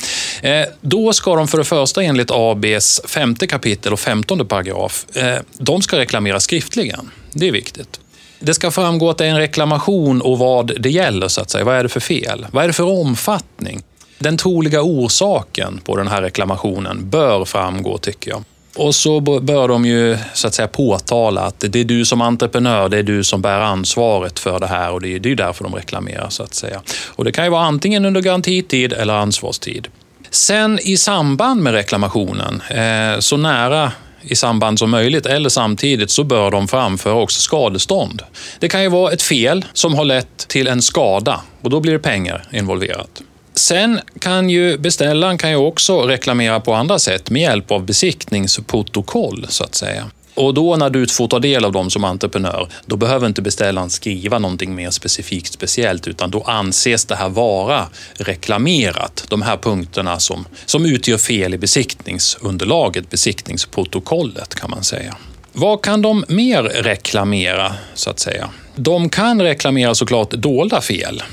eh, 0.42 0.66
då 0.82 1.14
ska 1.14 1.36
de 1.36 1.48
för 1.48 1.58
det 1.58 1.64
första 1.64 2.04
enligt 2.04 2.32
ABs 2.32 3.02
femte 3.06 3.48
kapitel 3.48 3.94
och 3.94 4.00
femtonde 4.00 4.46
paragraf, 4.46 5.06
eh, 5.16 5.38
de 5.58 5.82
ska 5.82 5.98
reklamera 6.00 6.40
skriftligen. 6.40 7.12
Det 7.32 7.48
är 7.48 7.52
viktigt. 7.52 8.00
Det 8.40 8.54
ska 8.54 8.72
framgå 8.72 9.10
att 9.10 9.18
det 9.18 9.26
är 9.26 9.30
en 9.30 9.38
reklamation 9.38 10.22
och 10.22 10.38
vad 10.38 10.82
det 10.82 10.90
gäller, 10.90 11.28
så 11.28 11.42
att 11.42 11.50
säga. 11.50 11.64
Vad 11.64 11.76
är 11.76 11.84
det 11.84 11.90
för 11.90 12.00
fel? 12.00 12.48
Vad 12.52 12.64
är 12.64 12.68
det 12.68 12.74
för 12.74 12.84
omfattning? 12.84 13.82
Den 14.20 14.38
troliga 14.38 14.82
orsaken 14.82 15.82
på 15.84 15.96
den 15.96 16.08
här 16.08 16.22
reklamationen 16.22 17.10
bör 17.10 17.46
framgå, 17.46 17.98
tycker 17.98 18.32
jag. 18.32 18.44
Och 18.76 18.96
så 18.96 19.20
bör 19.20 19.68
de 19.68 19.86
ju 19.86 20.18
så 20.34 20.48
att 20.48 20.54
säga 20.54 20.68
påtala 20.68 21.42
att 21.42 21.60
det 21.60 21.80
är 21.80 21.84
du 21.84 22.06
som 22.06 22.22
entreprenör, 22.22 22.90
det 22.90 22.98
är 22.98 23.04
du 23.04 23.24
som 23.24 23.42
bär 23.42 23.60
ansvaret 23.60 24.40
för 24.40 24.60
det 24.60 24.68
här 24.68 24.92
och 24.92 25.02
det 25.02 25.08
är, 25.08 25.28
ju 25.28 25.36
därför 25.36 25.64
de 25.64 25.76
reklamerar 25.76 26.30
så 26.30 26.44
att 26.44 26.54
säga. 26.54 26.82
Och 27.08 27.24
det 27.24 27.32
kan 27.32 27.44
ju 27.44 27.50
vara 27.50 27.64
antingen 27.64 28.06
under 28.06 28.22
garantitid 28.22 28.94
eller 28.94 29.14
ansvarstid. 29.14 29.88
Sen 30.30 30.80
i 30.82 30.98
samband 30.98 31.62
med 31.62 31.74
reklamationen, 31.74 32.62
eh, 32.70 33.20
så 33.20 33.38
nära 33.38 33.92
i 34.22 34.36
samband 34.36 34.80
som 34.80 34.90
möjligt 34.90 35.26
eller 35.26 35.50
samtidigt 35.50 36.12
så 36.12 36.24
bör 36.24 36.52
de 36.52 36.68
framföra 36.68 37.14
också 37.14 37.42
skadestånd. 37.42 38.22
Det 38.60 38.70
kan 38.70 38.84
ju 38.84 38.90
vara 38.90 39.12
ett 39.12 39.22
fel 39.22 39.66
som 39.74 39.96
har 39.96 40.06
lett 40.06 40.48
till 40.48 40.68
en 40.68 40.82
skada 40.82 41.42
och 41.62 41.70
då 41.70 41.80
blir 41.80 41.94
det 41.94 42.00
pengar 42.00 42.48
involverat. 42.52 43.22
Sen 43.56 44.00
kan 44.20 44.50
ju 44.50 44.78
beställaren 44.78 45.38
kan 45.38 45.50
ju 45.50 45.56
också 45.56 46.02
reklamera 46.02 46.60
på 46.60 46.74
andra 46.74 47.00
sätt 47.00 47.30
med 47.30 47.42
hjälp 47.42 47.72
av 47.72 47.86
besiktningsprotokoll 47.86 49.46
så 49.50 49.64
att 49.64 49.76
säga. 49.76 50.10
Och 50.36 50.54
då 50.54 50.76
när 50.76 50.90
du 50.90 51.08
får 51.08 51.28
ta 51.28 51.40
del 51.40 51.66
av 51.66 51.72
dem 51.72 51.90
som 51.90 52.04
entreprenör, 52.04 52.68
då 52.86 52.96
behöver 52.96 53.28
inte 53.28 53.42
beställaren 53.42 53.90
skriva 53.90 54.40
någonting 54.40 54.76
mer 54.76 54.90
specifikt 54.90 55.54
speciellt, 55.54 56.08
utan 56.08 56.32
då 56.32 56.42
anses 56.42 57.06
det 57.06 57.16
här 57.16 57.30
vara 57.30 57.88
reklamerat. 58.14 59.26
De 59.30 59.42
här 59.42 59.58
punkterna 59.58 60.20
som, 60.20 60.46
som 60.66 60.86
utgör 60.86 61.18
fel 61.18 61.54
i 61.54 61.58
besiktningsunderlaget, 61.58 63.10
besiktningsprotokollet 63.10 64.56
kan 64.56 64.70
man 64.70 64.84
säga. 64.84 65.16
Vad 65.54 65.82
kan 65.82 66.02
de 66.02 66.26
mer 66.28 66.64
reklamera, 66.64 67.74
så 67.94 68.10
att 68.10 68.20
säga? 68.20 68.50
De 68.76 69.10
kan 69.10 69.42
reklamera 69.42 69.96
såklart 69.96 70.32
dolda 70.32 70.82
fel. 70.82 71.24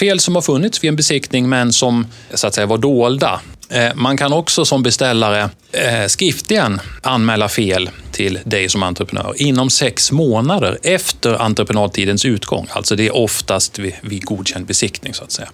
Fel 0.00 0.20
som 0.20 0.34
har 0.34 0.42
funnits 0.42 0.84
vid 0.84 0.88
en 0.88 0.96
besiktning 0.96 1.48
men 1.48 1.72
som 1.72 2.06
så 2.34 2.46
att 2.46 2.54
säga 2.54 2.66
var 2.66 2.78
dolda. 2.78 3.40
Eh, 3.70 3.94
man 3.94 4.16
kan 4.16 4.32
också 4.32 4.64
som 4.64 4.82
beställare 4.82 5.50
eh, 5.72 6.06
skriftligen 6.06 6.80
anmäla 7.02 7.48
fel 7.48 7.90
till 8.12 8.38
dig 8.44 8.68
som 8.68 8.82
entreprenör 8.82 9.34
inom 9.36 9.70
sex 9.70 10.12
månader 10.12 10.78
efter 10.82 11.42
entreprenadtidens 11.42 12.24
utgång. 12.24 12.66
Alltså 12.70 12.96
det 12.96 13.06
är 13.06 13.16
oftast 13.16 13.78
vid, 13.78 14.24
godkänd 14.24 14.66
besiktning 14.66 15.14
så 15.14 15.24
att 15.24 15.32
säga. 15.32 15.48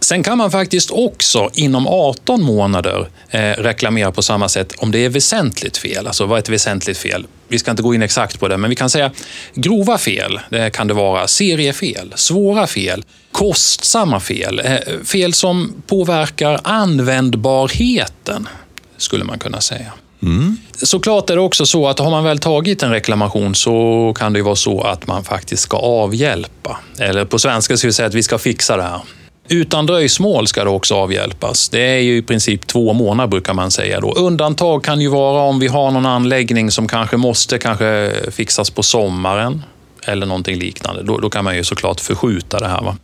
Sen 0.00 0.22
kan 0.22 0.38
man 0.38 0.50
faktiskt 0.50 0.90
också 0.90 1.50
inom 1.54 1.86
18 1.86 2.42
månader 2.42 3.08
eh, 3.30 3.40
reklamera 3.40 4.12
på 4.12 4.22
samma 4.22 4.48
sätt 4.48 4.74
om 4.78 4.92
det 4.92 5.04
är 5.04 5.08
väsentligt 5.08 5.76
fel. 5.76 6.06
Alltså 6.06 6.26
vad 6.26 6.38
är 6.38 6.42
ett 6.42 6.48
väsentligt 6.48 6.98
fel? 6.98 7.26
Vi 7.48 7.58
ska 7.58 7.70
inte 7.70 7.82
gå 7.82 7.94
in 7.94 8.02
exakt 8.02 8.40
på 8.40 8.48
det, 8.48 8.56
men 8.56 8.70
vi 8.70 8.76
kan 8.76 8.90
säga 8.90 9.10
grova 9.54 9.98
fel. 9.98 10.40
Det 10.50 10.70
kan 10.70 10.88
det 10.88 10.94
vara 10.94 11.28
seriefel, 11.28 12.12
svåra 12.16 12.66
fel, 12.66 13.04
kostsamma 13.36 14.20
fel, 14.20 14.60
fel 15.04 15.32
som 15.32 15.82
påverkar 15.86 16.60
användbarheten, 16.64 18.48
skulle 18.96 19.24
man 19.24 19.38
kunna 19.38 19.60
säga. 19.60 19.92
Mm. 20.22 20.56
Såklart 20.72 21.30
är 21.30 21.34
det 21.34 21.40
också 21.40 21.66
så 21.66 21.88
att 21.88 21.98
har 21.98 22.10
man 22.10 22.24
väl 22.24 22.38
tagit 22.38 22.82
en 22.82 22.90
reklamation 22.90 23.54
så 23.54 24.14
kan 24.18 24.32
det 24.32 24.38
ju 24.38 24.42
vara 24.42 24.56
så 24.56 24.80
att 24.80 25.06
man 25.06 25.24
faktiskt 25.24 25.62
ska 25.62 25.76
avhjälpa. 25.76 26.78
Eller 26.98 27.24
på 27.24 27.38
svenska 27.38 27.76
ska 27.76 27.88
vi 27.88 27.92
säga 27.92 28.08
att 28.08 28.14
vi 28.14 28.22
ska 28.22 28.38
fixa 28.38 28.76
det 28.76 28.82
här. 28.82 29.00
Utan 29.48 29.86
dröjsmål 29.86 30.46
ska 30.46 30.64
det 30.64 30.70
också 30.70 30.94
avhjälpas. 30.94 31.68
Det 31.68 31.80
är 31.80 31.98
ju 31.98 32.16
i 32.16 32.22
princip 32.22 32.66
två 32.66 32.92
månader 32.92 33.28
brukar 33.28 33.54
man 33.54 33.70
säga. 33.70 34.00
Då. 34.00 34.12
Undantag 34.12 34.84
kan 34.84 35.00
ju 35.00 35.08
vara 35.08 35.42
om 35.42 35.58
vi 35.58 35.66
har 35.66 35.90
någon 35.90 36.06
anläggning 36.06 36.70
som 36.70 36.88
kanske 36.88 37.16
måste 37.16 37.58
kanske 37.58 38.12
fixas 38.30 38.70
på 38.70 38.82
sommaren 38.82 39.62
eller 40.02 40.26
någonting 40.26 40.58
liknande. 40.58 41.02
Då, 41.02 41.18
då 41.18 41.30
kan 41.30 41.44
man 41.44 41.56
ju 41.56 41.64
såklart 41.64 42.00
förskjuta 42.00 42.60
det 42.60 42.68
här. 42.68 42.82
Va? 42.82 42.96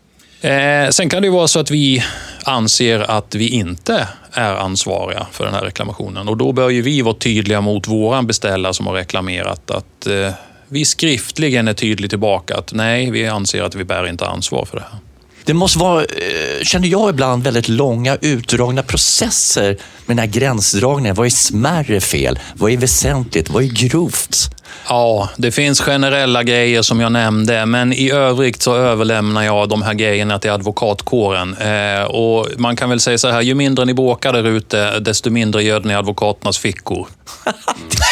Eh, 0.43 0.89
sen 0.91 1.09
kan 1.09 1.23
det 1.23 1.31
vara 1.31 1.49
så 1.49 1.61
att 1.61 1.71
vi 1.71 2.05
anser 2.45 2.99
att 2.99 3.35
vi 3.35 3.49
inte 3.49 4.09
är 4.33 4.55
ansvariga 4.55 5.27
för 5.33 5.45
den 5.45 5.55
här 5.55 5.63
reklamationen 5.63 6.29
och 6.29 6.37
då 6.37 6.53
bör 6.53 6.71
ju 6.71 6.83
vi 6.83 7.03
vara 7.03 7.15
tydliga 7.15 7.61
mot 7.61 7.89
våran 7.89 8.27
beställare 8.27 8.75
som 8.75 8.87
har 8.87 8.95
reklamerat 8.95 9.71
att 9.71 10.07
eh, 10.07 10.33
vi 10.69 10.85
skriftligen 10.85 11.69
är 11.69 11.75
tydliga 11.75 12.09
tillbaka 12.09 12.57
att 12.57 12.73
nej, 12.73 13.11
vi 13.11 13.27
anser 13.29 13.63
att 13.63 13.75
vi 13.75 13.85
bär 13.85 14.09
inte 14.09 14.27
ansvar 14.27 14.65
för 14.65 14.77
det 14.77 14.85
här. 14.91 14.99
Det 15.45 15.55
måste 15.55 15.79
vara, 15.79 16.01
eh, 16.01 16.63
känner 16.63 16.89
jag 16.89 17.11
ibland, 17.11 17.45
väldigt 17.45 17.69
långa 17.69 18.17
utdragna 18.21 18.83
processer 18.83 19.69
med 20.07 20.17
den 20.17 20.19
här 20.19 20.27
gränsdragningen. 20.27 21.15
Vad 21.15 21.27
är 21.27 21.31
smärre 21.31 22.01
fel? 22.01 22.39
Vad 22.55 22.73
är 22.73 22.77
väsentligt? 22.77 23.51
Vad 23.51 23.63
är 23.63 23.69
grovt? 23.69 24.51
Ja, 24.89 25.29
det 25.37 25.53
finns 25.53 25.81
generella 25.81 26.43
grejer 26.43 26.83
som 26.83 27.01
jag 27.01 27.13
nämnde, 27.13 27.67
men 27.67 27.93
i 27.93 28.11
övrigt 28.11 28.63
så 28.63 28.77
överlämnar 28.77 29.43
jag 29.43 29.69
de 29.69 29.83
här 29.83 29.95
grejerna 29.95 30.39
till 30.39 30.51
advokatkåren. 30.51 31.57
Eh, 31.57 32.03
och 32.03 32.47
man 32.57 32.77
kan 32.77 32.89
väl 32.91 33.01
säga 33.01 33.19
så 33.19 33.29
här, 33.29 33.41
ju 33.41 33.55
mindre 33.55 33.85
ni 33.85 33.95
bråkar 33.95 34.33
där 34.33 34.47
ute, 34.47 34.99
desto 34.99 35.31
mindre 35.31 35.63
göd 35.63 35.85
ni 35.85 35.95
advokaternas 35.95 36.59
fickor. 36.59 37.09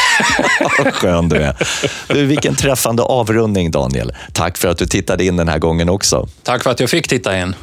Vad 0.61 0.95
skön 0.95 1.29
du 1.29 1.37
är. 1.37 1.57
Du, 2.09 2.27
vilken 2.27 2.55
träffande 2.55 3.03
avrundning, 3.03 3.71
Daniel. 3.71 4.13
Tack 4.33 4.59
för 4.59 4.69
att 4.69 4.79
du 4.79 4.87
tittade 4.87 5.25
in 5.25 5.37
den 5.37 5.49
här 5.49 5.59
gången 5.59 5.89
också. 5.89 6.29
Tack 6.43 6.63
för 6.63 6.71
att 6.71 6.81
jag 6.81 6.91
fick 6.91 7.09
titta 7.09 7.41
in. 7.41 7.55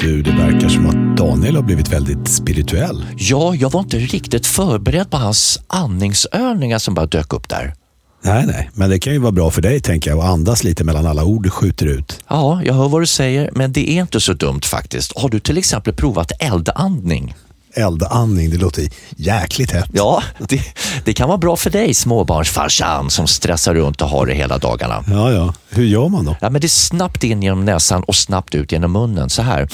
Du, 0.00 0.22
det 0.22 0.30
verkar 0.30 0.68
som 0.68 0.86
att 0.86 1.16
Daniel 1.16 1.56
har 1.56 1.62
blivit 1.62 1.92
väldigt 1.92 2.28
spirituell. 2.28 3.06
Ja, 3.16 3.54
jag 3.54 3.70
var 3.70 3.80
inte 3.80 3.96
riktigt 3.98 4.46
förberedd 4.46 5.10
på 5.10 5.16
hans 5.16 5.60
andningsövningar 5.66 6.78
som 6.78 6.94
bara 6.94 7.06
dök 7.06 7.32
upp 7.32 7.48
där. 7.48 7.74
Nej, 8.22 8.46
nej, 8.46 8.70
men 8.74 8.90
det 8.90 8.98
kan 8.98 9.12
ju 9.12 9.18
vara 9.18 9.32
bra 9.32 9.50
för 9.50 9.62
dig 9.62 9.80
tänker 9.80 10.10
jag 10.10 10.18
att 10.18 10.24
andas 10.24 10.64
lite 10.64 10.84
mellan 10.84 11.06
alla 11.06 11.24
ord 11.24 11.42
du 11.42 11.50
skjuter 11.50 11.86
ut. 11.86 12.24
Ja, 12.28 12.60
jag 12.64 12.74
hör 12.74 12.88
vad 12.88 13.02
du 13.02 13.06
säger, 13.06 13.50
men 13.52 13.72
det 13.72 13.90
är 13.90 14.00
inte 14.00 14.20
så 14.20 14.32
dumt 14.32 14.60
faktiskt. 14.64 15.18
Har 15.18 15.28
du 15.28 15.40
till 15.40 15.58
exempel 15.58 15.92
provat 15.94 16.32
eldandning? 16.40 17.34
Eldandning. 17.74 18.50
Det 18.50 18.56
låter 18.56 18.88
jäkligt 19.16 19.70
hett. 19.70 19.90
Ja, 19.92 20.22
det, 20.48 20.62
det 21.04 21.12
kan 21.12 21.28
vara 21.28 21.38
bra 21.38 21.56
för 21.56 21.70
dig 21.70 21.94
småbarnsfarsan 21.94 23.10
som 23.10 23.26
stressar 23.26 23.74
runt 23.74 24.02
och 24.02 24.08
har 24.08 24.26
det 24.26 24.34
hela 24.34 24.58
dagarna. 24.58 25.04
Ja, 25.06 25.32
ja. 25.32 25.54
Hur 25.68 25.84
gör 25.84 26.08
man 26.08 26.24
då? 26.24 26.36
Ja, 26.40 26.50
men 26.50 26.60
det 26.60 26.66
är 26.66 26.68
snabbt 26.68 27.24
in 27.24 27.42
genom 27.42 27.64
näsan 27.64 28.02
och 28.02 28.16
snabbt 28.16 28.54
ut 28.54 28.72
genom 28.72 28.92
munnen. 28.92 29.30
Så 29.30 29.42
här. 29.42 29.68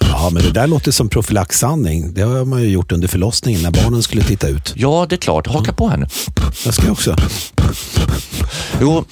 Ja, 0.00 0.30
men 0.32 0.42
det 0.42 0.50
där 0.50 0.66
låter 0.66 0.92
som 0.92 1.08
profylaxandning. 1.08 2.14
Det 2.14 2.22
har 2.22 2.44
man 2.44 2.62
ju 2.62 2.68
gjort 2.68 2.92
under 2.92 3.08
förlossningen 3.08 3.62
när 3.62 3.70
barnen 3.70 4.02
skulle 4.02 4.22
titta 4.22 4.48
ut. 4.48 4.72
Ja, 4.76 5.06
det 5.08 5.14
är 5.14 5.18
klart. 5.18 5.46
Haka 5.46 5.72
på 5.72 5.88
henne. 5.88 6.08
Jag 6.64 6.74
ska 6.74 6.90
också. 6.90 7.16
Jo, 8.80 9.04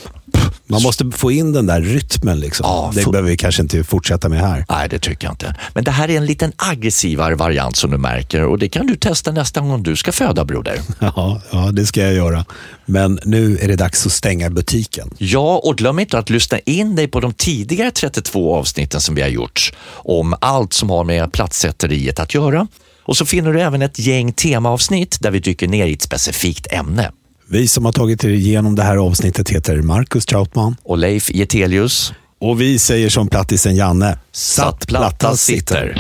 man 0.67 0.83
måste 0.83 1.11
få 1.11 1.33
in 1.33 1.53
den 1.53 1.67
där 1.67 1.81
rytmen. 1.81 2.41
Liksom. 2.41 2.65
Ja, 2.67 2.93
det 2.95 3.11
behöver 3.11 3.31
vi 3.31 3.37
kanske 3.37 3.63
inte 3.63 3.85
fortsätta 3.85 4.29
med 4.29 4.41
här. 4.41 4.65
Nej, 4.69 4.89
det 4.89 4.99
tycker 4.99 5.27
jag 5.27 5.33
inte. 5.33 5.55
Men 5.75 5.85
det 5.85 5.91
här 5.91 6.11
är 6.11 6.17
en 6.17 6.27
liten 6.27 6.53
aggressivare 6.57 7.35
variant 7.35 7.77
som 7.77 7.91
du 7.91 7.99
märker 7.99 8.45
och 8.45 8.59
det 8.59 8.69
kan 8.69 8.87
du 8.87 8.97
testa 8.97 9.33
nästa 9.33 9.61
gång 9.61 9.83
du 9.83 9.97
ska 9.97 10.13
föda, 10.13 10.45
broder. 10.45 10.81
Ja, 11.01 11.41
ja, 11.51 11.71
det 11.73 11.87
ska 11.87 12.01
jag 12.01 12.15
göra. 12.15 12.45
Men 12.87 13.21
nu 13.25 13.59
är 13.59 13.69
det 13.69 13.77
dags 13.77 14.07
att 14.07 14.13
stänga 14.13 14.51
butiken. 14.51 15.11
Ja, 15.19 15.61
och 15.65 15.79
glöm 15.79 15.99
inte 15.99 16.19
att 16.19 16.31
lyssna 16.31 16.59
in 16.59 16.97
dig 16.97 17.09
på 17.09 17.21
de 17.21 17.33
tidigare 17.33 17.91
32 17.91 18.55
avsnitten 18.57 19.01
som 19.01 19.15
vi 19.15 19.23
har 19.23 19.29
gjort 19.29 19.73
om 19.89 20.35
allt 20.41 20.73
som 20.73 20.91
har 20.91 21.05
med 21.05 21.33
platssätteriet 21.33 22.21
att 22.21 22.35
göra. 22.35 22.67
Och 23.03 23.17
så 23.17 23.27
finner 23.27 23.53
du 23.53 23.61
även 23.61 23.83
ett 23.83 23.99
gäng 23.99 24.33
temaavsnitt 24.33 25.17
där 25.21 25.31
vi 25.31 25.39
dyker 25.39 25.69
ner 25.69 25.87
i 25.87 25.93
ett 25.93 26.03
specifikt 26.03 26.73
ämne. 26.73 27.11
Vi 27.49 27.69
som 27.69 27.85
har 27.85 27.93
tagit 27.93 28.25
er 28.25 28.29
igenom 28.29 28.75
det 28.75 28.83
här 28.83 28.97
avsnittet 28.97 29.51
heter 29.51 29.77
Marcus 29.77 30.27
Trautman 30.27 30.77
och 30.83 30.99
Leif 30.99 31.31
Getelius. 31.31 32.13
Och 32.41 32.61
vi 32.61 32.79
säger 32.79 33.09
som 33.09 33.29
plattisen 33.29 33.77
Janne, 33.77 34.19
satt 34.33 34.87
platta 34.87 35.37
sitter. 35.37 35.95